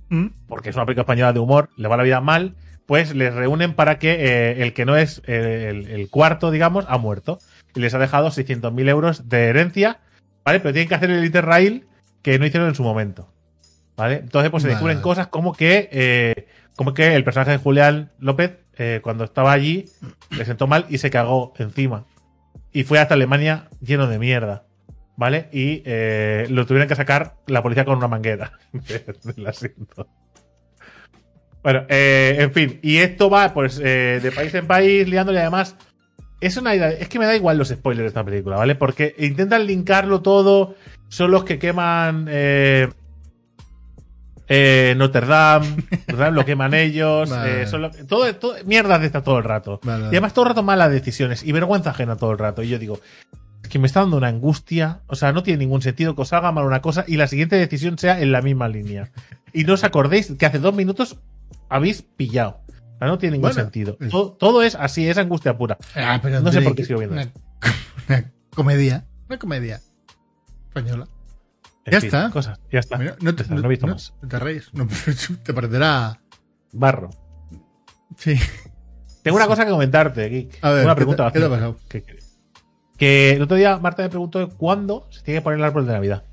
¿Mm? 0.09 0.27
porque 0.47 0.71
es 0.71 0.75
una 0.75 0.85
película 0.85 1.03
española 1.03 1.31
de 1.31 1.39
humor, 1.39 1.69
les 1.77 1.89
va 1.89 1.95
la 1.95 2.03
vida 2.03 2.19
mal, 2.19 2.55
pues 2.85 3.15
les 3.15 3.33
reúnen 3.33 3.75
para 3.75 3.97
que 3.99 4.11
eh, 4.19 4.63
el 4.63 4.73
que 4.73 4.83
no 4.83 4.97
es 4.97 5.21
el, 5.25 5.87
el 5.87 6.09
cuarto, 6.09 6.49
digamos, 6.51 6.85
ha 6.89 6.97
muerto. 6.97 7.37
Y 7.75 7.79
les 7.79 7.93
ha 7.93 7.99
dejado 7.99 8.29
600.000 8.31 8.89
euros 8.89 9.29
de 9.29 9.45
herencia, 9.45 9.99
¿vale? 10.43 10.59
Pero 10.59 10.73
tienen 10.73 10.89
que 10.89 10.95
hacer 10.95 11.11
el 11.11 11.23
Interrail 11.23 11.85
que 12.21 12.37
no 12.39 12.45
hicieron 12.45 12.69
en 12.69 12.75
su 12.75 12.83
momento. 12.83 13.31
¿Vale? 13.95 14.15
Entonces, 14.15 14.49
pues 14.49 14.63
se 14.63 14.69
descubren 14.69 14.97
vale. 14.97 15.03
cosas 15.03 15.27
como 15.27 15.53
que, 15.53 15.89
eh, 15.91 16.47
como 16.75 16.93
que 16.93 17.15
el 17.15 17.23
personaje 17.23 17.51
de 17.51 17.57
Julián 17.57 18.11
López, 18.19 18.59
eh, 18.77 19.01
cuando 19.03 19.25
estaba 19.25 19.51
allí, 19.51 19.85
le 20.29 20.45
sentó 20.45 20.67
mal 20.67 20.85
y 20.89 20.99
se 20.99 21.09
cagó 21.09 21.53
encima. 21.57 22.05
Y 22.71 22.83
fue 22.83 22.99
hasta 22.99 23.15
Alemania 23.15 23.67
lleno 23.81 24.07
de 24.07 24.19
mierda. 24.19 24.65
¿Vale? 25.17 25.49
Y 25.51 25.83
eh, 25.85 26.47
lo 26.49 26.65
tuvieron 26.65 26.87
que 26.87 26.95
sacar 26.95 27.35
la 27.45 27.61
policía 27.61 27.83
con 27.83 27.97
una 27.97 28.07
manguera 28.07 28.53
del 28.71 29.47
asiento. 29.47 30.07
Bueno, 31.61 31.85
eh, 31.89 32.37
en 32.39 32.53
fin, 32.53 32.79
y 32.81 32.97
esto 32.97 33.29
va 33.29 33.53
pues 33.53 33.81
eh, 33.83 34.19
de 34.23 34.31
país 34.31 34.53
en 34.53 34.65
país, 34.65 35.07
liándole 35.09 35.41
además. 35.41 35.75
Es 36.41 36.55
una 36.57 36.73
idea, 36.75 36.89
es 36.89 37.09
que 37.09 37.19
me 37.19 37.25
da 37.25 37.35
igual 37.35 37.57
los 37.57 37.67
spoilers 37.69 38.03
de 38.03 38.07
esta 38.07 38.23
película, 38.23 38.55
¿vale? 38.57 38.75
Porque 38.75 39.13
intentan 39.17 39.65
linkarlo 39.67 40.21
todo, 40.21 40.75
son 41.09 41.31
los 41.31 41.43
que 41.43 41.59
queman 41.59 42.27
eh, 42.29 42.87
eh, 44.47 44.95
Notre 44.97 45.27
Dame, 45.27 45.67
Notre 46.07 46.15
Dame 46.15 46.31
lo 46.35 46.45
queman 46.45 46.73
ellos, 46.73 47.29
Vale. 47.31 47.63
eh, 47.63 47.67
son 47.67 47.81
lo- 47.83 47.91
todo, 47.91 48.33
todo, 48.35 48.55
mierdas 48.65 48.99
de 49.01 49.07
esta 49.07 49.21
todo 49.21 49.37
el 49.37 49.43
rato. 49.43 49.79
Vale, 49.83 50.05
Y 50.05 50.07
además 50.07 50.33
todo 50.33 50.45
el 50.45 50.49
rato 50.49 50.63
malas 50.63 50.91
decisiones 50.91 51.43
y 51.43 51.51
vergüenza 51.51 51.91
ajena 51.91 52.15
todo 52.15 52.31
el 52.31 52.37
rato. 52.39 52.63
Y 52.63 52.69
yo 52.69 52.79
digo, 52.79 52.99
es 53.61 53.69
que 53.69 53.77
me 53.77 53.85
está 53.87 53.99
dando 53.99 54.17
una 54.17 54.29
angustia. 54.29 55.01
O 55.07 55.15
sea, 55.15 55.33
no 55.33 55.43
tiene 55.43 55.59
ningún 55.59 55.81
sentido 55.81 56.15
que 56.15 56.21
os 56.23 56.33
haga 56.33 56.51
mal 56.51 56.65
una 56.65 56.81
cosa 56.81 57.03
y 57.07 57.17
la 57.17 57.27
siguiente 57.27 57.57
decisión 57.57 57.97
sea 57.99 58.19
en 58.21 58.31
la 58.31 58.41
misma 58.41 58.67
línea. 58.69 59.11
Y 59.53 59.65
no 59.65 59.73
os 59.73 59.83
acordéis 59.83 60.33
que 60.39 60.45
hace 60.45 60.57
dos 60.59 60.73
minutos 60.73 61.17
habéis 61.69 62.01
pillado. 62.01 62.61
No 62.99 63.17
tiene 63.17 63.33
ningún 63.37 63.49
Bueno, 63.49 63.61
sentido. 63.63 63.97
Todo, 64.09 64.33
todo 64.33 64.61
es 64.63 64.75
así, 64.75 65.07
es 65.07 65.17
angustia 65.17 65.57
pura. 65.57 65.77
Ah, 65.95 66.19
pero 66.21 66.41
No 66.41 66.51
sé 66.51 66.61
por 66.61 66.75
qué 66.75 66.83
sigo 66.85 66.99
viendo 66.99 67.15
una, 67.15 67.31
una 68.09 68.31
comedia. 68.53 69.05
Una 69.27 69.39
comedia 69.39 69.79
española. 70.67 71.07
En 71.85 71.93
Ya 71.93 71.99
fin, 72.01 72.07
está. 72.07 72.29
Cosas, 72.29 72.59
ya 72.71 72.79
está. 72.79 72.97
Mira, 72.97 73.15
no, 73.21 73.33
te, 73.35 73.45
no, 73.47 73.63
he 73.63 73.67
visto 73.67 73.87
no- 73.87 73.93
más. 73.93 74.13
te 74.27 74.37
reís. 74.39 74.69
No, 74.73 74.87
te 75.43 75.53
parecerá. 75.53 76.19
Barro. 76.73 77.09
Sí. 78.17 78.35
Tengo 79.23 79.37
una 79.37 79.47
cosa 79.47 79.65
que 79.65 79.71
comentarte, 79.71 80.27
Geek. 80.29 80.57
A 80.61 80.71
ver, 80.71 80.83
una 80.85 80.93
¿qué 80.93 80.97
pregunta. 80.97 81.27
te- 81.27 81.33
qué 81.33 81.39
te 81.39 81.45
ha 81.45 81.49
pasado? 81.49 81.77
que 82.97 83.31
el 83.31 83.41
otro 83.41 83.55
día 83.55 83.77
Marta 83.77 84.03
me 84.03 84.09
preguntó 84.09 84.49
cuándo 84.57 85.07
se 85.09 85.21
tiene 85.23 85.39
que 85.39 85.43
poner 85.43 85.59
el 85.59 85.65
árbol 85.65 85.87
de 85.87 85.93
Navidad. 85.93 86.23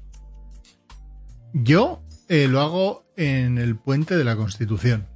Yo 1.53 2.03
eh, 2.29 2.49
lo 2.49 2.61
hago 2.61 3.07
en 3.17 3.59
el 3.59 3.77
puente 3.77 4.17
de 4.17 4.25
la 4.25 4.35
Constitución. 4.37 5.07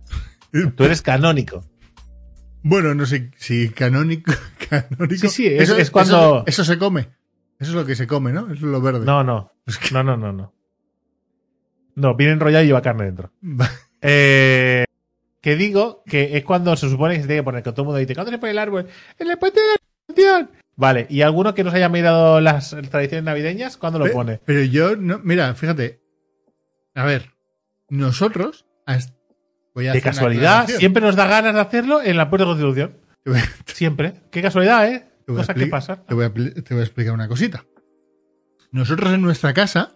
Tú 0.77 0.85
eres 0.85 1.03
canónico. 1.03 1.65
Bueno, 2.63 2.95
no 2.95 3.07
sé 3.07 3.31
si 3.37 3.71
canónico. 3.71 4.33
canónico. 4.69 5.29
Sí, 5.29 5.29
sí, 5.29 5.47
es- 5.47 5.71
es 5.71 5.91
cuando- 5.91 6.45
Eso, 6.47 6.63
eso 6.63 6.65
se 6.65 6.79
come. 6.79 7.09
Eso 7.59 7.71
es 7.73 7.77
lo 7.77 7.85
que 7.87 7.95
se 7.97 8.07
come, 8.07 8.33
¿no? 8.33 8.45
Eso 8.47 8.53
es 8.55 8.61
lo 8.63 8.81
verde. 8.81 9.05
No, 9.05 9.23
no. 9.25 9.53
Es 9.67 9.79
que- 9.79 9.93
No, 9.95 10.03
no, 10.03 10.17
no, 10.17 10.33
no. 10.33 10.55
No, 11.95 12.15
viene 12.17 12.33
enrollado 12.35 12.65
y 12.65 12.69
lleva 12.69 12.81
carne 12.83 13.05
dentro. 13.07 13.33
Eh, 14.01 14.85
que 15.41 15.57
digo 15.57 16.03
que 16.07 16.37
es 16.37 16.45
cuando 16.45 16.75
se 16.77 16.89
supone 16.89 17.15
que 17.17 17.23
se 17.23 17.27
tiene 17.27 17.41
que 17.43 17.45
poner, 17.45 17.63
que 17.63 17.73
todo 17.73 17.83
el 17.83 17.87
mundo 17.87 17.99
dice, 17.99 18.15
¿cuándo 18.15 18.31
se 18.31 18.39
pone 18.39 18.53
el 18.53 18.59
árbol? 18.59 18.87
En 19.19 19.31
el 19.31 19.39
puente 19.39 19.61
de 19.61 19.67
la 19.67 19.77
Constitución. 20.07 20.51
Vale, 20.77 21.07
y 21.11 21.21
alguno 21.23 21.53
que 21.55 21.63
no 21.65 21.71
se 21.71 21.77
haya 21.77 21.89
mirado 21.91 22.41
las 22.41 22.71
tradiciones 22.91 23.25
navideñas, 23.25 23.77
¿cuándo 23.77 23.99
lo 23.99 24.11
pone? 24.13 24.41
Pero 24.47 24.63
yo, 24.63 24.97
no, 24.97 25.19
mira, 25.23 25.55
fíjate. 25.55 26.01
A 26.95 27.05
ver, 27.05 27.33
nosotros. 27.91 28.67
hasta- 28.87 29.15
De 29.75 30.03
casualidad, 30.03 30.69
siempre 30.69 31.03
nos 31.03 31.17
da 31.17 31.27
ganas 31.27 31.55
de 31.55 31.61
hacerlo 31.61 32.03
en 32.03 32.17
la 32.17 32.29
puerta 32.29 32.45
de 32.45 32.51
Constitución. 32.51 32.97
Siempre. 33.67 34.15
Qué 34.31 34.43
casualidad, 34.43 34.89
¿eh? 34.89 35.07
te 35.27 35.33
voy 35.33 35.41
a 35.41 35.43
Cosas 35.43 35.57
que 35.57 35.67
pasan. 35.67 36.03
te 36.09 36.15
voy 36.15 36.25
a 36.25 36.33
pli- 36.35 36.53
te 36.65 36.75
voy 36.75 36.81
a 36.81 36.85
explicar 36.85 37.13
una 37.15 37.29
cosita. 37.29 37.65
Nosotros 38.73 39.13
en 39.13 39.23
nuestra 39.23 39.53
casa, 39.55 39.93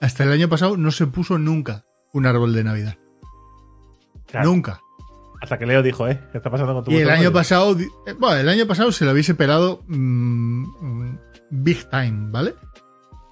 hasta 0.00 0.24
el 0.24 0.32
año 0.32 0.48
pasado, 0.48 0.76
no 0.76 0.90
se 0.90 1.06
puso 1.06 1.38
nunca 1.38 1.84
un 2.12 2.26
árbol 2.26 2.52
de 2.54 2.64
Navidad. 2.64 2.96
Claro. 4.26 4.50
Nunca. 4.50 4.80
Hasta 5.40 5.58
que 5.58 5.66
Leo 5.66 5.82
dijo, 5.82 6.08
¿eh? 6.08 6.18
¿Qué 6.32 6.38
está 6.38 6.50
pasando 6.50 6.74
con 6.74 6.84
tu 6.84 6.90
Y 6.90 6.96
el 6.96 7.10
año 7.10 7.32
pasado, 7.32 7.76
eh, 7.78 8.12
bueno, 8.18 8.36
el 8.36 8.48
año 8.48 8.66
pasado 8.66 8.90
se 8.90 9.04
lo 9.04 9.12
hubiese 9.12 9.34
pelado 9.34 9.84
mm, 9.86 10.64
big 11.50 11.88
time, 11.90 12.30
¿vale? 12.30 12.54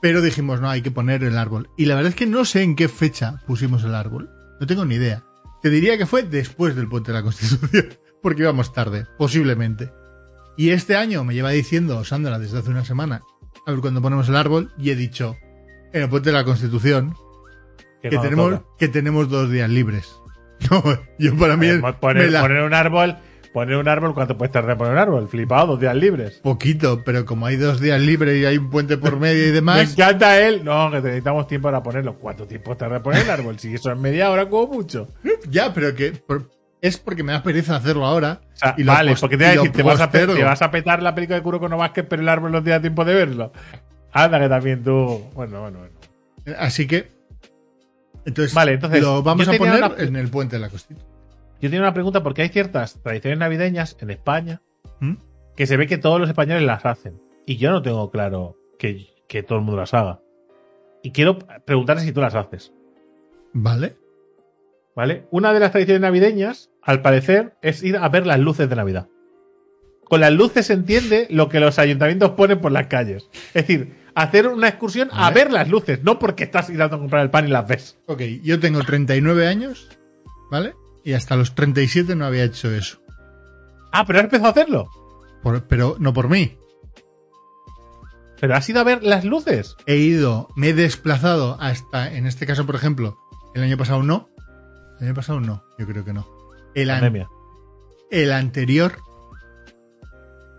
Pero 0.03 0.21
dijimos, 0.21 0.61
no, 0.61 0.69
hay 0.69 0.83
que 0.83 0.91
poner 0.91 1.25
el 1.25 1.37
árbol. 1.39 1.71
Y 1.79 1.87
la 1.87 1.95
verdad 1.95 2.11
es 2.11 2.15
que 2.17 2.27
no 2.27 2.45
sé 2.45 2.63
en 2.63 2.77
qué 2.77 2.89
fecha 2.89 3.43
pusimos 3.47 3.85
el 3.85 3.95
árbol. 3.95 4.31
No 4.61 4.67
tengo 4.67 4.85
ni 4.85 4.97
idea. 4.97 5.25
Te 5.65 5.71
diría 5.71 5.97
que 5.97 6.05
fue 6.05 6.23
después 6.23 6.77
del 6.77 6.89
puente 6.91 7.11
de 7.11 7.17
la 7.19 7.23
Constitución, 7.25 7.87
porque 8.23 8.43
íbamos 8.43 8.75
tarde, 8.75 9.07
posiblemente. 9.17 9.91
Y 10.59 10.69
este 10.71 10.95
año 10.95 11.25
me 11.25 11.33
lleva 11.33 11.49
diciendo 11.51 12.05
Sandra 12.05 12.39
desde 12.39 12.59
hace 12.59 12.69
una 12.69 12.85
semana, 12.85 13.23
a 13.67 13.71
ver 13.71 13.81
cuándo 13.81 14.03
ponemos 14.03 14.29
el 14.29 14.37
árbol, 14.37 14.73
y 14.77 14.91
he 14.91 14.95
dicho, 14.95 15.37
en 15.95 16.03
el 16.03 16.09
puente 16.11 16.29
de 16.29 16.35
la 16.37 16.45
Constitución, 16.45 17.15
Que 18.03 18.11
que 18.11 18.17
cuando 18.17 18.23
tenemos, 18.31 18.51
toca. 18.61 18.77
que 18.79 18.89
tenemos 18.89 19.29
dos 19.31 19.51
días 19.51 19.71
libres. 19.71 20.15
No, 20.71 20.83
yo 21.19 21.35
para 21.37 21.57
mí 21.57 21.67
poner, 22.01 22.27
me 22.27 22.31
la- 22.31 22.41
poner 22.43 22.63
un 22.63 22.75
árbol, 22.75 23.17
poner 23.55 23.77
un 23.77 23.89
árbol, 23.89 24.13
¿cuánto 24.13 24.37
puedes 24.37 24.53
tardar 24.53 24.73
en 24.73 24.79
poner 24.79 24.93
un 24.93 24.99
árbol? 24.99 25.29
Flipado, 25.29 25.69
dos 25.69 25.81
días 25.81 25.97
libres. 25.97 26.41
Poquito, 26.43 27.03
pero 27.05 27.25
como 27.25 27.47
hay 27.47 27.57
dos 27.57 27.81
días 27.81 27.99
libres 28.03 28.37
y 28.39 28.45
hay 28.45 28.59
un 28.59 28.69
puente 28.69 28.99
por 28.99 29.19
medio 29.19 29.45
y 29.45 29.47
Me 29.49 29.53
demás, 29.53 29.93
encanta 29.93 30.39
él. 30.47 30.63
No, 30.65 30.91
que 30.91 31.01
necesitamos 31.01 31.47
tiempo 31.47 31.69
para 31.69 31.83
ponerlo. 31.83 32.17
¿Cuánto 32.19 32.47
tiempo 32.47 32.77
tarda 32.77 32.97
en 32.97 33.03
poner 33.03 33.23
el 33.23 33.31
árbol? 33.31 33.59
Si 33.59 33.73
eso 33.73 33.91
es 33.93 33.97
media 33.99 34.31
hora 34.31 34.51
como 34.51 34.67
mucho. 34.75 35.09
ya, 35.49 35.73
pero 35.73 35.95
que 35.95 36.11
por- 36.13 36.51
es 36.83 36.99
porque 36.99 37.23
me 37.23 37.33
da 37.33 37.43
pereza 37.43 37.77
hacerlo 37.77 38.05
ahora. 38.05 38.41
O 38.43 38.57
sea, 38.57 38.75
y 38.77 38.83
lo 38.85 38.93
vale, 38.93 39.15
porque 39.19 39.39
te 39.39 39.45
y 39.45 39.57
decir, 39.57 39.73
te 39.73 39.83
vas 39.83 40.01
a, 40.03 40.11
te 40.11 40.27
vas 40.45 40.61
a 40.61 40.71
petar 40.71 41.03
la 41.03 41.15
película 41.15 41.37
de 41.39 41.43
Kuroko 41.43 41.67
no 41.69 41.79
Vázquez, 41.79 42.05
pero 42.09 42.21
el 42.21 42.29
árbol 42.29 42.53
no 42.53 42.63
te 42.63 42.71
da 42.71 42.81
tiempo 42.81 43.05
de 43.07 43.15
verlo. 43.15 43.53
Anda, 44.13 44.39
que 44.39 44.49
también 44.51 44.85
tú. 44.85 45.25
Bueno, 45.33 45.63
bueno, 45.63 45.79
bueno. 45.79 46.59
Así 46.59 46.87
que. 46.87 47.09
Entonces, 48.27 48.53
Vale, 48.53 48.73
entonces, 48.73 49.01
lo 49.01 49.23
vamos 49.23 49.47
a 49.49 49.53
poner 49.53 49.77
una- 49.83 49.95
en 49.99 50.17
el 50.17 50.29
puente 50.29 50.57
de 50.57 50.61
la 50.61 50.69
Constitución. 50.69 51.14
Yo 51.65 51.71
tengo 51.71 51.83
una 51.85 51.95
pregunta 51.95 52.23
porque 52.23 52.43
hay 52.43 52.51
ciertas 52.51 53.01
tradiciones 53.03 53.39
navideñas 53.39 53.97
en 54.01 54.11
España 54.11 54.61
¿Mm? 55.01 55.15
que 55.57 55.67
se 55.67 55.79
ve 55.79 55.87
que 55.87 55.97
todos 55.97 56.21
los 56.21 56.29
españoles 56.29 56.63
las 56.63 56.85
hacen. 56.85 57.19
Y 57.47 57.57
yo 57.57 57.71
no 57.71 57.81
tengo 57.81 58.11
claro 58.11 58.59
que, 58.79 59.07
que 59.29 59.43
todo 59.43 59.61
el 59.61 59.65
mundo 59.65 59.81
las 59.81 59.95
haga. 59.95 60.21
Y 61.03 61.13
quiero 61.13 61.39
preguntarte 61.65 62.03
si 62.03 62.13
tú 62.13 62.21
las 62.21 62.35
haces. 62.35 62.71
Vale. 63.55 63.97
¿Vale? 64.95 65.27
Una 65.31 65.55
de 65.55 65.61
las 65.61 65.71
tradiciones 65.71 66.03
navideñas, 66.03 66.71
al 66.83 67.01
parecer, 67.01 67.55
es 67.63 67.83
ir 67.83 67.97
a 67.97 68.11
ver 68.11 68.27
las 68.27 68.41
luces 68.41 68.69
de 68.69 68.77
Navidad. 68.77 69.09
Con 70.05 70.21
las 70.21 70.35
luces 70.35 70.67
se 70.67 70.75
entiende 70.75 71.29
lo 71.31 71.49
que 71.49 71.61
los 71.61 71.79
ayuntamientos 71.79 72.33
ponen 72.33 72.61
por 72.61 72.73
las 72.73 72.89
calles. 72.89 73.31
Es 73.55 73.67
decir, 73.67 73.95
hacer 74.15 74.49
una 74.49 74.69
excursión 74.69 75.09
a 75.13 75.31
Vale. 75.31 75.35
ver 75.35 75.51
las 75.51 75.71
luces, 75.71 76.03
no 76.03 76.19
porque 76.19 76.45
estás 76.45 76.69
ir 76.69 76.83
a 76.83 76.91
comprar 76.91 77.23
el 77.23 77.31
pan 77.31 77.49
y 77.49 77.53
las 77.53 77.67
ves. 77.67 77.99
Ok, 78.05 78.21
yo 78.43 78.61
tengo 78.61 78.83
39 78.83 79.47
años, 79.47 79.89
¿vale? 80.51 80.75
Y 81.05 81.13
hasta 81.13 81.37
los 81.37 81.55
37 81.55 82.17
no 82.17 82.25
había 82.25 82.45
hecho 82.45 82.71
eso. 82.73 82.99
Ah, 83.93 84.05
pero 84.07 84.19
has 84.21 84.25
empezado 84.25 84.49
a 84.49 84.53
hacerlo. 84.53 84.91
Por- 85.43 85.65
pero 85.65 85.97
no 85.99 86.13
por 86.13 86.29
mí. 86.29 86.59
Pero 88.41 88.57
has 88.57 88.69
ido 88.69 88.81
a 88.81 88.85
ver 88.85 89.03
las 89.03 89.25
luces. 89.25 89.77
He 89.87 89.97
ido, 89.97 90.49
me 90.57 90.71
he 90.71 90.75
desplazado 90.75 91.57
hasta, 91.61 92.13
en 92.15 92.27
este 92.27 92.47
caso, 92.47 92.67
por 92.67 92.75
ejemplo, 92.75 93.19
el 93.55 93.63
año 93.63 93.77
pasado 93.77 94.03
no. 94.03 94.29
El 95.01 95.07
año 95.07 95.15
pasado 95.15 95.41
no, 95.41 95.65
yo 95.79 95.87
creo 95.87 96.05
que 96.05 96.13
no. 96.13 96.27
El, 96.75 96.91
an- 96.91 97.03
el 98.11 98.33
anterior. 98.33 98.97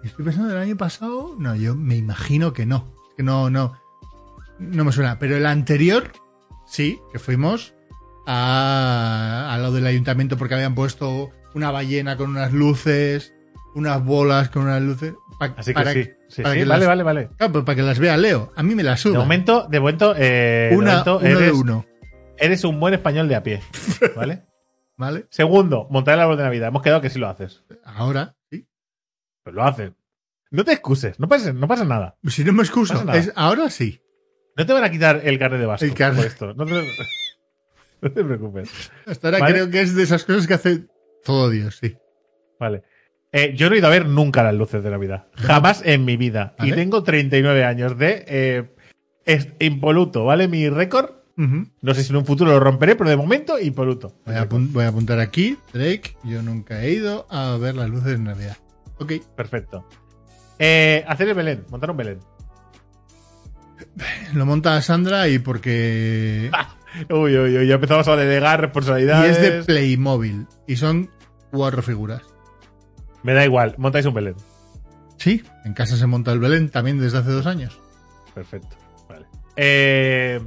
Estoy 0.03 0.25
pensando 0.25 0.51
el 0.51 0.57
año 0.57 0.77
pasado. 0.77 1.35
No, 1.37 1.55
yo 1.55 1.75
me 1.75 1.95
imagino 1.97 2.53
que 2.53 2.65
no. 2.65 2.93
Que 3.17 3.23
no, 3.23 3.49
no. 3.49 3.73
No 4.59 4.85
me 4.85 4.91
suena. 4.91 5.19
Pero 5.19 5.35
el 5.35 5.45
anterior, 5.45 6.11
sí, 6.65 6.99
que 7.11 7.19
fuimos 7.19 7.73
a, 8.27 9.53
a 9.53 9.57
lo 9.59 9.71
del 9.71 9.85
ayuntamiento 9.87 10.37
porque 10.37 10.55
habían 10.55 10.75
puesto 10.75 11.31
una 11.53 11.71
ballena 11.71 12.17
con 12.17 12.29
unas 12.31 12.51
luces, 12.53 13.33
unas 13.75 14.03
bolas 14.03 14.49
con 14.49 14.63
unas 14.63 14.81
luces. 14.81 15.13
pa- 15.39 15.53
Así 15.57 15.71
que 15.71 15.73
para, 15.73 15.93
sí. 15.93 16.09
Sí, 16.29 16.41
para 16.41 16.53
sí, 16.55 16.59
que 16.61 16.65
vale, 16.65 16.79
las- 16.81 16.87
vale, 16.87 17.03
vale. 17.03 17.29
Claro, 17.37 17.53
pues 17.53 17.65
para 17.65 17.75
que 17.75 17.81
las 17.83 17.99
vea 17.99 18.17
Leo. 18.17 18.51
A 18.55 18.63
mí 18.63 18.75
me 18.75 18.83
las 18.83 18.99
De 19.03 19.09
suda. 19.09 19.19
momento, 19.19 19.67
de 19.69 19.79
momento, 19.79 20.15
eh, 20.17 20.69
de 20.71 20.77
una, 20.77 20.91
momento 21.03 21.17
uno 21.19 21.27
de 21.27 21.31
eres, 21.45 21.51
uno. 21.53 21.85
eres 22.37 22.63
un 22.63 22.79
buen 22.79 22.93
español 22.93 23.27
de 23.27 23.35
a 23.35 23.43
pie. 23.43 23.61
¿Vale? 24.15 24.43
¿Vale? 24.97 25.25
Segundo, 25.29 25.87
montar 25.89 26.15
el 26.15 26.21
árbol 26.21 26.37
de 26.37 26.43
Navidad. 26.43 26.69
Hemos 26.69 26.81
quedado 26.81 27.01
que 27.01 27.09
sí 27.09 27.19
lo 27.19 27.27
haces. 27.27 27.63
Ahora, 27.83 28.35
sí. 28.49 28.67
Pues 29.43 29.53
lo 29.55 29.63
haces. 29.63 29.91
No 30.51 30.63
te 30.63 30.71
excuses, 30.71 31.19
no 31.19 31.27
pasa, 31.27 31.51
no 31.53 31.67
pasa 31.67 31.83
nada. 31.85 32.17
Si 32.27 32.43
no 32.45 32.53
me 32.53 32.63
excuso, 32.63 33.03
es, 33.13 33.31
ahora 33.35 33.69
sí. 33.69 34.01
No 34.55 34.65
te 34.65 34.71
van 34.71 34.85
a 34.85 34.91
quitar 34.91 35.21
el 35.25 35.37
carnet 35.37 35.59
de 35.59 35.65
vasco 35.65 35.85
El 35.85 35.93
carnet. 35.93 36.17
por 36.17 36.25
esto. 36.27 36.53
No 36.53 36.65
te, 36.65 36.71
no 38.09 38.11
te 38.11 38.23
preocupes. 38.23 38.69
Hasta 39.05 39.27
ahora 39.27 39.39
¿Vale? 39.39 39.53
creo 39.53 39.69
que 39.69 39.81
es 39.81 39.95
de 39.95 40.03
esas 40.03 40.23
cosas 40.25 40.47
que 40.47 40.53
hace 40.53 40.85
todo 41.23 41.49
Dios, 41.49 41.77
sí. 41.81 41.95
Vale. 42.59 42.83
Eh, 43.31 43.53
yo 43.55 43.69
no 43.69 43.75
he 43.75 43.79
ido 43.79 43.87
a 43.87 43.91
ver 43.91 44.05
nunca 44.07 44.43
las 44.43 44.53
luces 44.55 44.81
de 44.83 44.89
Navidad. 44.91 45.27
Jamás 45.35 45.81
en 45.85 46.05
mi 46.05 46.15
vida. 46.15 46.55
Y 46.59 46.71
tengo 46.71 47.03
39 47.03 47.65
años 47.65 47.97
de 47.97 48.23
eh, 48.27 48.73
es 49.25 49.49
impoluto, 49.59 50.23
¿vale? 50.23 50.47
Mi 50.47 50.69
récord. 50.69 51.09
No 51.37 51.93
sé 51.93 52.03
si 52.03 52.11
en 52.11 52.15
un 52.15 52.25
futuro 52.25 52.51
lo 52.51 52.61
romperé, 52.61 52.95
pero 52.95 53.09
de 53.09 53.17
momento 53.17 53.59
impoluto. 53.59 54.13
voy, 54.25 54.35
a 54.35 54.47
apun- 54.47 54.71
voy 54.71 54.85
a 54.85 54.87
apuntar 54.87 55.19
aquí, 55.19 55.57
Drake. 55.73 56.15
Yo 56.23 56.41
nunca 56.41 56.81
he 56.83 56.91
ido 56.93 57.27
a 57.29 57.57
ver 57.57 57.75
las 57.75 57.89
luces 57.89 58.11
de 58.11 58.19
Navidad. 58.19 58.55
Ok. 58.99 59.13
Perfecto. 59.35 59.85
Eh, 60.57 61.03
hacer 61.05 61.27
el 61.27 61.33
Belén, 61.33 61.65
montar 61.69 61.91
un 61.91 61.97
Belén. 61.97 62.19
Lo 64.33 64.45
monta 64.45 64.81
Sandra 64.81 65.27
y 65.27 65.39
porque. 65.39 66.49
Uy, 67.09 67.37
uy, 67.37 67.57
uy, 67.57 67.67
ya 67.67 67.75
empezamos 67.75 68.07
a 68.07 68.15
delegar 68.15 68.59
y 68.59 68.61
responsabilidades. 68.63 69.37
es 69.37 69.41
de 69.41 69.63
Playmobil. 69.63 70.47
Y 70.67 70.75
son 70.77 71.09
cuatro 71.51 71.81
figuras. 71.81 72.21
Me 73.23 73.33
da 73.33 73.43
igual, 73.43 73.75
montáis 73.77 74.05
un 74.05 74.13
Belén. 74.13 74.35
Sí, 75.17 75.43
en 75.63 75.73
casa 75.73 75.97
se 75.97 76.05
monta 76.07 76.31
el 76.31 76.39
Belén 76.39 76.69
también 76.69 76.99
desde 76.99 77.17
hace 77.19 77.31
dos 77.31 77.45
años. 77.45 77.79
Perfecto. 78.33 78.75
Vale. 79.09 79.25
Eh, 79.55 80.39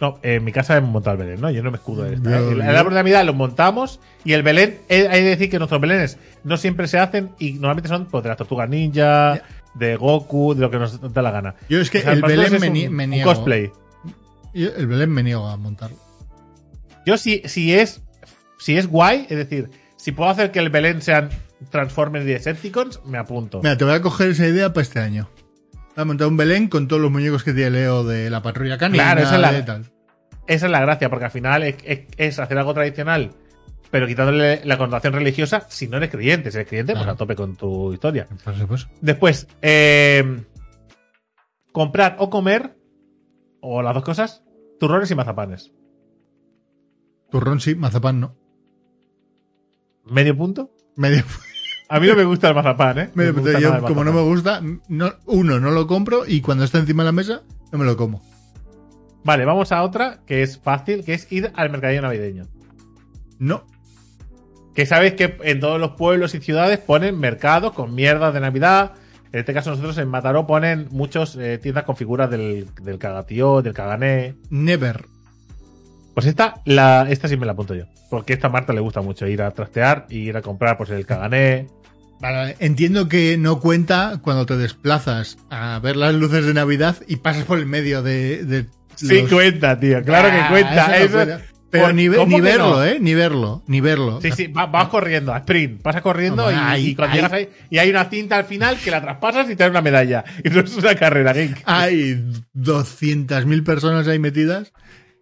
no, 0.00 0.18
en 0.22 0.42
mi 0.44 0.52
casa 0.52 0.76
hemos 0.76 0.90
montado 0.90 1.16
el 1.16 1.26
Belén, 1.26 1.40
¿no? 1.40 1.50
Yo 1.50 1.62
no 1.62 1.70
me 1.70 1.76
escudo 1.76 2.02
de 2.02 2.14
esto. 2.14 2.28
¿eh? 2.28 2.52
El, 2.52 2.76
árbol 2.76 2.92
de 2.92 2.98
Navidad 2.98 3.24
lo 3.24 3.34
montamos 3.34 4.00
y 4.24 4.32
el 4.32 4.42
Belén, 4.42 4.80
eh, 4.88 5.06
hay 5.08 5.20
que 5.22 5.28
decir 5.28 5.50
que 5.50 5.58
nuestros 5.58 5.80
Belenes 5.80 6.18
no 6.42 6.56
siempre 6.56 6.88
se 6.88 6.98
hacen 6.98 7.30
y 7.38 7.52
normalmente 7.52 7.88
son 7.88 8.06
pues, 8.06 8.22
de 8.24 8.28
las 8.30 8.38
tortugas 8.38 8.68
ninja, 8.68 9.40
de 9.74 9.96
Goku, 9.96 10.54
de 10.54 10.60
lo 10.62 10.70
que 10.70 10.78
nos 10.78 11.00
da 11.12 11.22
la 11.22 11.30
gana. 11.30 11.54
Yo 11.68 11.80
es 11.80 11.88
que 11.88 11.98
O 11.98 12.02
sea, 12.02 12.12
el 12.12 12.22
Belén 12.22 12.60
me, 12.60 12.68
un- 12.88 12.94
me 12.94 13.04
un 13.04 13.10
niego. 13.10 13.32
cosplay. 13.32 13.70
El 14.54 14.86
Belén 14.86 15.10
me 15.10 15.22
niego 15.22 15.46
a 15.46 15.56
montarlo. 15.56 15.96
Yo 17.06 17.16
si, 17.16 17.42
si 17.46 17.74
es 17.74 18.02
si 18.58 18.76
es 18.76 18.86
guay, 18.86 19.26
es 19.28 19.36
decir, 19.36 19.70
si 19.96 20.12
puedo 20.12 20.30
hacer 20.30 20.50
que 20.52 20.58
el 20.60 20.70
Belén 20.70 21.02
sean 21.02 21.30
Transformers 21.70 22.24
y 22.26 22.28
Decepticons, 22.28 23.00
me 23.04 23.18
apunto. 23.18 23.58
Mira, 23.62 23.76
te 23.76 23.84
voy 23.84 23.94
a 23.94 24.02
coger 24.02 24.30
esa 24.30 24.46
idea 24.46 24.72
para 24.72 24.82
este 24.82 25.00
año. 25.00 25.28
Voy 25.96 26.02
a 26.02 26.04
montar 26.04 26.28
un 26.28 26.36
Belén 26.36 26.68
con 26.68 26.86
todos 26.88 27.02
los 27.02 27.10
muñecos 27.10 27.42
que 27.44 27.52
tiene 27.52 27.70
Leo 27.70 28.04
de 28.04 28.30
la 28.30 28.42
patrulla 28.42 28.78
canina. 28.78 29.02
Claro, 29.04 29.20
esa 29.22 29.34
es 29.36 29.40
la- 29.40 29.64
tal. 29.64 29.90
Esa 30.46 30.66
es 30.66 30.72
la 30.72 30.80
gracia, 30.80 31.08
porque 31.10 31.24
al 31.26 31.30
final 31.30 31.62
es, 31.62 31.76
es- 31.84 32.00
es 32.16 32.38
hacer 32.38 32.58
algo 32.58 32.74
tradicional, 32.74 33.32
pero 33.90 34.06
quitándole 34.06 34.60
la 34.64 34.76
connotación 34.78 35.12
religiosa 35.12 35.66
si 35.68 35.86
no 35.88 35.96
eres 35.98 36.10
creyente. 36.10 36.50
Si 36.50 36.56
eres 36.58 36.68
creyente, 36.68 36.94
pues 36.94 37.06
a 37.06 37.14
tope 37.16 37.34
con 37.36 37.56
tu 37.56 37.92
historia. 37.92 38.26
Por 38.44 38.56
supuesto. 38.56 38.90
Después, 39.00 39.46
eh, 39.60 40.42
comprar 41.72 42.16
o 42.18 42.30
comer, 42.30 42.76
o 43.60 43.82
las 43.82 43.94
dos 43.94 44.02
cosas, 44.04 44.41
turrones 44.82 45.12
y 45.12 45.14
mazapanes. 45.14 45.72
Turrón 47.30 47.60
sí, 47.60 47.76
mazapán 47.76 48.18
no. 48.18 48.34
¿Medio 50.04 50.36
punto? 50.36 50.74
Medio, 50.96 51.22
A 51.88 52.00
mí 52.00 52.08
no 52.08 52.16
me 52.16 52.24
gusta 52.24 52.48
el 52.48 52.56
mazapán, 52.56 52.98
¿eh? 52.98 53.10
medio 53.14 53.32
me 53.32 53.42
punto. 53.42 53.60
Yo, 53.60 53.80
como 53.82 54.02
no 54.02 54.12
me 54.12 54.22
gusta, 54.22 54.60
no, 54.88 55.12
uno, 55.26 55.60
no 55.60 55.70
lo 55.70 55.86
compro 55.86 56.26
y 56.26 56.40
cuando 56.40 56.64
está 56.64 56.80
encima 56.80 57.04
de 57.04 57.10
la 57.10 57.12
mesa, 57.12 57.42
no 57.70 57.78
me 57.78 57.84
lo 57.84 57.96
como. 57.96 58.24
Vale, 59.22 59.44
vamos 59.44 59.70
a 59.70 59.84
otra 59.84 60.18
que 60.26 60.42
es 60.42 60.58
fácil, 60.58 61.04
que 61.04 61.14
es 61.14 61.30
ir 61.30 61.52
al 61.54 61.70
mercadillo 61.70 62.02
navideño. 62.02 62.48
No. 63.38 63.64
Que 64.74 64.84
sabes 64.84 65.14
que 65.14 65.38
en 65.44 65.60
todos 65.60 65.78
los 65.78 65.92
pueblos 65.92 66.34
y 66.34 66.40
ciudades 66.40 66.80
ponen 66.80 67.20
mercados 67.20 67.72
con 67.72 67.94
mierdas 67.94 68.34
de 68.34 68.40
Navidad. 68.40 68.94
En 69.32 69.40
este 69.40 69.54
caso, 69.54 69.70
nosotros 69.70 69.96
en 69.98 70.08
Mataró 70.08 70.46
ponen 70.46 70.88
muchas 70.90 71.38
tiendas 71.62 71.84
con 71.84 71.96
figuras 71.96 72.30
del, 72.30 72.66
del 72.82 72.98
cagatío, 72.98 73.62
del 73.62 73.72
cagané. 73.72 74.34
Never. 74.50 75.06
Pues 76.14 76.26
esta, 76.26 76.60
la, 76.66 77.06
esta 77.08 77.28
sí 77.28 77.36
me 77.38 77.46
la 77.46 77.52
apunto 77.52 77.74
yo. 77.74 77.84
Porque 78.10 78.34
a 78.34 78.36
esta 78.36 78.50
Marta 78.50 78.74
le 78.74 78.80
gusta 78.80 79.00
mucho 79.00 79.26
ir 79.26 79.40
a 79.42 79.50
trastear 79.52 80.06
y 80.10 80.18
ir 80.28 80.36
a 80.36 80.42
comprar 80.42 80.76
pues 80.76 80.90
el 80.90 81.06
cagané. 81.06 81.68
Vale, 82.20 82.56
entiendo 82.60 83.08
que 83.08 83.36
no 83.38 83.58
cuenta 83.58 84.20
cuando 84.22 84.44
te 84.46 84.56
desplazas 84.56 85.38
a 85.50 85.78
ver 85.82 85.96
las 85.96 86.14
luces 86.14 86.44
de 86.46 86.52
Navidad 86.54 86.96
y 87.08 87.16
pasas 87.16 87.44
por 87.44 87.58
el 87.58 87.66
medio 87.66 88.02
de. 88.02 88.44
de 88.44 88.66
Sí 88.94 89.24
cuenta, 89.28 89.80
tío. 89.80 90.02
Claro 90.04 90.28
Ah, 90.30 90.42
que 90.48 90.52
cuenta. 90.52 90.98
eso 90.98 91.16
no 91.16 91.22
Eso-. 91.22 91.42
Pero 91.72 91.92
ni, 91.94 92.06
ve- 92.06 92.18
¿cómo 92.18 92.28
ni 92.28 92.36
que 92.36 92.42
verlo, 92.42 92.70
no? 92.76 92.84
¿eh? 92.84 92.98
Ni 93.00 93.14
verlo, 93.14 93.62
ni 93.66 93.80
verlo. 93.80 94.20
Sí, 94.20 94.30
sí, 94.32 94.46
va- 94.46 94.66
vas 94.66 94.88
corriendo 94.88 95.32
a 95.32 95.38
sprint, 95.38 95.80
pasas 95.80 96.02
corriendo 96.02 96.50
y, 96.50 96.54
ahí, 96.54 96.86
y 96.88 96.94
cuando 96.94 97.16
llegas 97.16 97.32
ahí 97.32 97.48
y 97.70 97.78
hay 97.78 97.88
una 97.88 98.04
cinta 98.04 98.36
al 98.36 98.44
final 98.44 98.76
que 98.78 98.90
la 98.90 99.00
traspasas 99.00 99.48
y 99.48 99.56
te 99.56 99.64
da 99.64 99.70
una 99.70 99.80
medalla. 99.80 100.22
Y 100.44 100.50
no 100.50 100.60
es 100.60 100.76
una 100.76 100.94
carrera, 100.94 101.32
geek. 101.32 101.62
Hay 101.64 102.22
200.000 102.52 103.64
personas 103.64 104.06
ahí 104.06 104.18
metidas 104.18 104.72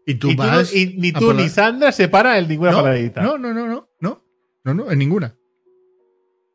y 0.07 0.15
tú 0.15 0.31
y 0.33 0.37
tú, 0.37 0.43
no- 0.43 0.49
vas. 0.49 0.75
y 0.75 0.97
ni 0.99 1.13
tú 1.13 1.33
ni 1.33 1.49
Sandra 1.49 1.93
se 1.93 2.09
para 2.09 2.37
en 2.39 2.49
ninguna 2.49 2.73
no, 2.73 2.83
paradita. 2.83 3.23
no, 3.23 3.39
no, 3.39 3.55
no, 3.55 3.67
no, 3.69 3.89
no, 4.01 4.25
no, 4.65 4.75
no, 4.75 4.91
en 4.91 4.99
ninguna. 4.99 5.37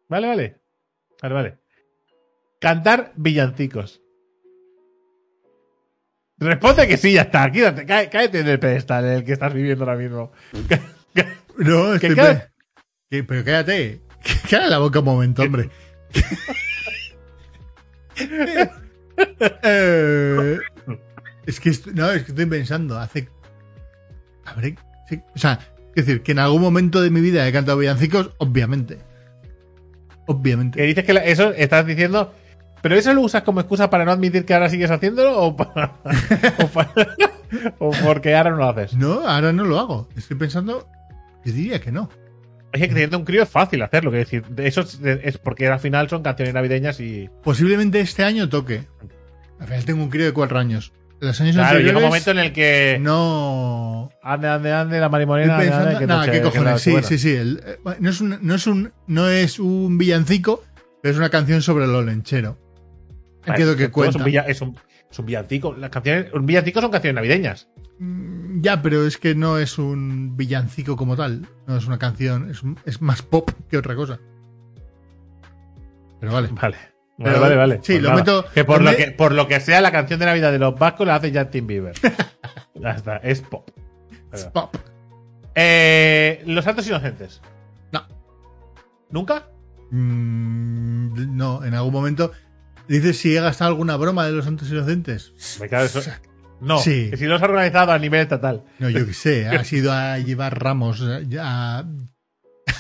Vale, 0.10 0.28
vale. 0.28 0.62
Vale, 1.22 1.34
vale. 1.34 1.58
Cantar 2.60 3.14
villancicos. 3.16 4.02
Responde 6.38 6.86
que 6.88 6.98
sí, 6.98 7.14
ya 7.14 7.22
está. 7.24 7.50
Quédate, 7.52 7.86
cá- 7.86 8.10
cállate 8.10 8.40
en 8.42 8.48
el 8.50 8.60
pedestal 8.60 9.06
en 9.06 9.12
el 9.12 9.24
que 9.24 9.32
estás 9.34 9.54
viviendo 9.54 9.84
ahora 9.86 9.98
mismo. 9.98 10.32
No, 11.58 11.98
Que 11.98 12.14
cada- 12.14 12.40
pe- 12.40 12.48
que- 13.10 13.24
pero 13.24 13.46
cállate. 13.46 14.02
Cállate 14.50 14.70
la 14.70 14.80
boca 14.80 15.00
un 15.00 15.06
momento, 15.06 15.44
hombre. 15.44 15.70
Eh, 19.64 20.58
es 21.46 21.60
que 21.60 21.72
no, 21.94 22.12
es 22.12 22.24
que 22.24 22.32
estoy 22.32 22.46
pensando, 22.46 22.98
hace. 22.98 23.30
Habré. 24.46 24.76
sí, 25.10 25.20
o 25.34 25.38
sea, 25.40 25.60
es 25.96 26.06
decir, 26.06 26.22
que 26.22 26.34
en 26.34 26.40
algún 26.40 26.62
momento 26.62 27.02
de 27.02 27.10
mi 27.10 27.22
vida 27.22 27.48
he 27.48 27.52
cantado 27.54 27.78
villancicos, 27.78 28.32
obviamente. 28.38 29.00
Obviamente. 30.28 30.78
Que 30.80 30.86
dices 30.86 31.06
que 31.06 31.14
la- 31.14 31.24
eso 31.24 31.54
estás 31.54 31.86
diciendo. 31.86 32.34
¿Pero 32.86 32.98
eso 32.98 33.12
lo 33.16 33.22
usas 33.22 33.42
como 33.42 33.62
excusa 33.62 33.90
para 33.90 34.06
no 34.06 34.12
admitir 34.12 34.46
que 34.46 34.54
ahora 34.54 34.70
sigues 34.70 34.92
haciéndolo 34.92 35.40
o, 35.42 35.56
pa- 35.56 35.98
o, 37.80 37.92
porque 38.04 38.36
ahora 38.36 38.52
no 38.52 38.58
lo 38.58 38.70
haces? 38.70 38.94
No, 38.94 39.28
ahora 39.28 39.52
no 39.54 39.64
lo 39.66 39.80
hago. 39.80 40.08
Estoy 40.16 40.38
pensando. 40.38 40.88
Yo 41.44 41.52
diría 41.52 41.82
que 41.82 41.92
no. 41.92 42.12
Es 42.72 42.82
que 42.82 42.88
teniendo 42.90 43.18
un 43.18 43.26
crío 43.26 43.42
es 43.42 43.50
fácil 43.50 43.82
hacerlo. 43.82 44.12
Que 44.12 44.18
decir, 44.18 44.44
eso 44.58 44.82
es, 44.82 45.00
es 45.04 45.38
porque 45.40 45.68
al 45.68 45.80
final 45.80 46.10
son 46.10 46.22
canciones 46.22 46.54
navideñas 46.54 47.00
y. 47.00 47.28
Posiblemente 47.44 48.02
este 48.02 48.24
año 48.24 48.50
toque. 48.50 48.84
Al 49.60 49.66
final 49.68 49.86
tengo 49.86 50.04
un 50.04 50.10
crío 50.12 50.26
de 50.26 50.34
cuatro 50.34 50.60
años. 50.60 50.94
Los 51.22 51.42
años 51.42 51.56
Claro, 51.56 51.80
llega 51.80 51.98
un 51.98 52.04
momento 52.04 52.30
en 52.30 52.38
el 52.40 52.54
que. 52.54 53.00
No. 53.02 54.10
Ande, 54.22 54.48
ande, 54.48 54.72
ande, 54.74 55.00
la 55.00 55.10
marimonera. 55.10 55.58
pensando- 55.58 55.90
ande, 56.20 56.32
que 56.32 56.38
¿qué 56.38 56.42
cojones? 56.44 56.82
Sí, 56.82 56.94
sí, 57.02 57.18
sí. 57.18 57.36
el- 57.36 57.64
eh, 57.66 57.78
no, 58.00 58.10
es 58.12 58.22
un, 58.22 58.38
no, 58.42 58.54
es 58.54 58.68
un, 58.68 58.94
no 59.08 59.28
es 59.28 59.58
un 59.60 59.98
villancico, 59.98 60.64
pero 61.02 61.14
es 61.14 61.18
una 61.18 61.30
canción 61.30 61.64
sobre 61.64 61.88
lo 61.88 62.04
lenchero. 62.04 62.60
Entiendo 63.46 63.76
que 63.76 63.84
Es 63.86 63.90
cuenta. 63.90 64.18
un, 64.20 64.24
villa- 64.26 64.46
es 64.48 64.62
un- 64.62 64.78
es 65.10 65.20
un 65.20 65.26
villancico. 65.26 65.74
Las 65.74 65.90
canciones, 65.90 66.34
un 66.34 66.46
villancico 66.46 66.82
son 66.82 66.92
canciones 66.92 67.16
navideñas. 67.16 67.68
Mm, 68.00 68.62
Ya, 68.62 68.82
pero 68.82 69.06
es 69.06 69.18
que 69.18 69.36
no 69.36 69.58
es 69.58 69.78
un 69.78 70.36
villancico 70.38 70.96
como 70.96 71.16
tal. 71.16 71.48
No 71.68 71.78
es 71.78 71.86
una 71.86 71.98
canción. 72.00 72.50
Es, 72.50 72.64
un- 72.64 72.80
es 72.86 73.02
más 73.02 73.22
pop 73.22 73.52
que 73.70 73.78
otra 73.78 73.96
cosa. 73.96 74.20
Pero 76.20 76.34
vale. 76.34 76.50
Vale. 76.52 76.78
Pero- 77.18 77.30
Vale, 77.32 77.40
vale, 77.40 77.56
vale. 77.56 77.76
sí, 77.82 77.94
Pues 77.94 78.02
lo 78.02 78.10
nada. 78.10 78.22
meto- 78.22 78.46
Que 78.54 78.66
por 78.66 78.80
lo 78.80 78.86
lo, 78.86 78.92
me- 78.92 78.98
que 79.06 79.12
por 79.12 79.32
lo 79.32 79.48
que 79.48 79.60
sea, 79.62 79.80
la 79.82 79.92
canción 79.92 80.20
de 80.20 80.26
Navidad 80.26 80.52
de 80.52 80.60
los 80.60 80.78
vascos 80.78 81.08
la 81.08 81.16
hace 81.16 81.32
Justin 81.34 81.66
Bieber. 81.68 81.94
ya 82.76 82.92
está, 82.92 83.18
es 83.18 83.42
pop. 83.42 83.70
Es 84.34 84.44
pop. 84.46 84.76
Eh, 85.54 86.44
los 86.46 86.66
santos 86.66 86.86
inocentes. 86.88 87.42
No. 87.94 88.06
¿Nunca? 89.12 89.48
Mm, 89.92 91.38
no, 91.38 91.64
en 91.64 91.74
algún 91.74 91.94
momento. 91.94 92.32
Dices 92.88 93.18
si 93.18 93.36
he 93.36 93.42
gastado 93.42 93.70
alguna 93.72 93.96
broma 93.98 94.26
de 94.26 94.32
los 94.34 94.46
santos 94.46 94.70
inocentes. 94.70 95.34
Me 95.60 95.68
cago 95.70 95.86
eso. 95.86 96.02
No, 96.62 96.80
Sí. 96.80 97.10
que 97.10 97.18
si 97.18 97.26
lo 97.26 97.36
has 97.36 97.42
organizado 97.42 97.92
a 97.92 98.00
nivel 98.00 98.22
estatal. 98.22 98.64
No, 98.80 98.90
yo 98.90 99.06
qué 99.06 99.14
sé, 99.14 99.46
ha 99.50 99.64
sido 99.66 99.92
a 99.92 100.18
llevar 100.20 100.58
ramos 100.64 101.04
ya 101.28 101.86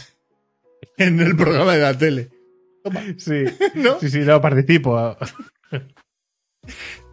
en 0.97 1.20
el 1.20 1.36
programa 1.36 1.74
de 1.74 1.82
la 1.82 1.97
tele. 1.97 2.30
Sí, 3.18 3.43
¿No? 3.76 3.99
sí, 3.99 4.10
sí, 4.10 4.20
no 4.20 4.39
participo. 4.39 5.18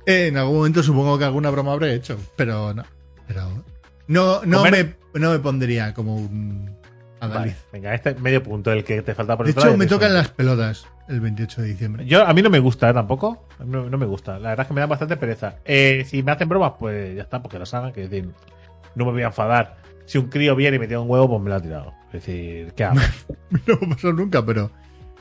Eh, 0.07 0.27
en 0.29 0.37
algún 0.37 0.57
momento 0.59 0.83
supongo 0.83 1.19
que 1.19 1.25
alguna 1.25 1.51
broma 1.51 1.73
habré 1.73 1.95
hecho, 1.95 2.19
pero 2.37 2.73
no. 2.75 2.85
Pero 3.27 3.65
no, 4.07 4.43
no, 4.45 4.59
Comer- 4.59 4.97
me, 5.15 5.21
no 5.21 5.31
me 5.33 5.39
pondría 5.41 5.93
como 5.95 6.17
un 6.17 6.77
adalid. 7.23 7.53
Vale, 7.53 7.57
venga, 7.73 7.95
este 7.95 8.15
medio 8.17 8.43
punto, 8.43 8.73
el 8.73 8.85
que 8.85 9.03
te 9.03 9.15
falta 9.15 9.37
por 9.37 9.47
De 9.47 9.53
hecho, 9.53 9.77
me 9.77 9.85
eso. 9.87 9.95
tocan 9.97 10.13
las 10.15 10.29
pelotas 10.29 10.87
el 11.09 11.21
28 11.21 11.63
de 11.63 11.69
diciembre. 11.69 12.07
Yo, 12.07 12.27
a 12.27 12.33
mí 12.35 12.43
no 12.43 12.51
me 12.51 12.59
gusta 12.59 12.91
¿eh? 12.91 12.95
tampoco. 12.95 13.47
No, 13.65 13.89
no 13.89 13.99
me 13.99 14.07
gusta. 14.07 14.39
La 14.39 14.51
verdad 14.51 14.65
es 14.65 14.69
que 14.69 14.75
me 14.75 14.81
da 14.81 14.87
bastante 14.87 15.17
pereza. 15.17 15.57
Eh, 15.65 16.05
si 16.07 16.23
me 16.23 16.33
hacen 16.33 16.49
bromas, 16.49 16.73
pues 16.79 17.17
ya 17.17 17.23
está, 17.23 17.41
porque 17.43 17.59
las 17.59 17.73
hagan. 17.75 17.93
Que 17.93 18.03
decir, 18.09 18.29
no 18.95 19.05
me 19.07 19.13
voy 19.13 19.23
a 19.23 19.27
enfadar. 19.27 19.77
Si 20.07 20.19
un 20.19 20.29
crío 20.29 20.55
viene 20.57 20.77
y 20.77 20.81
me 20.81 20.87
tira 20.87 21.01
un 21.01 21.09
huevo, 21.11 21.29
pues 21.29 21.43
me 21.43 21.51
lo 21.51 21.57
ha 21.57 21.61
tirado. 21.63 21.93
Es 22.09 22.13
decir, 22.25 22.73
¿qué 22.75 22.85
hago? 22.85 23.01
No 23.67 23.79
me 23.81 23.95
pasado 23.95 24.13
nunca, 24.15 24.45
pero. 24.45 24.71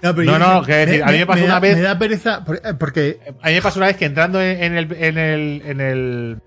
pero 0.02 0.14
No, 0.16 0.24
yo- 0.24 0.40
no, 0.40 0.64
que 0.64 0.74
decir, 0.74 1.04
a 1.04 1.08
mí 1.12 1.18
me 1.20 1.26
pasó 1.28 1.46
una 1.46 1.60
vez- 1.60 1.76
Me 1.78 1.84
da 1.84 2.00
pereza 2.00 2.44
eh, 2.64 2.74
porque. 2.80 3.20
A 3.42 3.48
mí 3.50 3.54
me 3.56 3.62
pasó 3.62 3.80
una 3.80 3.88
vez 3.88 3.98
que 3.98 4.06
entrando 4.06 4.42
en, 4.42 4.62
en 4.64 4.76
el, 4.78 4.92
en 4.94 5.18
el. 5.18 5.62
en 5.66 5.82
el. 5.82 6.42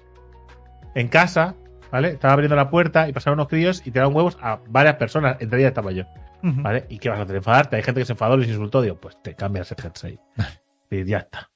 en 0.95 1.09
casa, 1.09 1.55
¿vale? 1.95 2.09
Estaba 2.11 2.33
abriendo 2.35 2.57
la 2.57 2.69
puerta 2.71 3.09
y 3.09 3.13
pasaron 3.13 3.39
unos 3.39 3.49
críos 3.49 3.81
y 3.87 3.93
tiraron 3.93 4.15
huevos 4.15 4.37
a 4.43 4.59
varias 4.69 4.97
personas. 4.97 5.37
Entre 5.41 5.61
ellas 5.61 5.69
estaba 5.69 5.93
yo. 5.93 6.05
¿Vale? 6.43 6.87
¿Y 6.91 6.99
qué 6.99 7.09
vas 7.09 7.21
a 7.21 7.23
hacer? 7.23 7.37
¿Enfadarte? 7.37 7.77
Hay 7.77 7.83
gente 7.85 8.01
que 8.01 8.05
se 8.05 8.13
enfadó, 8.13 8.37
les 8.37 8.49
insultó. 8.49 8.83
Digo, 8.83 9.01
pues 9.01 9.17
te 9.23 9.35
cambias 9.35 9.71
el 9.71 9.81
jersey. 9.81 10.19
Y 10.91 11.05
ya 11.05 11.19
está. 11.19 11.51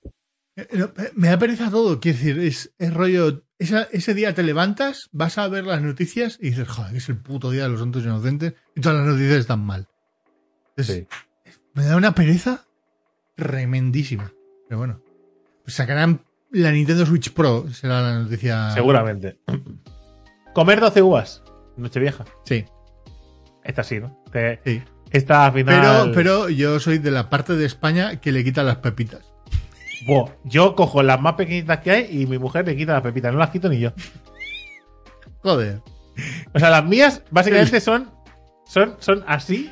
Eh, 0.56 0.66
no, 0.72 0.86
eh, 0.86 1.10
Me 1.14 1.28
da 1.28 1.38
pereza 1.38 1.70
todo, 1.70 2.00
quiero 2.00 2.16
decir, 2.18 2.38
es, 2.40 2.72
es 2.78 2.92
rollo. 2.94 3.42
esa- 3.58 3.86
ese 3.92 4.14
día 4.14 4.34
te 4.34 4.42
levantas, 4.42 5.08
vas 5.12 5.38
a 5.38 5.46
ver 5.48 5.64
las 5.66 5.82
noticias 5.82 6.38
y 6.40 6.50
dices, 6.50 6.66
joder, 6.68 6.96
es 6.96 7.08
el 7.08 7.18
puto 7.18 7.50
día 7.50 7.64
de 7.64 7.68
los 7.68 7.80
santos 7.80 8.02
inocentes 8.04 8.54
y 8.74 8.80
todas 8.80 8.98
las 8.98 9.06
noticias 9.08 9.38
están 9.38 9.60
mal. 9.60 9.86
Entonces, 10.70 11.06
Sí. 11.44 11.52
me 11.74 11.84
da 11.84 11.96
una 11.96 12.14
pereza 12.14 12.64
tremendísima. 13.36 14.32
Pero 14.68 14.78
bueno, 14.78 15.00
pues 15.64 15.74
sacarán 15.74 16.22
la 16.50 16.72
Nintendo 16.72 17.04
Switch 17.06 17.32
Pro, 17.32 17.68
será 17.72 18.00
la 18.00 18.18
noticia. 18.20 18.70
Seguramente. 18.72 19.38
Comer 20.58 20.80
12 20.80 21.02
uvas. 21.02 21.44
Nochevieja. 21.76 22.24
Sí, 22.42 22.64
Esta 23.62 23.84
sí, 23.84 24.00
¿no? 24.00 24.20
Sí. 24.64 24.82
Esta 25.12 25.46
al 25.46 25.52
Pero, 25.52 25.70
final. 25.70 26.10
pero 26.12 26.48
yo 26.48 26.80
soy 26.80 26.98
de 26.98 27.12
la 27.12 27.30
parte 27.30 27.54
de 27.54 27.64
España 27.64 28.20
que 28.20 28.32
le 28.32 28.42
quita 28.42 28.64
las 28.64 28.78
pepitas. 28.78 29.20
Buah, 30.04 30.30
yo 30.42 30.74
cojo 30.74 31.04
las 31.04 31.20
más 31.20 31.34
pequeñitas 31.34 31.78
que 31.78 31.92
hay 31.92 32.08
y 32.10 32.26
mi 32.26 32.38
mujer 32.38 32.66
le 32.66 32.74
quita 32.76 32.94
las 32.94 33.02
pepitas. 33.02 33.32
No 33.32 33.38
las 33.38 33.50
quito 33.50 33.68
ni 33.68 33.78
yo. 33.78 33.92
Joder. 35.44 35.80
O 36.52 36.58
sea, 36.58 36.70
las 36.70 36.84
mías 36.84 37.22
básicamente 37.30 37.80
son, 37.80 38.10
son, 38.66 38.96
son 38.98 39.22
así. 39.28 39.70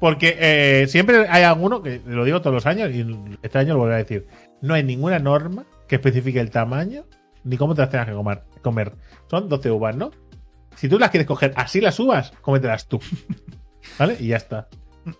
Porque 0.00 0.38
eh, 0.40 0.86
siempre 0.88 1.28
hay 1.28 1.42
alguno, 1.42 1.82
que 1.82 2.00
lo 2.06 2.24
digo 2.24 2.40
todos 2.40 2.54
los 2.54 2.64
años, 2.64 2.90
y 2.94 3.06
este 3.42 3.58
año 3.58 3.74
lo 3.74 3.80
volveré 3.80 3.96
a 3.96 4.04
decir. 4.04 4.26
No 4.62 4.72
hay 4.72 4.84
ninguna 4.84 5.18
norma 5.18 5.66
que 5.86 5.96
especifique 5.96 6.40
el 6.40 6.50
tamaño 6.50 7.04
ni 7.44 7.58
cómo 7.58 7.74
te 7.74 7.82
las 7.82 7.90
tengas 7.90 8.06
que 8.06 8.14
comer. 8.14 8.42
Comer. 8.64 8.96
Son 9.30 9.48
12 9.48 9.70
uvas, 9.70 9.94
¿no? 9.96 10.10
Si 10.74 10.88
tú 10.88 10.98
las 10.98 11.10
quieres 11.10 11.28
coger 11.28 11.52
así 11.54 11.80
las 11.80 12.00
uvas, 12.00 12.32
cómetelas 12.40 12.88
tú. 12.88 12.98
¿Vale? 13.98 14.16
Y 14.18 14.28
ya 14.28 14.36
está. 14.38 14.66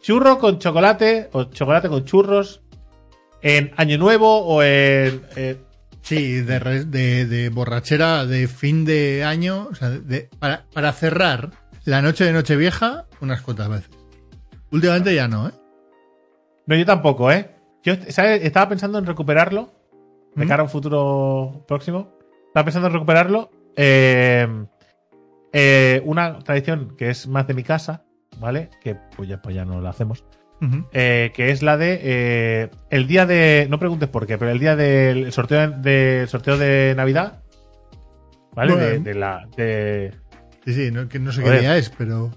Churro 0.01 0.39
con 0.39 0.59
chocolate 0.59 1.29
o 1.33 1.45
chocolate 1.45 1.89
con 1.89 2.05
churros 2.05 2.63
en 3.43 3.71
Año 3.77 3.99
Nuevo 3.99 4.39
o 4.45 4.63
en. 4.63 5.23
Sí, 6.03 6.41
de, 6.43 6.59
re- 6.59 6.85
de, 6.85 7.25
de 7.27 7.49
borrachera 7.49 8.27
de 8.27 8.47
fin 8.49 8.85
de 8.85 9.25
año, 9.25 9.69
o 9.71 9.75
sea, 9.75 9.89
de- 9.91 10.29
para, 10.39 10.67
para 10.75 10.93
cerrar 10.93 11.51
la 11.85 12.03
noche 12.03 12.25
de 12.25 12.33
Nochevieja 12.33 13.07
unas 13.21 13.41
cuantas 13.43 13.69
veces. 13.71 13.91
Últimamente 14.71 15.15
ya 15.15 15.29
no, 15.29 15.49
¿eh? 15.49 15.53
No, 16.67 16.77
yo 16.77 16.85
tampoco, 16.85 17.31
¿eh? 17.31 17.55
Yo 17.83 17.95
¿sabes? 18.09 18.43
estaba 18.45 18.69
pensando 18.71 18.99
en 18.99 19.07
recuperarlo 19.07 19.73
de 20.35 20.45
¿Mm? 20.45 20.49
cara 20.49 20.61
a 20.63 20.65
un 20.65 20.71
futuro 20.71 21.65
próximo. 21.69 22.19
Estaba 22.55 22.65
pensando 22.67 22.87
en 22.87 22.95
recuperarlo. 22.95 23.51
eh, 23.77 24.47
eh, 25.53 26.01
una 26.05 26.39
tradición 26.39 26.95
que 26.97 27.11
es 27.11 27.27
más 27.27 27.47
de 27.49 27.55
mi 27.55 27.65
casa, 27.65 28.05
¿vale? 28.39 28.71
Que 28.81 28.95
pues 29.17 29.29
ya, 29.29 29.43
pues 29.43 29.55
ya 29.57 29.65
no 29.65 29.81
la 29.81 29.91
hacemos. 29.91 30.25
Eh, 30.93 31.31
que 31.35 31.51
es 31.51 31.63
la 31.63 31.77
de 31.77 32.71
el 32.91 33.07
día 33.07 33.27
de. 33.27 33.67
No 33.69 33.79
preguntes 33.81 34.09
por 34.09 34.27
qué, 34.27 34.39
pero 34.39 34.51
el 34.53 34.59
día 34.61 34.77
del 34.77 35.31
sorteo 35.33 35.69
de, 35.73 36.25
sorteo 36.29 36.57
de 36.57 36.95
Navidad. 36.97 37.43
¿Vale? 38.55 39.01
De, 39.01 39.15
la. 39.15 39.47
de- 39.57 40.13
Sí, 40.65 40.73
sí, 40.73 40.91
no, 40.93 41.07
que 41.09 41.19
no 41.19 41.33
sé 41.33 41.43
qué 41.43 41.51
día 41.61 41.77
es, 41.77 41.91
pero. 41.91 42.31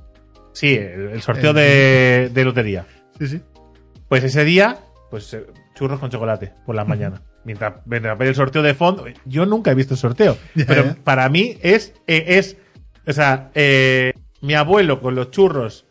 sí, 0.51 0.74
el, 0.76 1.09
el 1.11 1.22
sorteo 1.22 1.53
de, 1.53 2.30
de 2.34 2.43
lotería. 2.43 2.86
Sí, 3.20 3.28
sí. 3.28 3.41
Pues 4.09 4.24
ese 4.26 4.43
día, 4.43 4.78
pues 5.09 5.38
churros 5.76 5.99
con 5.99 6.09
chocolate 6.09 6.53
por 6.65 6.76
la 6.76 6.84
mañana. 6.86 7.22
Mientras 7.47 7.75
mientras 7.85 8.17
ver 8.17 8.27
el 8.27 8.35
sorteo 8.35 8.61
de 8.61 8.73
fondo. 8.73 9.05
Yo 9.23 9.45
nunca 9.45 9.71
he 9.71 9.73
visto 9.73 9.93
el 9.93 9.99
sorteo. 9.99 10.37
Pero 10.67 10.97
para 11.05 11.29
mí 11.29 11.57
es. 11.61 11.93
eh, 12.05 12.25
es 12.27 12.57
o 13.07 13.13
sea, 13.13 13.51
eh, 13.55 14.11
mi 14.41 14.53
abuelo 14.53 14.99
con 14.99 15.15
los 15.15 15.31
churros, 15.31 15.85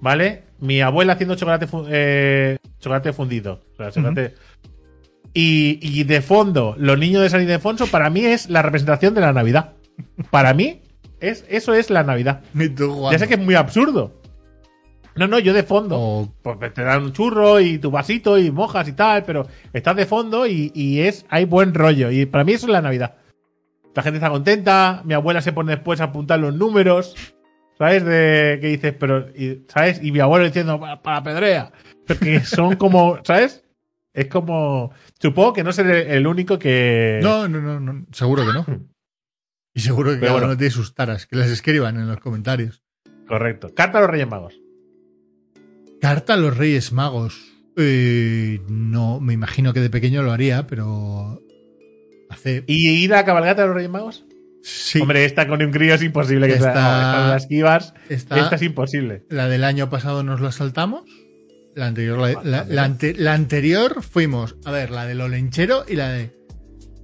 ¿vale? 0.00 0.44
Mi 0.58 0.80
abuela 0.80 1.12
haciendo 1.12 1.34
chocolate, 1.34 1.66
eh, 1.90 2.56
chocolate 2.80 3.12
fundido. 3.12 3.60
O 3.74 3.76
sea, 3.76 3.90
chocolate. 3.92 4.34
y, 5.34 5.78
y 5.82 6.04
de 6.04 6.22
fondo, 6.22 6.74
los 6.78 6.98
niños 6.98 7.20
de 7.20 7.28
San 7.28 7.42
Ildefonso, 7.42 7.88
para 7.88 8.08
mí 8.08 8.24
es 8.24 8.48
la 8.48 8.62
representación 8.62 9.12
de 9.12 9.20
la 9.20 9.34
Navidad. 9.34 9.74
Para 10.30 10.54
mí, 10.54 10.80
es, 11.20 11.44
eso 11.50 11.74
es 11.74 11.90
la 11.90 12.04
Navidad. 12.04 12.42
Ya 13.12 13.18
sé 13.18 13.28
que 13.28 13.34
es 13.34 13.40
muy 13.40 13.54
absurdo. 13.54 14.18
No, 15.16 15.26
no, 15.26 15.38
yo 15.38 15.52
de 15.54 15.62
fondo. 15.62 15.96
o- 15.98 16.32
Pues 16.42 16.74
te 16.74 16.82
dan 16.82 17.02
un 17.04 17.12
churro 17.12 17.58
y 17.60 17.78
tu 17.78 17.90
vasito 17.90 18.38
y 18.38 18.50
mojas 18.50 18.86
y 18.88 18.92
tal, 18.92 19.24
pero 19.24 19.46
estás 19.72 19.96
de 19.96 20.06
fondo 20.06 20.46
y, 20.46 20.70
y 20.74 21.00
es 21.00 21.24
hay 21.28 21.44
buen 21.44 21.74
rollo. 21.74 22.10
Y 22.10 22.26
para 22.26 22.44
mí 22.44 22.52
eso 22.52 22.66
es 22.66 22.72
la 22.72 22.82
Navidad. 22.82 23.16
La 23.94 24.02
gente 24.02 24.18
está 24.18 24.28
contenta, 24.30 25.00
mi 25.04 25.14
abuela 25.14 25.40
se 25.40 25.52
pone 25.52 25.72
después 25.72 26.00
a 26.00 26.04
apuntar 26.04 26.38
los 26.38 26.54
números, 26.54 27.16
¿sabes? 27.78 28.04
De 28.04 28.58
que 28.60 28.68
dices, 28.68 28.94
pero, 28.98 29.28
y, 29.34 29.64
¿sabes? 29.68 30.02
Y 30.02 30.12
mi 30.12 30.20
abuelo 30.20 30.44
diciendo, 30.44 30.78
para, 30.78 31.00
para 31.00 31.22
pedrea. 31.22 31.72
Porque 32.06 32.40
son 32.44 32.76
como, 32.76 33.18
¿sabes? 33.24 33.64
Es 34.12 34.26
como, 34.28 34.92
supongo 35.18 35.52
que 35.54 35.64
no 35.64 35.72
seré 35.72 36.14
el 36.16 36.26
único 36.26 36.58
que... 36.58 37.20
No, 37.22 37.48
no, 37.48 37.60
no, 37.60 37.80
no, 37.80 38.06
seguro 38.12 38.44
que 38.46 38.52
no. 38.52 38.66
Y 39.74 39.80
seguro 39.80 40.10
que 40.12 40.16
Pero 40.16 40.26
cada 40.28 40.32
bueno. 40.32 40.46
uno 40.48 40.56
tiene 40.56 40.70
sus 40.70 40.94
taras, 40.94 41.26
que 41.26 41.36
las 41.36 41.50
escriban 41.50 41.96
en 41.98 42.06
los 42.08 42.18
comentarios. 42.18 42.82
Correcto. 43.28 43.74
Carta 43.74 43.98
a 43.98 44.00
los 44.00 44.08
Reyes 44.10 44.26
Magos. 44.26 44.58
Carta 46.00 46.34
a 46.34 46.36
los 46.36 46.56
Reyes 46.56 46.92
Magos. 46.92 47.52
Eh, 47.76 48.60
no, 48.68 49.20
me 49.20 49.32
imagino 49.34 49.72
que 49.72 49.80
de 49.80 49.90
pequeño 49.90 50.22
lo 50.22 50.32
haría, 50.32 50.66
pero 50.66 51.42
hace. 52.30 52.64
¿Y 52.66 52.88
ir 52.88 53.12
a 53.14 53.18
la 53.18 53.24
cabalgata 53.24 53.62
de 53.62 53.68
los 53.68 53.76
Reyes 53.76 53.90
Magos? 53.90 54.24
Sí, 54.62 55.00
Hombre, 55.00 55.24
esta 55.24 55.46
con 55.46 55.62
un 55.62 55.70
crío 55.70 55.94
es 55.94 56.02
imposible 56.02 56.46
que 56.48 56.54
Esta- 56.54 56.72
sea. 56.72 57.20
Con 57.20 57.30
las 57.30 57.42
esquivas, 57.42 57.94
está- 58.08 58.38
esta 58.40 58.56
es 58.56 58.62
imposible. 58.62 59.24
la 59.30 59.48
del 59.48 59.62
año 59.64 59.90
pasado 59.90 60.22
nos 60.22 60.40
la 60.40 60.50
saltamos. 60.52 61.02
La 61.74 61.86
anterior, 61.88 62.18
la, 62.44 62.64
la 62.64 62.84
ante- 62.84 63.14
la 63.14 63.34
anterior 63.34 64.02
fuimos 64.02 64.56
a 64.64 64.70
ver 64.70 64.90
la 64.90 65.04
del 65.06 65.20
Olenchero 65.20 65.84
y 65.86 65.94
la 65.96 66.08
de. 66.08 66.34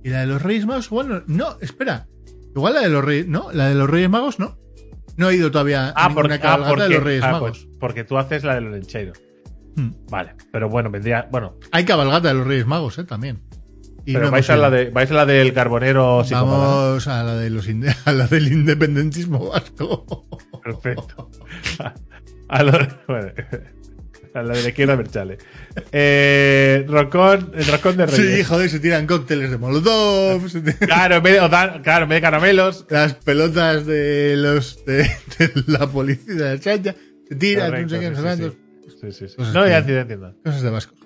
Y 0.02 0.08
la 0.08 0.20
de 0.20 0.26
los 0.26 0.40
Reyes 0.42 0.64
Magos, 0.66 0.88
bueno, 0.88 1.22
no, 1.26 1.58
espera. 1.60 2.08
Igual 2.56 2.74
la 2.74 2.80
de 2.80 2.88
los 2.88 3.04
Reyes. 3.04 3.26
No, 3.28 3.52
la 3.52 3.68
de 3.68 3.74
los 3.74 3.88
Reyes 3.88 4.08
Magos 4.10 4.38
no. 4.38 4.58
No 5.16 5.30
he 5.30 5.36
ido 5.36 5.50
todavía 5.50 5.88
a 5.88 5.92
Ah, 5.96 6.08
ninguna 6.08 6.14
porque, 6.14 6.34
ah, 6.34 6.40
cabalgata 6.40 6.68
porque, 6.70 6.82
de 6.84 6.88
los 6.94 7.02
Reyes 7.04 7.24
ah, 7.24 7.32
Magos. 7.32 7.50
pues, 7.66 7.76
porque 7.78 8.04
tú 8.04 8.18
haces 8.18 8.44
la 8.44 8.54
del 8.54 8.70
lencheiro. 8.70 9.12
Hmm. 9.76 9.90
Vale, 10.10 10.34
pero 10.52 10.68
bueno, 10.68 10.90
vendría. 10.90 11.28
Bueno, 11.30 11.54
Hay 11.70 11.84
cabalgata 11.84 12.28
de 12.28 12.34
los 12.34 12.46
Reyes 12.46 12.66
Magos, 12.66 12.98
eh, 12.98 13.04
también. 13.04 13.40
Y 14.04 14.14
pero 14.14 14.26
no 14.26 14.30
vais, 14.32 14.50
a 14.50 14.56
la 14.56 14.68
de, 14.68 14.90
vais 14.90 15.08
a 15.12 15.14
la 15.14 15.24
del 15.26 15.52
carbonero 15.52 16.24
Vamos 16.28 17.06
a 17.06 17.22
la 17.22 17.36
de 17.36 17.50
los 17.50 17.68
a 18.06 18.12
la 18.12 18.26
del 18.26 18.52
independentismo 18.52 19.48
vasco. 19.50 20.26
Perfecto. 20.62 21.30
A, 22.48 22.62
lo- 22.62 22.72
bueno, 23.08 23.32
a 24.34 24.42
la 24.42 24.54
de 24.54 24.62
la 24.62 24.68
izquierda 24.68 24.96
Merchale. 24.96 25.38
Eh, 25.92 26.84
rocón, 26.88 27.52
el 27.54 27.66
rocón 27.66 27.96
de 27.96 28.06
Reyes. 28.06 28.36
Sí, 28.38 28.44
joder, 28.44 28.70
se 28.70 28.80
tiran 28.80 29.06
cócteles 29.06 29.50
de 29.50 29.58
Molotov, 29.58 30.48
se 30.48 30.60
tiran 30.60 30.78
Claro, 30.78 31.16
en 31.16 31.22
vez 31.22 31.32
de, 31.34 31.40
o 31.40 31.48
dan- 31.48 31.82
claro, 31.82 32.04
en 32.04 32.08
vez 32.10 32.16
de 32.16 32.20
caramelos. 32.22 32.86
las 32.90 33.14
pelotas 33.14 33.84
de 33.86 34.34
los 34.36 34.84
de, 34.84 35.02
de 35.38 35.52
la 35.66 35.86
policía 35.86 36.34
de 36.34 36.44
la 36.54 36.58
chancha, 36.60 36.94
se 37.28 37.34
tiran, 37.36 37.66
no 37.66 37.70
Correcto, 37.72 37.94
sé 37.94 38.00
qué, 38.00 38.10
no 38.10 38.22
sé 38.36 38.36
sí, 38.36 39.12
sí, 39.12 39.12
sí, 39.12 39.28
sí, 39.28 39.36
No, 39.52 39.66
ya 39.66 39.78
entiendo, 39.78 40.00
entiendo. 40.02 40.34
Cosas 40.44 40.62
de 40.62 40.70
vascos. 40.70 40.98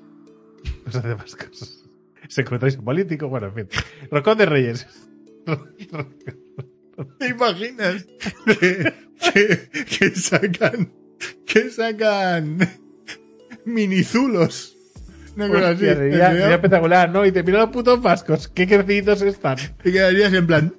Cosas 0.85 1.03
de 1.05 1.14
más 1.16 1.37
cosas. 1.37 1.83
Secretario 2.29 2.83
político, 2.83 3.29
bueno, 3.29 3.47
en 3.49 3.55
fin. 3.55 3.68
Rocón 4.11 4.37
de 4.39 4.47
Reyes. 4.47 4.87
¿Te 7.18 7.29
imaginas 7.29 8.05
que, 8.45 8.93
que, 9.33 9.68
que 9.85 10.11
sacan 10.16 10.93
que 11.47 11.70
sacan 11.70 12.59
minizulos? 13.67 14.77
Una 15.37 15.49
cosa 15.49 15.69
así. 15.69 15.85
Hostia, 15.87 15.97
sería, 15.97 16.31
sería 16.31 16.55
espectacular, 16.55 17.11
¿no? 17.11 17.27
Y 17.27 17.33
te 17.33 17.43
mira 17.43 17.59
los 17.59 17.71
putos 17.71 18.01
vascos. 18.01 18.49
¿Qué 18.49 18.67
crecidos 18.67 19.21
están? 19.23 19.57
Te 19.83 19.93
quedarías 19.93 20.33
en 20.33 20.47
plan, 20.47 20.75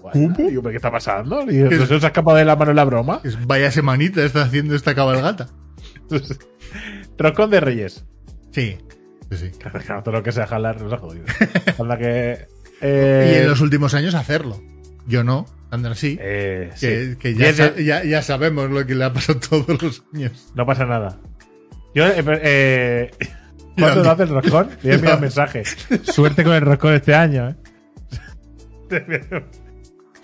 Bueno, 0.00 0.34
digo, 0.38 0.62
¿pero 0.62 0.70
¿Qué 0.70 0.76
está 0.76 0.90
pasando? 0.90 1.42
Y 1.50 1.58
no 1.58 1.86
se 1.86 1.94
os 1.94 2.04
ha 2.04 2.06
escapado 2.06 2.36
de 2.38 2.44
la 2.46 2.56
mano 2.56 2.72
la 2.72 2.84
broma. 2.84 3.20
pues 3.20 3.46
vaya 3.46 3.70
semanita 3.70 4.24
está 4.24 4.42
haciendo 4.42 4.74
esta 4.74 4.94
cabalgata. 4.94 5.48
Rocón 7.18 7.50
de 7.50 7.60
Reyes. 7.60 8.04
Sí, 8.52 8.78
sí, 9.30 9.36
sí. 9.36 9.50
Claro, 9.58 10.02
todo 10.02 10.12
lo 10.12 10.22
que 10.22 10.32
sea 10.32 10.46
jalar 10.46 10.80
nos 10.80 10.92
ha 10.92 10.98
jodido. 10.98 11.24
Que. 11.98 12.46
Y 12.80 12.84
Eh, 12.86 13.40
en 13.42 13.48
los 13.48 13.60
últimos 13.60 13.92
años 13.94 14.14
hacerlo. 14.14 14.62
Yo 15.06 15.24
no, 15.24 15.46
Andrés 15.70 15.98
sí. 15.98 16.16
eh, 16.20 16.70
que 16.78 17.06
sí. 17.10 17.16
que 17.16 17.30
Y 17.30 17.34
ya, 17.36 17.74
ya, 17.76 18.04
ya 18.04 18.22
sabemos 18.22 18.70
lo 18.70 18.86
que 18.86 18.94
le 18.94 19.04
ha 19.04 19.12
pasado 19.12 19.40
todos 19.40 19.82
los 19.82 20.04
años. 20.14 20.52
No 20.54 20.64
pasa 20.64 20.84
nada. 20.86 21.18
Yo, 21.94 22.06
eh, 22.06 22.22
eh, 22.42 23.10
¿Cuándo 23.78 24.00
La- 24.00 24.04
lo 24.06 24.10
hace 24.12 24.22
el 24.24 24.28
roscón? 24.30 24.70
Y 24.82 24.88
mira 24.88 25.14
el 25.14 25.20
mensaje. 25.20 25.62
Suerte 26.04 26.44
con 26.44 26.52
el 26.54 26.60
roscón 26.62 26.94
este 26.94 27.14
año, 27.14 27.48
¿eh? 27.50 27.54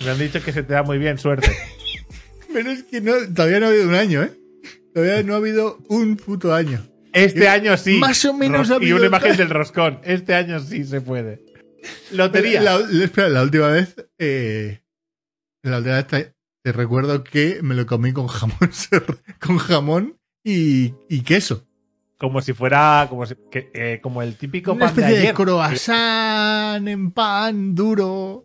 Me 0.04 0.10
han 0.10 0.18
dicho 0.18 0.42
que 0.42 0.52
se 0.52 0.62
te 0.62 0.72
da 0.72 0.82
muy 0.82 0.98
bien, 0.98 1.18
suerte. 1.18 1.50
Pero 2.52 2.70
es 2.70 2.82
que 2.84 3.00
no, 3.00 3.12
todavía 3.34 3.60
no 3.60 3.66
ha 3.66 3.68
habido 3.70 3.88
un 3.88 3.94
año, 3.94 4.22
¿eh? 4.22 4.32
Todavía 4.94 5.22
no 5.22 5.34
ha 5.34 5.36
habido 5.38 5.78
un 5.88 6.16
puto 6.16 6.54
año. 6.54 6.84
Este 7.12 7.48
año 7.48 7.76
sí. 7.76 7.98
Más 7.98 8.24
o 8.24 8.34
menos 8.34 8.70
ha 8.70 8.74
Y 8.74 8.76
habido- 8.76 8.96
una 8.96 9.06
imagen 9.06 9.36
del 9.36 9.50
roscón. 9.50 10.00
Este 10.04 10.34
año 10.34 10.58
sí 10.60 10.84
se 10.84 11.00
puede. 11.00 11.44
Lotería. 12.12 12.60
La, 12.60 12.78
la- 12.78 13.04
espera, 13.04 13.28
la 13.28 13.42
última 13.42 13.68
vez, 13.68 13.94
eh, 14.18 14.80
la 15.62 15.78
última 15.78 15.96
vez 15.96 16.06
te, 16.06 16.34
te 16.62 16.72
recuerdo 16.72 17.22
que 17.24 17.58
me 17.62 17.74
lo 17.74 17.86
comí 17.86 18.12
con 18.12 18.26
jamón, 18.26 18.56
con 19.40 19.58
jamón 19.58 20.16
y, 20.44 20.94
y 21.08 21.22
queso. 21.22 21.66
como 22.18 22.40
si 22.42 22.52
fuera 22.52 23.06
como, 23.10 23.26
si- 23.26 23.34
que, 23.50 23.70
eh, 23.74 24.00
como 24.02 24.22
el 24.22 24.36
típico 24.36 24.72
Una 24.72 24.86
pan 24.86 24.94
de 24.96 25.00
especie 25.02 25.16
de, 25.16 25.22
ayer. 25.22 25.34
croissant 25.34 26.86
en 26.88 27.10
pan 27.10 27.74
duro. 27.74 28.44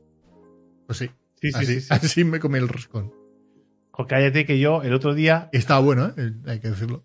Pues 0.87 0.97
sí, 0.99 1.09
Sí, 1.41 1.51
sí, 1.51 1.57
así, 1.57 1.65
sí, 1.65 1.81
sí. 1.81 1.87
así 1.93 2.23
me 2.23 2.39
comí 2.39 2.57
el 2.57 2.67
roscón. 2.67 3.13
Jo, 3.91 4.07
cállate 4.07 4.45
que 4.45 4.59
yo 4.59 4.81
el 4.83 4.93
otro 4.93 5.13
día, 5.13 5.49
estaba 5.53 5.79
bueno, 5.81 6.13
¿eh? 6.17 6.33
hay 6.47 6.59
que 6.59 6.69
decirlo. 6.69 7.03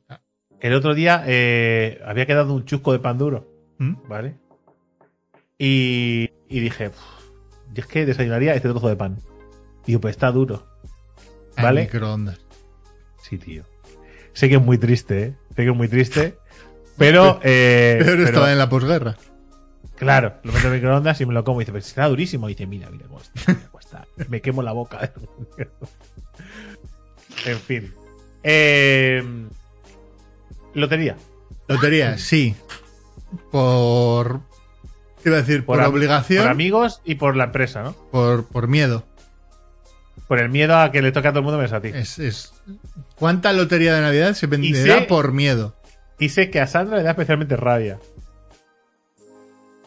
el 0.61 0.74
otro 0.74 0.95
día 0.95 1.22
eh, 1.26 2.01
había 2.05 2.26
quedado 2.26 2.55
un 2.55 2.64
chusco 2.64 2.92
de 2.92 2.99
pan 3.01 3.18
duro, 3.18 3.49
¿Mm? 3.78 3.95
¿vale? 4.09 4.36
Y, 5.59 6.30
y 6.49 6.61
dije, 6.61 6.88
"Uf, 6.88 6.97
yo 7.72 7.82
es 7.82 7.86
que 7.86 8.07
desayunaría 8.07 8.55
este 8.55 8.68
trozo 8.68 8.88
de 8.88 8.97
pan. 8.97 9.18
Digo, 9.86 10.01
pues 10.01 10.12
está 10.12 10.30
duro. 10.32 10.66
Al 11.57 11.64
¿Vale? 11.64 11.82
microondas. 11.82 12.40
Sí, 13.22 13.38
tío. 13.38 13.64
Sé 14.35 14.49
que 14.51 14.57
es 14.57 14.62
muy 14.62 14.76
triste, 14.78 15.22
¿eh? 15.22 15.35
Sé 15.57 15.62
que 15.64 15.70
es 15.70 15.76
muy 15.76 15.89
triste. 15.89 16.37
Pero, 16.99 17.41
eh, 17.43 17.97
Pero, 17.99 18.12
pero- 18.12 18.24
estaba 18.24 18.53
en 18.53 18.59
la 18.59 18.68
posguerra. 18.68 19.16
claro, 19.97 20.35
lo 20.45 20.53
meto 20.53 20.68
en 20.68 20.74
microondas 20.74 21.20
y 21.20 21.26
me 21.26 21.35
lo 21.35 21.43
como. 21.43 21.61
Y 21.61 21.64
dice, 21.64 21.72
pero 21.72 21.85
está 21.85 22.07
durísimo. 22.09 22.49
Y 22.49 22.55
dice, 22.55 22.66
mira, 22.66 22.89
mira 22.91 23.07
cómo 23.09 23.20
está. 23.20 23.32
mira 23.53 23.66
cómo 23.70 23.80
está. 23.80 24.05
Me 24.28 24.41
quemo 24.41 24.62
la 24.62 24.70
boca. 24.72 25.12
en 27.47 27.59
fin. 27.59 27.93
Eh, 28.45 29.24
lotería. 30.74 31.16
Lotería, 31.68 32.16
sí. 32.18 32.55
Por. 33.51 34.41
Iba 35.24 35.37
a 35.37 35.41
decir, 35.41 35.64
por, 35.64 35.80
obligación, 35.80 36.43
Por 36.43 36.51
amigos 36.51 37.01
y 37.05 37.14
por 37.14 37.35
la 37.35 37.45
empresa, 37.45 37.82
¿no? 37.82 37.93
por, 38.12 38.45
por 38.47 38.68
miedo. 38.68 39.05
Por 40.28 40.39
el 40.39 40.51
miedo 40.51 40.76
a 40.76 40.93
que 40.93 41.01
le 41.03 41.12
toque 41.12 41.28
a 41.28 41.30
todo 41.32 41.39
el 41.41 41.45
mundo 41.45 41.57
menos 41.59 41.72
a 41.72 41.80
ti. 41.80 41.89
Es, 41.95 42.18
es. 42.18 42.53
¿Cuánta 43.17 43.53
lotería 43.53 43.95
de 43.95 44.01
Navidad 44.03 44.35
se 44.35 44.47
venderá 44.47 45.01
sé- 45.01 45.07
por 45.07 45.33
miedo? 45.33 45.77
Y 46.19 46.29
sé 46.31 46.51
que 46.51 46.61
a 46.61 46.67
Sandra 46.67 46.97
le 46.99 47.03
da 47.03 47.11
especialmente 47.11 47.57
rabia. 47.57 47.99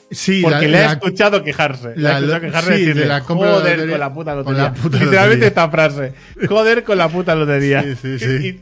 Sí, 0.09 0.41
Porque 0.41 0.67
la- 0.69 0.71
le 0.71 0.77
ha 0.85 0.91
escuchado 0.93 1.43
quejarse. 1.43 1.93
Le 1.97 2.07
ha 2.07 2.17
escuchado 2.19 2.39
quejarse 2.41 2.93
de 2.93 3.05
la 3.05 3.21
compra 3.23 3.47
de 3.47 3.53
la 3.53 3.59
joder 3.59 3.77
lotería- 3.79 3.91
con 3.91 3.99
la 3.99 4.13
puta 4.13 4.31
con 4.31 4.37
lotería. 4.43 4.63
la 4.63 4.73
puta 4.73 4.97
Literalmente 5.03 5.45
lotería. 5.45 5.47
esta 5.47 5.69
frase. 5.69 6.13
Joder 6.47 6.83
con 6.85 6.97
la 6.97 7.09
puta 7.09 7.35
lotería. 7.35 7.83
Sí, 7.83 7.95
sí, 7.95 8.19
sí. 8.19 8.47
Y- 8.47 8.61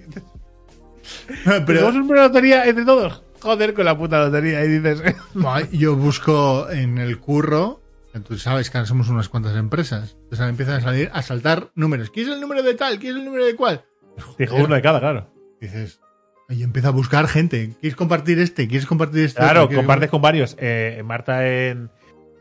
Pero- 1.68 1.88
una 1.90 2.24
lotería 2.24 2.66
entre 2.66 2.84
todos. 2.86 3.22
Joder 3.42 3.76
con 3.76 3.86
la 3.86 3.96
puta 3.96 4.18
lotería. 4.26 4.66
Y 4.66 4.80
dices, 4.80 5.04
Yo 5.72 5.96
busco 5.96 6.68
en 6.72 6.98
el 6.98 7.20
curro, 7.20 7.80
tú 8.28 8.40
sabes 8.40 8.72
que 8.72 8.80
ahora 8.80 8.88
somos 8.88 9.08
unas 9.10 9.30
cuantas 9.30 9.56
empresas, 9.56 10.16
entonces 10.16 10.40
ahora 10.40 10.50
empiezan 10.50 10.76
a 10.76 10.82
salir 10.82 11.12
a 11.14 11.22
saltar 11.22 11.70
números. 11.76 12.10
¿Quién 12.10 12.28
es 12.30 12.34
el 12.34 12.42
número 12.42 12.64
de 12.64 12.74
tal? 12.74 12.98
¿Quién 12.98 13.14
es 13.14 13.20
el 13.20 13.26
número 13.26 13.46
de 13.46 13.56
cuál? 13.56 13.86
Dijo 14.38 14.56
uno 14.56 14.76
de 14.76 14.82
cada, 14.82 15.00
claro. 15.00 15.28
Dices, 15.60 16.00
y 16.50 16.64
empieza 16.64 16.90
a 16.90 16.92
buscar 16.92 17.28
gente. 17.28 17.74
¿Quieres 17.82 17.96
compartir 17.96 18.40
este? 18.40 18.68
¿Quieres 18.68 18.86
compartir 18.86 19.26
este? 19.26 19.40
Claro, 19.40 19.68
compartes 19.70 20.10
con 20.10 20.22
varios. 20.22 20.56
Eh, 20.60 21.02
Marta 21.06 21.48
en, 21.48 21.90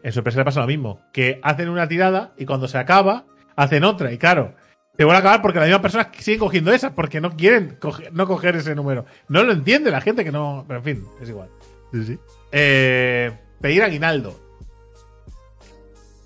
en 0.03 0.12
su 0.12 0.18
empresa 0.20 0.39
le 0.41 0.45
pasa 0.45 0.61
lo 0.61 0.66
mismo. 0.66 1.01
Que 1.12 1.41
hacen 1.43 1.68
una 1.68 1.89
tirada 1.89 2.35
y 2.37 2.45
cuando 2.45 2.68
se 2.68 2.77
acaba, 2.79 3.25
hacen 3.57 3.83
otra. 3.85 4.12
Y 4.12 4.18
claro, 4.18 4.55
se 4.97 5.05
vuelve 5.05 5.16
a 5.16 5.20
acabar 5.20 5.41
porque 5.43 5.59
las 5.59 5.68
mismas 5.68 5.83
personas 5.83 6.09
siguen 6.18 6.41
cogiendo 6.41 6.72
esas 6.72 6.93
porque 6.93 7.20
no 7.20 7.35
quieren 7.37 7.79
coger- 7.81 8.11
no 8.12 8.27
coger 8.27 8.57
ese 8.57 8.75
número. 8.75 9.07
No 9.29 9.43
lo 9.43 9.53
entiende 9.53 9.91
la 9.91 10.01
gente 10.03 10.22
que 10.25 10.33
no. 10.33 10.64
Pero 10.68 10.79
en 10.81 10.85
fin, 10.85 11.05
es 11.22 11.29
igual. 11.31 11.49
Sí, 11.93 12.05
sí. 12.05 12.18
Eh, 12.53 13.33
pedir 13.61 13.83
aguinaldo. 13.83 14.39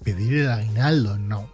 Pedir 0.03 0.39
el 0.39 0.51
aguinaldo, 0.51 1.19
no. 1.19 1.49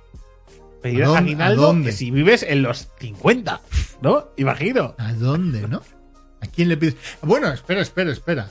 Pedir 0.85 1.03
¿A 1.05 1.07
dónde? 1.07 1.19
aguinaldo 1.21 1.63
¿A 1.63 1.67
dónde? 1.67 1.91
que 1.91 1.97
si 1.97 2.11
vives 2.11 2.43
en 2.47 2.61
los 2.63 2.89
50, 3.01 3.61
¿no? 4.03 4.29
Imagino. 4.37 4.95
¿A 4.99 5.15
dónde, 5.15 5.67
no? 5.67 5.81
¿A 6.43 6.47
quién 6.47 6.69
le 6.69 6.77
pides? 6.77 6.97
Bueno, 7.23 7.51
espera, 7.51 7.81
espera, 7.81 8.13
espera. 8.13 8.51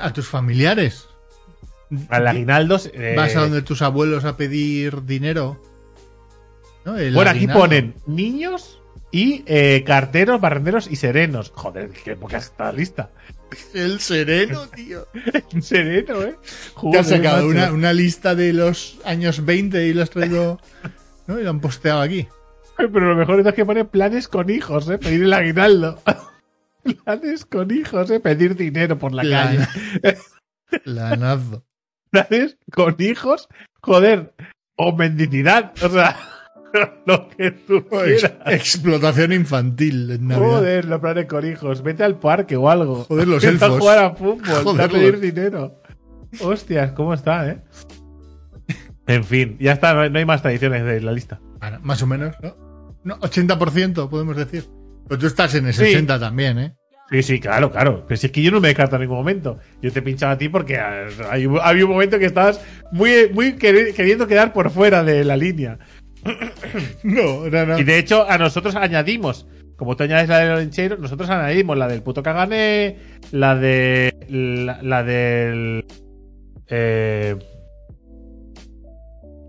A 0.00 0.12
tus 0.12 0.28
familiares. 0.28 1.06
Al 2.08 2.28
aguinaldo. 2.28 2.80
eh, 2.94 3.14
Vas 3.16 3.34
a 3.34 3.40
donde 3.40 3.62
tus 3.62 3.82
abuelos 3.82 4.24
a 4.24 4.36
pedir 4.36 5.02
dinero. 5.04 5.60
¿No? 6.84 6.96
El 6.96 7.14
Bueno, 7.14 7.32
aquí 7.32 7.48
ponen 7.48 7.94
niños 8.06 8.78
y 9.10 9.42
eh, 9.46 9.82
carteros, 9.84 10.40
barrenderos 10.40 10.86
y 10.88 10.94
serenos. 10.94 11.50
Joder, 11.52 11.90
qué 11.90 12.14
poca 12.14 12.36
está 12.36 12.70
lista. 12.72 13.10
El 13.74 13.98
sereno, 13.98 14.66
tío. 14.74 15.08
Sereno, 15.60 16.22
¿eh? 16.22 16.36
Te 16.40 16.48
Joder, 16.74 17.00
has 17.00 17.08
sacado 17.08 17.48
una, 17.48 17.72
una 17.72 17.92
lista 17.92 18.36
de 18.36 18.52
los 18.52 18.98
años 19.04 19.44
20 19.44 19.84
y 19.88 19.94
lo 19.94 20.04
has 20.04 20.10
traído. 20.10 20.60
¿No? 21.26 21.38
Y 21.38 21.42
lo 21.44 21.50
han 21.50 21.60
posteado 21.60 22.00
aquí. 22.00 22.26
Pero 22.76 23.00
lo 23.00 23.16
mejor 23.16 23.40
es 23.40 23.54
que 23.54 23.64
pone 23.64 23.84
planes 23.84 24.28
con 24.28 24.50
hijos, 24.50 24.88
¿eh? 24.90 24.98
Pedir 24.98 25.22
el 25.24 25.32
aguinaldo. 25.32 25.98
planes 27.04 27.44
con 27.46 27.70
hijos, 27.70 28.10
¿eh? 28.10 28.20
Pedir 28.20 28.54
dinero 28.54 28.98
por 28.98 29.12
la 29.12 29.22
Plan- 29.22 29.66
calle. 30.02 30.18
Planazo. 30.84 31.64
Planes 32.10 32.56
con 32.72 32.94
hijos, 32.98 33.48
joder. 33.82 34.34
O 34.76 34.94
mendicidad. 34.94 35.72
O 35.82 35.88
sea, 35.88 36.16
lo 37.06 37.28
que 37.30 37.50
tú 37.50 37.84
quieras. 37.88 38.32
explotación 38.46 39.32
infantil 39.32 40.10
en 40.10 40.28
Navidad. 40.28 40.46
Joder, 40.48 40.84
los 40.84 41.00
planes 41.00 41.26
con 41.26 41.46
hijos. 41.50 41.82
Vete 41.82 42.04
al 42.04 42.18
parque 42.18 42.56
o 42.56 42.68
algo. 42.70 43.04
Joder, 43.04 43.26
los 43.26 43.42
Vete 43.42 43.64
a 43.64 43.70
jugar 43.70 43.98
a 43.98 44.10
fútbol. 44.14 44.38
Vete 44.42 44.52
a 44.52 44.62
Joder, 44.62 44.90
pedir 44.90 45.20
dinero. 45.20 45.80
Hostias, 46.40 46.92
¿cómo 46.92 47.14
está, 47.14 47.48
eh? 47.48 47.62
En 49.06 49.24
fin, 49.24 49.56
ya 49.60 49.72
está. 49.72 50.08
No 50.08 50.18
hay, 50.18 50.24
más 50.24 50.42
tradiciones 50.42 50.84
de 50.84 51.00
la 51.00 51.12
lista. 51.12 51.40
Bueno, 51.60 51.78
más 51.82 52.02
o 52.02 52.06
menos, 52.06 52.34
¿no? 52.42 52.56
No, 53.04 53.18
80% 53.20 54.08
podemos 54.10 54.36
decir. 54.36 54.64
Pero 55.08 55.18
tú 55.20 55.26
estás 55.26 55.54
en 55.54 55.66
el 55.66 55.72
Sí. 55.74 55.84
60 55.84 56.18
también, 56.18 56.58
¿eh? 56.58 56.74
Sí, 57.10 57.22
sí, 57.22 57.38
claro, 57.38 57.70
claro. 57.70 58.04
Pero 58.08 58.16
si 58.18 58.26
es 58.26 58.32
que 58.32 58.42
yo 58.42 58.50
no 58.50 58.60
me 58.60 58.66
descarto 58.68 58.96
en 58.96 59.02
ningún 59.02 59.18
momento. 59.18 59.58
Yo 59.80 59.92
te 59.92 60.02
pinchaba 60.02 60.32
a 60.32 60.38
ti 60.38 60.48
porque 60.48 60.76
ah, 60.78 61.06
hay, 61.30 61.46
había 61.62 61.84
un 61.84 61.92
momento 61.92 62.18
que 62.18 62.24
estabas 62.26 62.60
muy, 62.90 63.30
muy 63.32 63.52
queri- 63.52 63.94
queriendo 63.94 64.26
quedar 64.26 64.52
por 64.52 64.70
fuera 64.70 65.04
de 65.04 65.24
la 65.24 65.36
línea. 65.36 65.78
No, 67.04 67.48
no, 67.48 67.66
no. 67.66 67.78
Y 67.78 67.84
de 67.84 67.98
hecho, 67.98 68.28
a 68.28 68.36
nosotros 68.38 68.74
añadimos, 68.74 69.46
como 69.76 69.96
tú 69.96 70.02
añades 70.02 70.28
la 70.28 70.38
del 70.40 70.50
Olenchero, 70.50 70.96
nosotros 70.96 71.30
añadimos 71.30 71.78
la 71.78 71.86
del 71.86 72.02
puto 72.02 72.22
Kagané, 72.24 72.96
la 73.30 73.54
de. 73.54 74.12
La, 74.28 74.82
la 74.82 75.02
del. 75.04 75.84
Eh, 76.68 77.36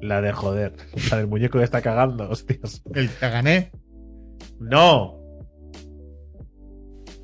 la 0.01 0.21
de 0.21 0.31
joder. 0.31 0.73
La 1.11 1.17
del 1.17 1.27
muñeco 1.27 1.57
que 1.57 1.63
está 1.63 1.81
cagando, 1.81 2.29
hostias. 2.29 2.81
El 2.93 3.09
que 3.09 3.29
gané. 3.29 3.71
No. 4.59 5.17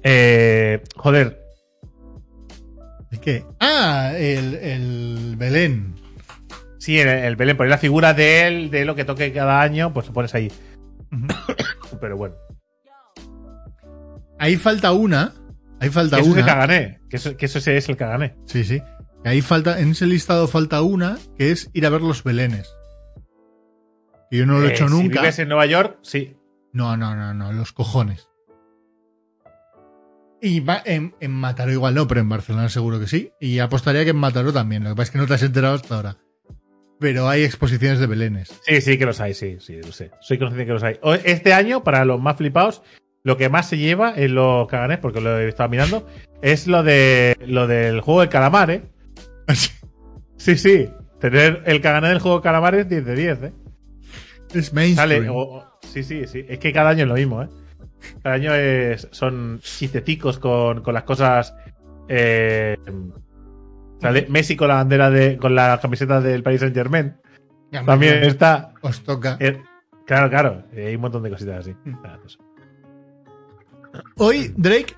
Eh, 0.04 0.82
joder, 0.96 1.40
¿El 3.12 3.20
qué? 3.20 3.46
Ah, 3.60 4.12
el, 4.18 4.56
el 4.56 5.36
Belén. 5.38 5.96
Sí, 6.80 7.00
el, 7.00 7.08
el 7.08 7.36
Belén, 7.36 7.56
poner 7.56 7.70
la 7.70 7.78
figura 7.78 8.14
de 8.14 8.48
él, 8.48 8.72
de 8.72 8.86
lo 8.86 8.96
que 8.96 9.06
toque 9.06 9.32
cada 9.32 9.62
año, 9.62 9.94
pues 9.94 10.08
lo 10.08 10.14
pones 10.14 10.34
ahí. 10.36 10.52
Pero 12.02 12.18
bueno. 12.18 12.36
Ahí 14.40 14.56
falta 14.58 14.92
una. 14.92 15.32
Ahí 15.80 15.90
falta 15.90 16.18
Que 16.18 16.22
eso 16.24 16.32
es 16.32 16.38
el 16.38 16.44
una. 16.44 16.52
cagané. 16.54 17.00
Que 17.10 17.18
eso, 17.18 17.38
que 17.38 17.46
eso 17.46 17.60
es 17.60 17.88
el 17.90 17.96
cagané. 17.98 18.36
Sí, 18.48 18.64
sí. 18.64 18.82
Ahí 19.26 19.42
falta, 19.42 19.80
en 19.80 19.92
ese 19.92 20.06
listado 20.06 20.48
falta 20.48 20.82
una, 20.82 21.18
que 21.38 21.52
es 21.52 21.70
ir 21.74 21.86
a 21.86 21.90
ver 21.90 22.02
los 22.02 22.24
Belenes. 22.24 22.76
Que 24.30 24.38
yo 24.40 24.46
no 24.46 24.60
lo 24.60 24.66
he 24.66 24.70
Eh, 24.70 24.74
hecho 24.74 24.88
Si 24.88 24.94
nunca. 24.94 25.22
vives 25.22 25.40
en 25.40 25.48
Nueva 25.48 25.66
York, 25.66 25.98
sí. 26.02 26.36
No, 26.74 26.98
no, 26.98 27.16
no, 27.16 27.34
no, 27.34 27.54
los 27.54 27.72
cojones. 27.72 28.28
Y 30.42 30.60
va- 30.60 30.82
en, 30.86 31.16
en 31.22 31.32
Mataró 31.32 31.72
igual 31.72 31.96
no, 31.96 32.08
pero 32.08 32.20
en 32.20 32.28
Barcelona 32.28 32.68
seguro 32.68 33.00
que 33.00 33.08
sí. 33.08 33.32
Y 33.40 33.60
apostaría 33.60 34.04
que 34.04 34.10
en 34.10 34.18
Mataró 34.18 34.52
también. 34.52 34.84
Lo 34.84 34.90
que 34.90 34.96
pasa 34.96 35.04
es 35.04 35.12
que 35.12 35.18
no 35.20 35.28
te 35.28 35.36
has 35.36 35.44
enterado 35.44 35.76
hasta 35.76 35.96
ahora. 35.96 36.18
Pero 37.00 37.30
hay 37.30 37.44
exposiciones 37.44 38.00
de 38.00 38.08
Belenes. 38.08 38.50
Sí, 38.66 38.82
sí 38.82 38.98
que 38.98 39.06
los 39.06 39.20
hay, 39.22 39.34
sí, 39.34 39.58
sí, 39.60 39.78
lo 39.82 39.92
sé. 39.92 40.12
Soy 40.22 40.38
consciente 40.38 40.66
que 40.66 40.74
los 40.74 40.84
hay. 40.84 41.00
Este 41.24 41.54
año, 41.54 41.84
para 41.84 42.04
los 42.06 42.20
más 42.20 42.36
flipados, 42.38 42.82
lo 43.24 43.38
que 43.38 43.50
más 43.50 43.70
se 43.70 43.78
lleva 43.78 44.14
en 44.16 44.36
los 44.36 44.68
caganés, 44.68 45.00
porque 45.00 45.22
lo 45.22 45.38
he 45.40 45.48
estado 45.48 45.70
mirando, 45.70 46.08
es 46.42 46.68
lo 46.68 46.84
de 46.84 47.38
lo 47.48 47.68
del 47.68 48.02
juego 48.02 48.22
de 48.22 48.30
calamar, 48.30 48.70
¿eh? 48.72 48.84
Sí, 50.38 50.58
sí. 50.58 50.90
Tener 51.20 51.64
el 51.66 51.80
cagané 51.80 52.10
del 52.10 52.20
juego 52.20 52.38
de 52.40 52.44
calamar 52.44 52.76
es 52.76 52.90
10 52.90 53.06
de 53.06 53.16
10, 53.16 53.44
¿eh? 53.44 53.54
Es 54.54 54.74
mainstream. 54.74 55.24
Sale, 55.26 55.30
o- 55.30 55.64
sí, 55.82 56.04
sí, 56.04 56.28
sí. 56.28 56.46
Es 56.50 56.60
que 56.60 56.74
cada 56.74 56.90
año 56.90 57.04
es 57.04 57.08
lo 57.08 57.16
mismo, 57.16 57.42
¿eh? 57.44 57.48
Cada 58.22 58.36
año 58.36 58.54
es, 58.54 59.08
son 59.12 59.60
chisteticos 59.62 60.38
con, 60.40 60.82
con 60.82 60.94
las 60.94 61.04
cosas. 61.04 61.56
Eh, 62.10 62.76
sale 64.02 64.28
Messi 64.30 64.58
con 64.58 64.68
la 64.68 64.76
bandera 64.76 65.10
de. 65.10 65.38
con 65.38 65.56
la 65.56 65.80
camiseta 65.82 66.20
del 66.20 66.44
Paris 66.44 66.60
Saint 66.60 66.76
Germain. 66.76 67.16
Ya, 67.72 67.86
También 67.86 68.22
está. 68.24 68.74
Os 68.82 69.02
toca. 69.04 69.38
eh, 69.40 69.62
claro, 70.06 70.30
claro. 70.30 70.64
eh, 70.74 70.88
hay 70.88 70.96
un 70.96 71.02
montón 71.02 71.24
de 71.24 71.30
cositas 71.30 71.60
así. 71.60 71.74
Eso. 72.26 72.40
Hoy, 74.18 74.54
Drake, 74.58 74.94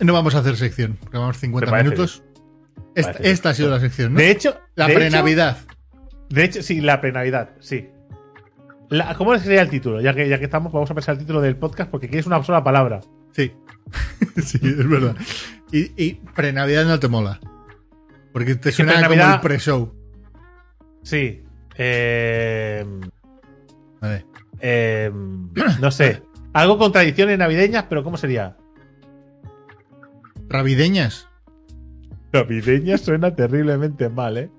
no 0.00 0.12
vamos 0.12 0.34
a 0.36 0.38
hacer 0.38 0.56
sección. 0.56 0.98
Vamos 1.12 1.38
50 1.38 1.66
Me 1.66 1.70
parece 1.70 1.90
minutos. 1.90 2.22
Esta, 2.94 3.50
ha 3.50 3.54
sido 3.54 3.70
la 3.70 3.80
sección, 3.80 4.12
¿no? 4.12 4.18
De 4.18 4.30
hecho. 4.30 4.58
la 4.74 4.86
pre-Navidad. 4.86 5.58
De 6.28 6.44
hecho, 6.44 6.62
sí, 6.62 6.80
la 6.80 7.00
pre-Navidad, 7.00 7.50
sí. 7.60 7.88
La- 8.90 9.14
¿Cómo 9.14 9.38
sería 9.38 9.62
el 9.62 9.70
título? 9.70 10.00
Ya 10.00 10.14
que, 10.14 10.28
ya 10.28 10.38
que 10.38 10.44
estamos, 10.44 10.72
vamos 10.72 10.90
a 10.90 10.94
pensar 10.94 11.14
el 11.14 11.20
título 11.20 11.40
del 11.40 11.56
podcast 11.56 11.90
porque 11.90 12.06
aquí 12.06 12.18
es 12.18 12.26
una 12.26 12.42
sola 12.42 12.62
palabra. 12.62 13.00
Sí. 13.32 13.52
sí, 14.42 14.58
es 14.62 14.88
verdad. 14.88 15.16
Y, 15.72 15.92
y 16.02 16.14
pre-Navidad 16.34 16.84
no 16.84 16.98
te 17.00 17.08
mola. 17.08 17.40
Porque 18.32 18.54
te 18.54 18.72
suena 18.72 18.94
como 18.94 19.06
pre-Navidad- 19.08 19.34
el 19.36 19.40
pre-show. 19.40 19.94
Sí. 21.02 21.42
Eh, 21.76 22.84
A 24.02 24.08
ver. 24.08 24.26
eh, 24.60 25.10
no 25.80 25.90
sé. 25.90 26.22
Algo 26.52 26.76
con 26.76 26.92
tradiciones 26.92 27.38
navideñas, 27.38 27.86
pero 27.88 28.04
¿cómo 28.04 28.18
sería? 28.18 28.56
Ravideñas. 30.48 31.28
Navideña 32.32 32.98
suena 32.98 33.34
terriblemente 33.34 34.08
mal, 34.08 34.36
¿eh? 34.38 34.50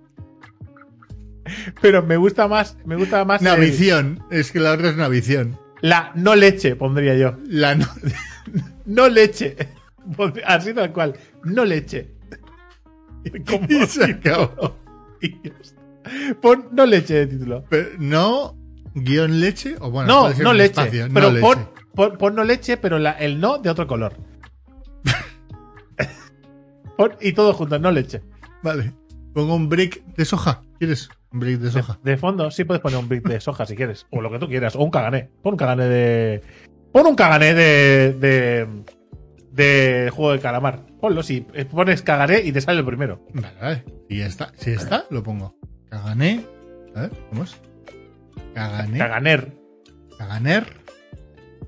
Pero 1.82 2.02
me 2.04 2.18
gusta 2.18 2.48
más, 2.48 2.78
me 2.86 2.96
gusta 2.96 3.26
más 3.26 3.42
el- 3.42 3.48
Navición. 3.48 4.24
Es 4.32 4.52
que 4.52 4.60
la 4.60 4.72
otra 4.74 4.90
es 4.90 4.96
Navición. 4.98 5.58
la 5.82 6.12
no 6.16 6.36
leche, 6.36 6.76
pondría 6.76 7.16
yo. 7.16 7.38
La 7.48 7.76
no- 7.76 7.88
No 8.86 9.08
leche. 9.10 9.56
Así 10.46 10.74
tal 10.74 10.92
cual. 10.92 11.14
No 11.44 11.64
leche. 11.66 12.12
Como 13.50 13.66
Y 13.70 13.86
se 13.88 14.04
acabó. 14.06 14.78
Y. 15.22 15.40
Pon 16.42 16.68
no 16.74 16.86
leche 16.86 17.14
de 17.14 17.28
título. 17.28 17.64
Pero 17.70 17.90
no 17.98 18.58
guion 18.94 19.40
leche 19.40 19.76
o 19.80 19.90
bueno, 19.90 20.08
no, 20.30 20.34
no 20.44 20.54
leche. 20.54 20.66
espacio, 20.82 21.08
no 21.08 21.14
pero 21.14 21.32
leche. 21.32 21.42
pon, 21.42 21.70
pon, 21.96 22.18
pon 22.18 22.36
no 22.36 22.44
leche, 22.44 22.76
pero 22.78 23.00
la- 23.00 23.14
el 23.14 23.40
no 23.40 23.58
de 23.58 23.70
otro 23.70 23.88
color. 23.88 24.14
Pon- 26.98 27.16
y 27.22 27.34
todo 27.34 27.54
junto, 27.54 27.80
no 27.80 27.92
leche. 27.92 28.22
Vale. 28.62 28.94
Pongo 29.34 29.56
un 29.56 29.68
brick 29.70 30.04
de 30.16 30.26
soja. 30.26 30.62
¿Quieres? 30.80 31.10
Un 31.32 31.40
brick 31.40 31.60
de 31.60 31.72
soja. 31.72 32.00
de 32.04 32.18
fondo, 32.18 32.52
sí 32.52 32.64
puedes 32.66 32.82
poner 32.82 33.00
un 33.00 33.10
brick 33.10 33.28
de 33.28 33.40
soja 33.42 33.66
si 33.66 33.76
quieres. 33.76 34.06
O 34.12 34.22
lo 34.22 34.32
que 34.32 34.40
tú 34.40 34.48
quieras. 34.48 34.76
O 34.76 34.84
un 34.84 34.92
cagané. 34.92 35.30
Pon 35.42 35.54
un 35.54 35.58
cagané 35.58 35.86
de. 35.86 36.42
Pon 36.92 37.08
un 37.08 37.16
cagané 37.16 37.54
de. 37.56 38.14
de. 38.14 38.68
de 39.52 40.12
juego 40.12 40.34
de 40.34 40.40
calamar. 40.40 40.86
Ponlo, 41.02 41.24
si 41.24 41.42
pones 41.42 42.02
cagané 42.04 42.42
y 42.42 42.52
te 42.52 42.62
sale 42.62 42.80
el 42.80 42.86
primero. 42.86 43.26
Vale, 43.34 43.58
vale. 43.60 43.84
Y 44.10 44.20
ya 44.20 44.28
está. 44.28 44.52
Si 44.56 44.70
está, 44.72 45.06
lo 45.10 45.24
pongo. 45.24 45.56
Cagané. 45.90 46.46
A 46.96 47.02
ver, 47.02 47.12
¿cómo 47.30 47.44
es? 47.44 47.56
Cagané. 48.54 48.98
Caganer. 49.00 49.58
Caganer. 50.18 50.66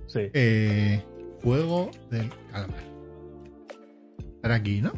Sí. 0.07 0.30
Eh, 0.34 1.03
juego 1.41 1.89
del 2.11 2.30
calamar. 2.51 2.84
Estará 4.36 4.55
aquí, 4.55 4.82
¿no? 4.82 4.93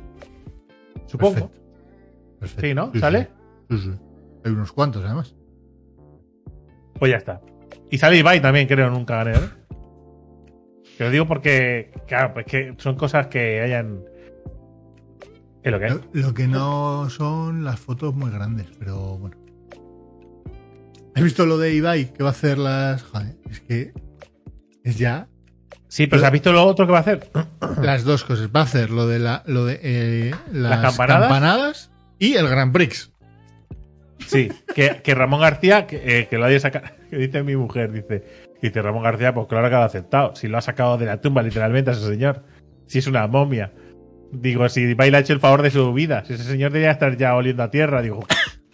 Supongo. 1.08 1.50
Perfecto. 1.50 2.40
Perfecto. 2.40 2.68
Sí, 2.68 2.74
¿no? 2.74 2.92
¿Sale? 3.00 3.30
Sí, 3.70 3.78
sí. 3.78 3.92
Hay 4.46 4.52
unos 4.52 4.72
cuantos, 4.72 5.04
además. 5.04 5.36
Pues 7.00 7.12
ya 7.12 7.18
está. 7.18 7.42
Y 7.90 7.98
sale 7.98 8.18
Ibai 8.18 8.42
también, 8.42 8.68
creo, 8.68 8.88
en 8.88 8.94
un 8.94 9.06
cagané, 9.06 9.38
¿eh? 9.38 9.50
Que 10.98 11.04
lo 11.04 11.12
digo 11.12 11.28
porque, 11.28 11.92
claro, 12.08 12.34
pues 12.34 12.46
que 12.46 12.76
son 12.78 12.96
cosas 12.96 13.28
que 13.28 13.62
hayan. 13.62 14.04
Es 15.64 15.72
lo 15.72 15.80
que 15.80 15.86
es. 15.86 15.94
Lo, 15.94 16.02
lo 16.14 16.34
que 16.34 16.48
no 16.48 17.10
son 17.10 17.64
las 17.64 17.80
fotos 17.80 18.16
muy 18.16 18.32
grandes, 18.32 18.68
pero 18.80 19.18
bueno. 19.18 19.38
¿Has 21.16 21.24
visto 21.24 21.46
lo 21.46 21.58
de 21.58 21.74
Ibai 21.74 22.14
que 22.14 22.24
va 22.24 22.30
a 22.30 22.32
hacer 22.32 22.58
las. 22.58 23.04
Joder, 23.04 23.38
es 23.50 23.62
que. 23.62 23.94
Es 24.84 24.98
ya 24.98 25.28
Sí, 25.88 26.08
pero 26.08 26.26
¿has 26.26 26.32
visto 26.32 26.52
lo 26.52 26.66
otro 26.66 26.86
que 26.86 26.92
va 26.92 27.00
a 27.00 27.02
hacer? 27.02 27.30
las 27.82 28.04
dos 28.04 28.24
cosas. 28.24 28.50
Va 28.56 28.62
a 28.62 28.64
hacer 28.64 28.90
lo 28.90 29.08
de 29.08 29.20
la, 29.20 29.44
lo 29.46 29.66
de 29.66 29.80
eh, 29.82 30.32
las, 30.52 30.72
¿Las 30.72 30.82
campanadas? 30.82 31.22
campanadas 31.22 31.92
y 32.20 32.36
el 32.36 32.48
Grand 32.50 32.74
Prix. 32.74 33.12
Sí, 34.26 34.52
que, 34.74 35.02
que 35.04 35.16
Ramón 35.16 35.42
García, 35.42 35.88
que, 35.88 36.20
eh, 36.20 36.28
que 36.28 36.38
lo 36.38 36.46
haya 36.46 36.60
sacado, 36.60 36.86
que 37.10 37.18
dice 37.18 37.44
mi 37.44 37.56
mujer, 37.56 37.92
dice, 37.92 38.24
dice 38.62 38.82
Ramón 38.82 39.04
García, 39.04 39.34
pues 39.34 39.48
claro 39.48 39.70
que 39.70 39.76
lo 39.76 39.82
ha 39.82 39.86
aceptado, 39.86 40.36
si 40.36 40.48
lo 40.48 40.58
ha 40.58 40.62
sacado 40.62 40.98
de 40.98 41.06
la 41.06 41.22
tumba 41.22 41.42
literalmente 41.44 41.92
a 41.92 41.94
ese 41.94 42.06
señor, 42.06 42.44
si 42.88 43.00
es 43.00 43.08
una 43.08 43.28
momia. 43.28 43.72
Digo, 44.32 44.68
si 44.68 44.94
baila 44.94 45.20
ha 45.20 45.22
hecho 45.22 45.32
el 45.32 45.40
favor 45.40 45.62
de 45.62 45.72
su 45.72 45.94
vida, 45.94 46.26
si 46.26 46.34
ese 46.34 46.44
señor 46.44 46.72
debería 46.72 46.92
estar 46.92 47.16
ya 47.16 47.34
oliendo 47.36 47.64
a 47.64 47.72
tierra, 47.72 48.02
digo, 48.02 48.26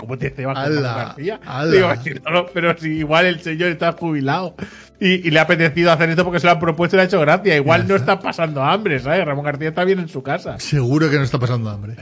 ¿cómo 0.04 0.18
te 0.18 0.30
cebas 0.30 0.68
con 0.68 0.84
García? 0.84 1.40
¡Hala! 1.46 1.72
Digo, 1.72 1.96
si 2.04 2.10
no, 2.26 2.32
no, 2.32 2.46
pero 2.48 2.78
si 2.78 2.90
igual 2.98 3.26
el 3.26 3.40
señor 3.40 3.70
está 3.70 3.94
jubilado 3.94 4.56
y, 5.00 5.28
y 5.28 5.32
le 5.32 5.40
ha 5.40 5.44
apetecido 5.44 5.92
hacer 5.92 6.10
esto 6.10 6.24
porque 6.24 6.40
se 6.40 6.46
lo 6.46 6.52
han 6.52 6.60
propuesto 6.60 6.96
y 6.96 6.98
le 6.98 7.04
ha 7.04 7.06
hecho 7.06 7.22
gracia, 7.22 7.56
igual 7.56 7.88
no 7.88 7.96
está. 7.96 8.20
pasando 8.20 8.62
hambre, 8.62 9.00
¿sabes? 9.00 9.26
Ramón 9.26 9.46
García 9.46 9.70
está 9.70 9.84
bien 9.84 10.00
en 10.00 10.10
su 10.10 10.22
casa. 10.22 10.60
Seguro 10.60 11.10
que 11.10 11.18
no 11.18 11.24
está 11.24 11.40
pasando 11.40 11.70
hambre. 11.70 11.96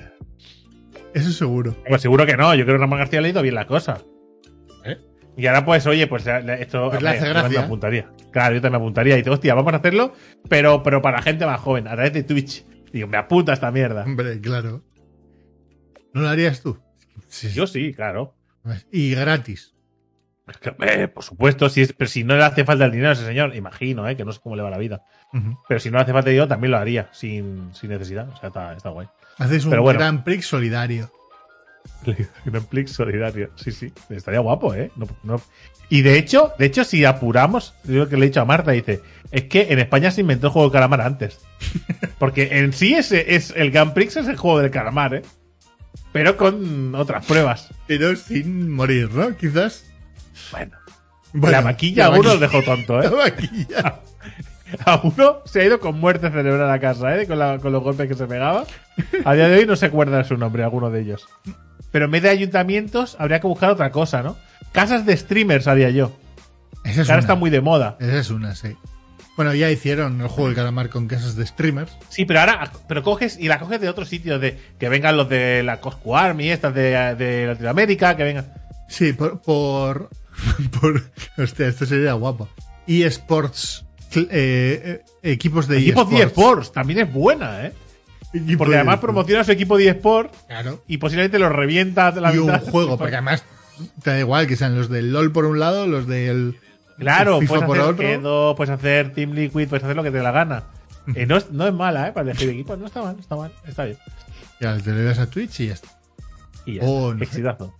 Eso 1.13 1.31
seguro. 1.31 1.75
Pues 1.87 2.01
seguro 2.01 2.25
que 2.25 2.37
no, 2.37 2.55
yo 2.55 2.63
creo 2.63 2.77
que 2.77 2.81
Ramón 2.81 2.99
García 2.99 3.19
ha 3.19 3.21
leído 3.21 3.41
bien 3.41 3.55
la 3.55 3.67
cosa. 3.67 4.01
¿Eh? 4.85 4.97
Y 5.37 5.45
ahora, 5.47 5.63
pues, 5.63 5.85
oye, 5.87 6.07
pues 6.07 6.25
esto 6.27 6.89
Pues 6.89 7.01
yo 7.01 7.49
me 7.49 7.57
apuntaría. 7.57 8.09
Claro, 8.31 8.55
yo 8.55 8.61
también 8.61 8.81
me 8.81 8.85
apuntaría. 8.85 9.17
Y 9.17 9.21
digo, 9.21 9.33
hostia, 9.33 9.53
vamos 9.55 9.73
a 9.73 9.77
hacerlo, 9.77 10.13
pero, 10.49 10.83
pero 10.83 11.01
para 11.01 11.21
gente 11.21 11.45
más 11.45 11.59
joven, 11.59 11.87
a 11.87 11.93
través 11.93 12.13
de 12.13 12.23
Twitch. 12.23 12.65
Digo, 12.91 13.07
me 13.07 13.17
apunta 13.17 13.53
esta 13.53 13.71
mierda. 13.71 14.03
Hombre, 14.03 14.39
claro. 14.39 14.83
¿No 16.13 16.21
lo 16.21 16.29
harías 16.29 16.61
tú? 16.61 16.77
Sí. 17.32 17.49
Yo 17.51 17.65
sí, 17.65 17.93
claro. 17.93 18.36
Y 18.91 19.15
gratis. 19.15 19.73
Es 20.47 20.57
eh, 20.82 21.07
por 21.07 21.23
supuesto, 21.23 21.69
si 21.69 21.82
es, 21.82 21.93
pero 21.93 22.09
si 22.09 22.23
no 22.23 22.36
le 22.36 22.43
hace 22.43 22.65
falta 22.65 22.86
el 22.86 22.91
dinero 22.91 23.09
a 23.09 23.13
ese 23.13 23.25
señor, 23.25 23.55
imagino, 23.55 24.07
eh, 24.09 24.15
que 24.17 24.25
no 24.25 24.32
sé 24.34 24.39
cómo 24.43 24.55
le 24.55 24.61
va 24.63 24.69
la 24.69 24.77
vida. 24.77 25.03
Pero 25.67 25.79
si 25.79 25.89
no 25.89 25.97
le 25.97 26.03
hace 26.03 26.11
falta 26.13 26.29
el 26.29 26.34
dinero, 26.36 26.47
también 26.47 26.71
lo 26.71 26.77
haría, 26.77 27.09
sin, 27.13 27.73
sin 27.73 27.89
necesidad. 27.89 28.27
O 28.29 28.38
sea, 28.38 28.47
está, 28.49 28.73
está 28.73 28.89
guay. 28.89 29.07
Haces 29.38 29.63
un 29.63 29.69
Pero 29.71 29.82
bueno. 29.84 29.99
Grand 29.99 30.23
Prix 30.23 30.45
solidario. 30.45 31.09
Netflix 32.45 32.91
solidario. 32.91 33.49
Sí, 33.55 33.71
sí. 33.71 33.91
Estaría 34.09 34.39
guapo, 34.39 34.73
¿eh? 34.75 34.91
No- 34.95 35.07
no- 35.23 35.41
Y 35.89 36.01
de 36.01 36.17
hecho, 36.17 36.53
de 36.59 36.65
hecho, 36.65 36.84
si 36.84 37.05
apuramos, 37.05 37.73
yo 37.86 37.99
lo 37.99 38.09
que 38.09 38.17
le 38.17 38.25
he 38.25 38.29
dicho 38.29 38.41
a 38.41 38.45
Marta, 38.45 38.71
dice, 38.71 39.01
es 39.32 39.43
que 39.45 39.67
en 39.71 39.79
España 39.79 40.11
se 40.11 40.21
inventó 40.21 40.47
el 40.47 40.53
juego 40.53 40.67
del 40.69 40.73
calamar 40.73 41.01
antes. 41.01 41.39
Porque 42.19 42.59
en 42.59 42.73
sí 42.73 42.93
ese 42.93 43.36
es 43.36 43.51
el 43.55 43.71
Grand 43.71 43.93
Prix 43.93 44.17
es 44.17 44.27
el 44.27 44.38
juego 44.38 44.59
del 44.59 44.71
calamar, 44.71 45.15
¿eh? 45.15 45.21
Pero 46.14 46.36
con 46.38 46.93
otras 46.95 47.26
pruebas. 47.26 47.70
Pero 47.88 48.16
sin 48.16 48.72
morir, 48.72 49.09
¿no? 49.14 49.36
Quizás. 49.38 49.86
Bueno. 50.51 50.78
Bueno, 51.34 51.51
la 51.57 51.62
maquilla 51.62 52.09
la 52.09 52.16
a 52.16 52.20
uno 52.20 52.30
maquilla- 52.30 52.34
os 52.34 52.39
dejó 52.41 52.64
tonto, 52.64 52.97
La 52.99 53.05
¿eh? 53.05 53.09
vaquilla. 53.09 53.99
A 54.86 55.01
uno 55.03 55.39
se 55.43 55.59
ha 55.62 55.66
ido 55.66 55.82
con 55.82 55.99
muerte 55.99 56.30
cerebral 56.30 56.70
a 56.72 56.80
casa, 56.80 57.18
¿eh? 57.18 57.28
Con, 57.28 57.38
la- 57.39 57.59
con 57.59 57.74
los 57.74 57.84
golpes 57.84 58.07
que 58.07 58.14
se 58.16 58.26
pegaba. 58.26 58.64
A 59.26 59.34
día 59.34 59.49
de 59.49 59.57
hoy 59.59 59.66
no 59.66 59.76
se 59.76 59.88
acuerda 59.88 60.18
de 60.20 60.24
su 60.24 60.38
nombre, 60.38 60.64
alguno 60.64 60.89
de 60.89 61.01
ellos. 61.01 61.28
Pero 61.91 62.05
en 62.05 62.12
vez 62.12 62.24
de 62.24 62.30
ayuntamientos, 62.30 63.18
habría 63.20 63.41
que 63.41 63.47
buscar 63.47 63.70
otra 63.70 63.91
cosa, 63.91 64.24
¿no? 64.24 64.38
Casas 64.72 65.05
de 65.05 65.18
streamers 65.18 65.68
haría 65.68 65.89
yo. 65.89 66.14
Esa 66.86 67.01
es 67.01 67.07
Que 67.07 67.12
ahora 67.12 67.14
una. 67.16 67.20
está 67.20 67.36
muy 67.36 67.49
de 67.49 67.59
moda. 67.59 67.97
Esa 67.99 68.18
es 68.20 68.30
una, 68.30 68.55
sí. 68.55 68.78
Bueno, 69.43 69.55
ya 69.55 69.71
hicieron 69.71 70.21
el 70.21 70.27
juego 70.27 70.47
del 70.47 70.55
calamar 70.55 70.89
con 70.89 71.07
casas 71.07 71.35
de 71.35 71.45
streamers. 71.47 71.91
Sí, 72.09 72.25
pero 72.25 72.41
ahora, 72.41 72.71
pero 72.87 73.01
coges 73.01 73.37
y 73.39 73.47
la 73.47 73.59
coges 73.59 73.81
de 73.81 73.89
otros 73.89 74.07
sitios, 74.07 74.39
de 74.39 74.55
que 74.79 74.87
vengan 74.87 75.17
los 75.17 75.27
de 75.29 75.63
la 75.63 75.79
Cosco 75.81 76.15
Army, 76.15 76.51
estas 76.51 76.75
de, 76.75 77.15
de 77.15 77.47
Latinoamérica, 77.47 78.15
que 78.15 78.23
vengan. 78.23 78.53
Sí, 78.87 79.13
por. 79.13 79.41
por, 79.41 80.09
por 80.79 81.03
hostia, 81.37 81.67
esto 81.67 81.85
sería 81.87 82.13
guapo. 82.13 82.49
eSports. 82.85 83.83
eh, 84.15 84.29
eh, 84.31 85.03
equipos 85.23 85.67
de 85.67 85.79
Equipos 85.79 86.09
de 86.09 86.17
eSports. 86.17 86.31
eSports, 86.37 86.71
también 86.71 86.99
es 86.99 87.11
buena, 87.11 87.65
¿eh? 87.65 87.73
Equipo 88.33 88.59
Porque 88.59 88.71
de 88.73 88.77
además 88.77 88.95
eSports. 88.95 89.01
promociona 89.13 89.43
su 89.43 89.51
equipo 89.51 89.77
de 89.77 89.87
eSports 89.89 90.37
Claro. 90.47 90.83
y 90.87 90.97
posiblemente 90.97 91.39
lo 91.39 91.49
revienta 91.49 92.11
la 92.11 92.33
Y 92.33 92.37
un 92.37 92.57
juego, 92.59 92.97
porque 92.97 93.15
además 93.15 93.43
te 94.03 94.11
da 94.11 94.19
igual 94.19 94.45
que 94.47 94.55
sean 94.55 94.75
los 94.77 94.89
del 94.89 95.11
LOL 95.11 95.31
por 95.31 95.45
un 95.45 95.59
lado, 95.59 95.87
los 95.87 96.07
del. 96.07 96.57
Claro, 97.01 97.39
puedes 97.47 97.65
por 97.65 97.79
hacer. 97.79 98.05
Edo, 98.05 98.55
puedes 98.55 98.69
hacer 98.71 99.13
Team 99.13 99.31
Liquid, 99.31 99.67
puedes 99.67 99.83
hacer 99.83 99.95
lo 99.95 100.03
que 100.03 100.11
te 100.11 100.17
dé 100.17 100.23
la 100.23 100.31
gana. 100.31 100.63
Eh, 101.15 101.25
no, 101.25 101.35
es, 101.37 101.49
no 101.51 101.65
es 101.67 101.73
mala, 101.73 102.07
¿eh? 102.07 102.11
Para 102.11 102.29
elegir 102.29 102.49
equipos, 102.49 102.77
no 102.77 102.85
está 102.85 103.01
mal, 103.01 103.15
no 103.15 103.21
está 103.21 103.35
mal, 103.35 103.51
está 103.67 103.85
bien. 103.85 103.97
Ya 104.59 104.77
te 104.77 104.91
le 104.91 105.03
das 105.03 105.17
a 105.19 105.27
Twitch 105.27 105.61
y 105.61 105.67
ya 105.67 105.73
está. 105.73 105.89
Y 106.65 106.75
ya, 106.75 106.83
Oh, 106.85 107.11
está. 107.11 107.23
exitazo. 107.23 107.73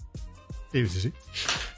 Sí, 0.72 0.88
sí, 0.88 1.00
sí. 1.02 1.14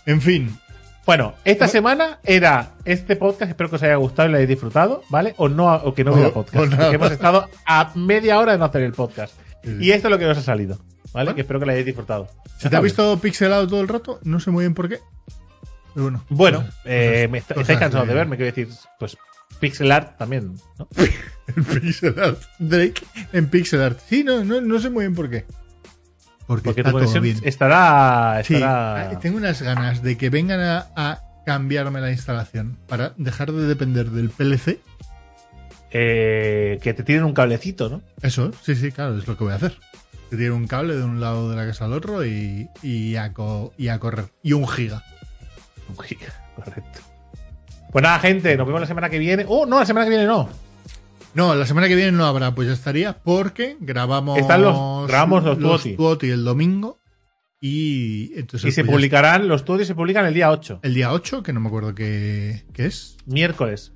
En 0.05 0.21
fin, 0.21 0.57
Bueno, 1.05 1.33
esta 1.43 1.67
semana 1.67 2.19
era 2.23 2.75
este 2.85 3.17
podcast, 3.17 3.49
espero 3.51 3.69
que 3.69 3.75
os 3.75 3.83
haya 3.83 3.95
gustado 3.97 4.29
y 4.29 4.31
lo 4.31 4.37
hayáis 4.37 4.47
disfrutado, 4.49 5.03
¿vale? 5.09 5.33
O 5.37 5.49
no, 5.49 5.73
o 5.75 5.93
que 5.93 6.05
no 6.05 6.13
hubiera 6.13 6.31
podcast. 6.31 6.55
porque 6.55 6.95
hemos 6.95 7.11
estado 7.11 7.49
a 7.65 7.91
media 7.95 8.39
hora 8.39 8.53
de 8.53 8.57
no 8.57 8.63
hacer 8.65 8.83
el 8.83 8.93
podcast. 8.93 9.33
Sí. 9.65 9.77
Y 9.81 9.91
esto 9.91 10.07
es 10.07 10.11
lo 10.11 10.17
que 10.19 10.25
nos 10.25 10.37
ha 10.37 10.41
salido, 10.41 10.77
¿vale? 11.11 11.25
Bueno. 11.25 11.35
Que 11.35 11.41
espero 11.41 11.59
que 11.59 11.65
lo 11.65 11.71
hayáis 11.73 11.85
disfrutado. 11.87 12.29
si 12.57 12.69
te 12.69 12.77
has 12.77 12.81
visto 12.81 13.19
pixelado 13.19 13.67
todo 13.67 13.81
el 13.81 13.89
rato, 13.89 14.19
no 14.23 14.39
sé 14.39 14.49
muy 14.51 14.63
bien 14.63 14.73
por 14.73 14.87
qué. 14.87 14.99
Pero 15.93 16.03
bueno. 16.03 16.23
Bueno, 16.29 16.59
cosas- 16.61 16.75
eh, 16.85 17.27
me 17.31 17.37
está- 17.39 17.55
estáis 17.59 17.79
cansados 17.79 18.07
de- 18.07 18.13
de 18.13 18.19
verme, 18.19 18.35
quiero 18.37 18.51
decir, 18.53 18.67
pues 18.99 19.17
pixel 19.59 19.91
art 19.91 20.17
también, 20.17 20.55
¿no? 20.79 20.87
El 21.55 21.63
pixel 21.63 22.15
art. 22.19 22.41
Drake 22.59 23.01
en 23.33 23.47
pixel 23.49 23.81
art. 23.81 23.99
Sí, 24.07 24.23
no, 24.23 24.43
no, 24.43 24.61
no 24.61 24.79
sé 24.79 24.89
muy 24.89 25.03
bien 25.05 25.15
por 25.15 25.29
qué. 25.29 25.45
Porque, 26.47 26.63
Porque 26.63 26.81
está 26.81 26.91
tu 26.91 26.99
todo 26.99 27.21
bien. 27.21 27.39
estará, 27.43 28.37
ah, 28.39 29.19
tengo 29.21 29.37
unas 29.37 29.61
ganas 29.61 30.03
de 30.03 30.17
que 30.17 30.29
vengan 30.29 30.59
a, 30.59 30.87
a 30.95 31.21
cambiarme 31.45 32.01
la 32.01 32.11
instalación 32.11 32.77
para 32.87 33.13
dejar 33.17 33.51
de 33.53 33.65
depender 33.65 34.09
del 34.09 34.29
PLC. 34.29 34.79
eh, 35.91 36.79
que 36.81 36.93
te 36.93 37.03
tiren 37.03 37.23
un 37.23 37.33
cablecito, 37.33 37.87
¿no? 37.89 38.01
Eso, 38.21 38.51
sí, 38.63 38.75
sí, 38.75 38.91
claro, 38.91 39.17
es 39.17 39.27
lo 39.27 39.37
que 39.37 39.43
voy 39.43 39.53
a 39.53 39.57
hacer. 39.57 39.77
Que 40.29 40.37
tiene 40.37 40.51
un 40.51 40.67
cable 40.67 40.95
de 40.95 41.03
un 41.03 41.21
lado 41.21 41.49
de 41.51 41.55
la 41.55 41.65
casa 41.67 41.85
al 41.85 41.93
otro 41.93 42.25
y, 42.25 42.67
y, 42.81 43.15
a, 43.15 43.31
co- 43.33 43.73
y 43.77 43.89
a 43.89 43.99
correr. 43.99 44.25
Y 44.41 44.53
un 44.53 44.67
giga. 44.67 45.03
Un 45.89 45.97
giga, 46.03 46.27
correcto. 46.55 46.99
Pues 47.91 48.03
nada, 48.03 48.19
gente, 48.19 48.57
nos 48.57 48.65
vemos 48.65 48.81
la 48.81 48.87
semana 48.87 49.09
que 49.09 49.19
viene. 49.19 49.45
Oh, 49.47 49.65
no, 49.65 49.79
la 49.79 49.85
semana 49.85 50.05
que 50.05 50.09
viene 50.09 50.25
no. 50.25 50.49
No, 51.35 51.55
la 51.55 51.65
semana 51.65 51.87
que 51.87 51.95
viene 51.95 52.11
no 52.11 52.25
habrá, 52.25 52.53
pues 52.53 52.67
ya 52.67 52.73
estaría, 52.73 53.13
porque 53.23 53.77
grabamos, 53.79 54.37
Están 54.39 54.61
los- 54.61 55.07
grabamos 55.07 55.43
los 55.43 55.57
Tuoti. 55.59 55.95
Tuoti 55.95 56.29
el 56.29 56.43
domingo 56.43 57.01
y 57.59 58.31
entonces 58.37 58.69
Y 58.69 58.71
se 58.71 58.83
pues 58.83 58.93
publicarán, 58.93 59.47
los 59.47 59.61
estudios 59.61 59.87
se 59.87 59.95
publican 59.95 60.25
el 60.25 60.33
día 60.33 60.51
8, 60.51 60.75
está. 60.75 60.87
el 60.87 60.93
día 60.93 61.11
8, 61.11 61.41
que 61.43 61.53
no 61.53 61.59
me 61.59 61.67
acuerdo 61.69 61.95
qué, 61.95 62.65
qué 62.73 62.85
es, 62.85 63.17
miércoles. 63.25 63.93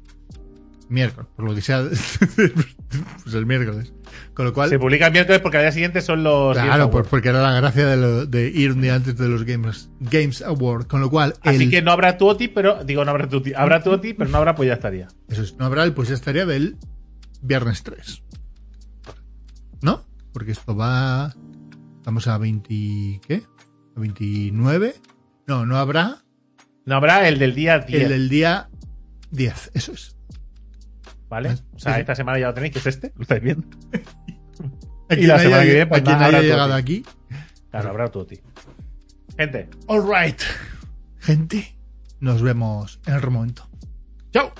miércoles, 0.90 1.30
por 1.36 1.46
lo 1.46 1.54
que 1.54 1.62
sea, 1.62 1.84
pues 2.36 3.36
el 3.36 3.46
miércoles. 3.46 3.94
Con 4.34 4.46
lo 4.46 4.54
cual, 4.54 4.70
Se 4.70 4.78
publica 4.80 5.08
el 5.08 5.14
miércoles 5.14 5.42
porque 5.42 5.58
al 5.58 5.64
día 5.64 5.72
siguiente 5.72 6.02
son 6.02 6.24
los. 6.24 6.56
Claro, 6.56 6.72
Awards. 6.74 6.92
pues 6.92 7.08
porque 7.08 7.30
era 7.30 7.42
la 7.42 7.52
gracia 7.54 7.86
de, 7.88 7.98
lo- 7.98 8.26
de 8.26 8.48
ir 8.50 8.72
un 8.74 8.82
día 8.82 8.96
antes 8.96 9.18
de 9.18 9.28
los 9.28 9.44
Games, 9.44 9.90
Games 10.00 10.42
Award, 10.42 10.88
con 10.88 11.02
lo 11.02 11.10
cual, 11.10 11.34
Así 11.42 11.70
que 11.70 11.82
no 11.82 11.92
habrá 11.92 12.18
tuoti, 12.18 12.48
pero. 12.48 12.84
Digo, 12.84 13.04
no 13.06 13.12
habrá 13.12 13.28
tuoti. 13.30 13.54
Habrá 13.54 13.82
tuoti, 13.84 14.14
pero 14.14 14.30
no 14.30 14.38
habrá, 14.38 14.56
pues 14.56 14.68
ya 14.68 14.74
estaría. 14.74 15.08
eso 15.30 15.42
es, 15.42 15.56
no 15.58 15.66
habrá 15.66 15.84
el 15.84 15.94
pues 15.94 16.10
ya 16.10 16.16
estaría 16.16 16.46
del 16.46 16.78
viernes 17.42 17.84
3. 17.84 18.24
¿No? 19.82 20.06
Porque 20.34 20.52
esto 20.52 20.76
va, 20.76 21.34
estamos 21.98 22.28
a 22.28 22.38
20, 22.38 23.22
¿qué? 23.28 23.44
A 23.96 24.00
29. 24.00 24.96
No, 25.48 25.66
no 25.66 25.78
habrá 25.78 26.18
No 26.86 26.96
habrá 26.96 27.28
el 27.28 27.40
del 27.40 27.56
día 27.56 27.80
10. 27.80 28.04
el 28.04 28.10
del 28.10 28.30
día 28.30 28.70
10, 29.32 29.72
eso 29.74 29.94
es. 29.94 30.17
¿Vale? 31.30 31.56
O 31.74 31.80
sea, 31.80 32.00
esta 32.00 32.16
semana 32.16 32.40
ya 32.40 32.48
lo 32.48 32.54
tenéis, 32.54 32.74
que 32.74 32.80
es 32.80 32.88
este. 32.88 33.12
¿Lo 33.16 33.22
estáis 33.24 33.42
viendo? 33.42 33.68
Y 35.10 35.26
la 35.26 35.40
semana 35.40 35.64
que 35.64 35.70
viene, 35.70 35.88
pues 35.88 36.04
nada, 36.04 36.26
habrá 36.26 36.42
llegado 36.42 36.74
aquí. 36.74 37.06
Claro, 37.72 37.90
habrá 37.90 38.10
tuoti. 38.10 38.42
Gente, 39.38 39.70
All 39.88 40.04
right. 40.04 40.42
Gente, 41.20 41.78
nos 42.20 42.42
vemos 42.42 43.00
en 43.06 43.14
otro 43.14 43.32
momento. 43.32 43.70
Chao. 44.34 44.52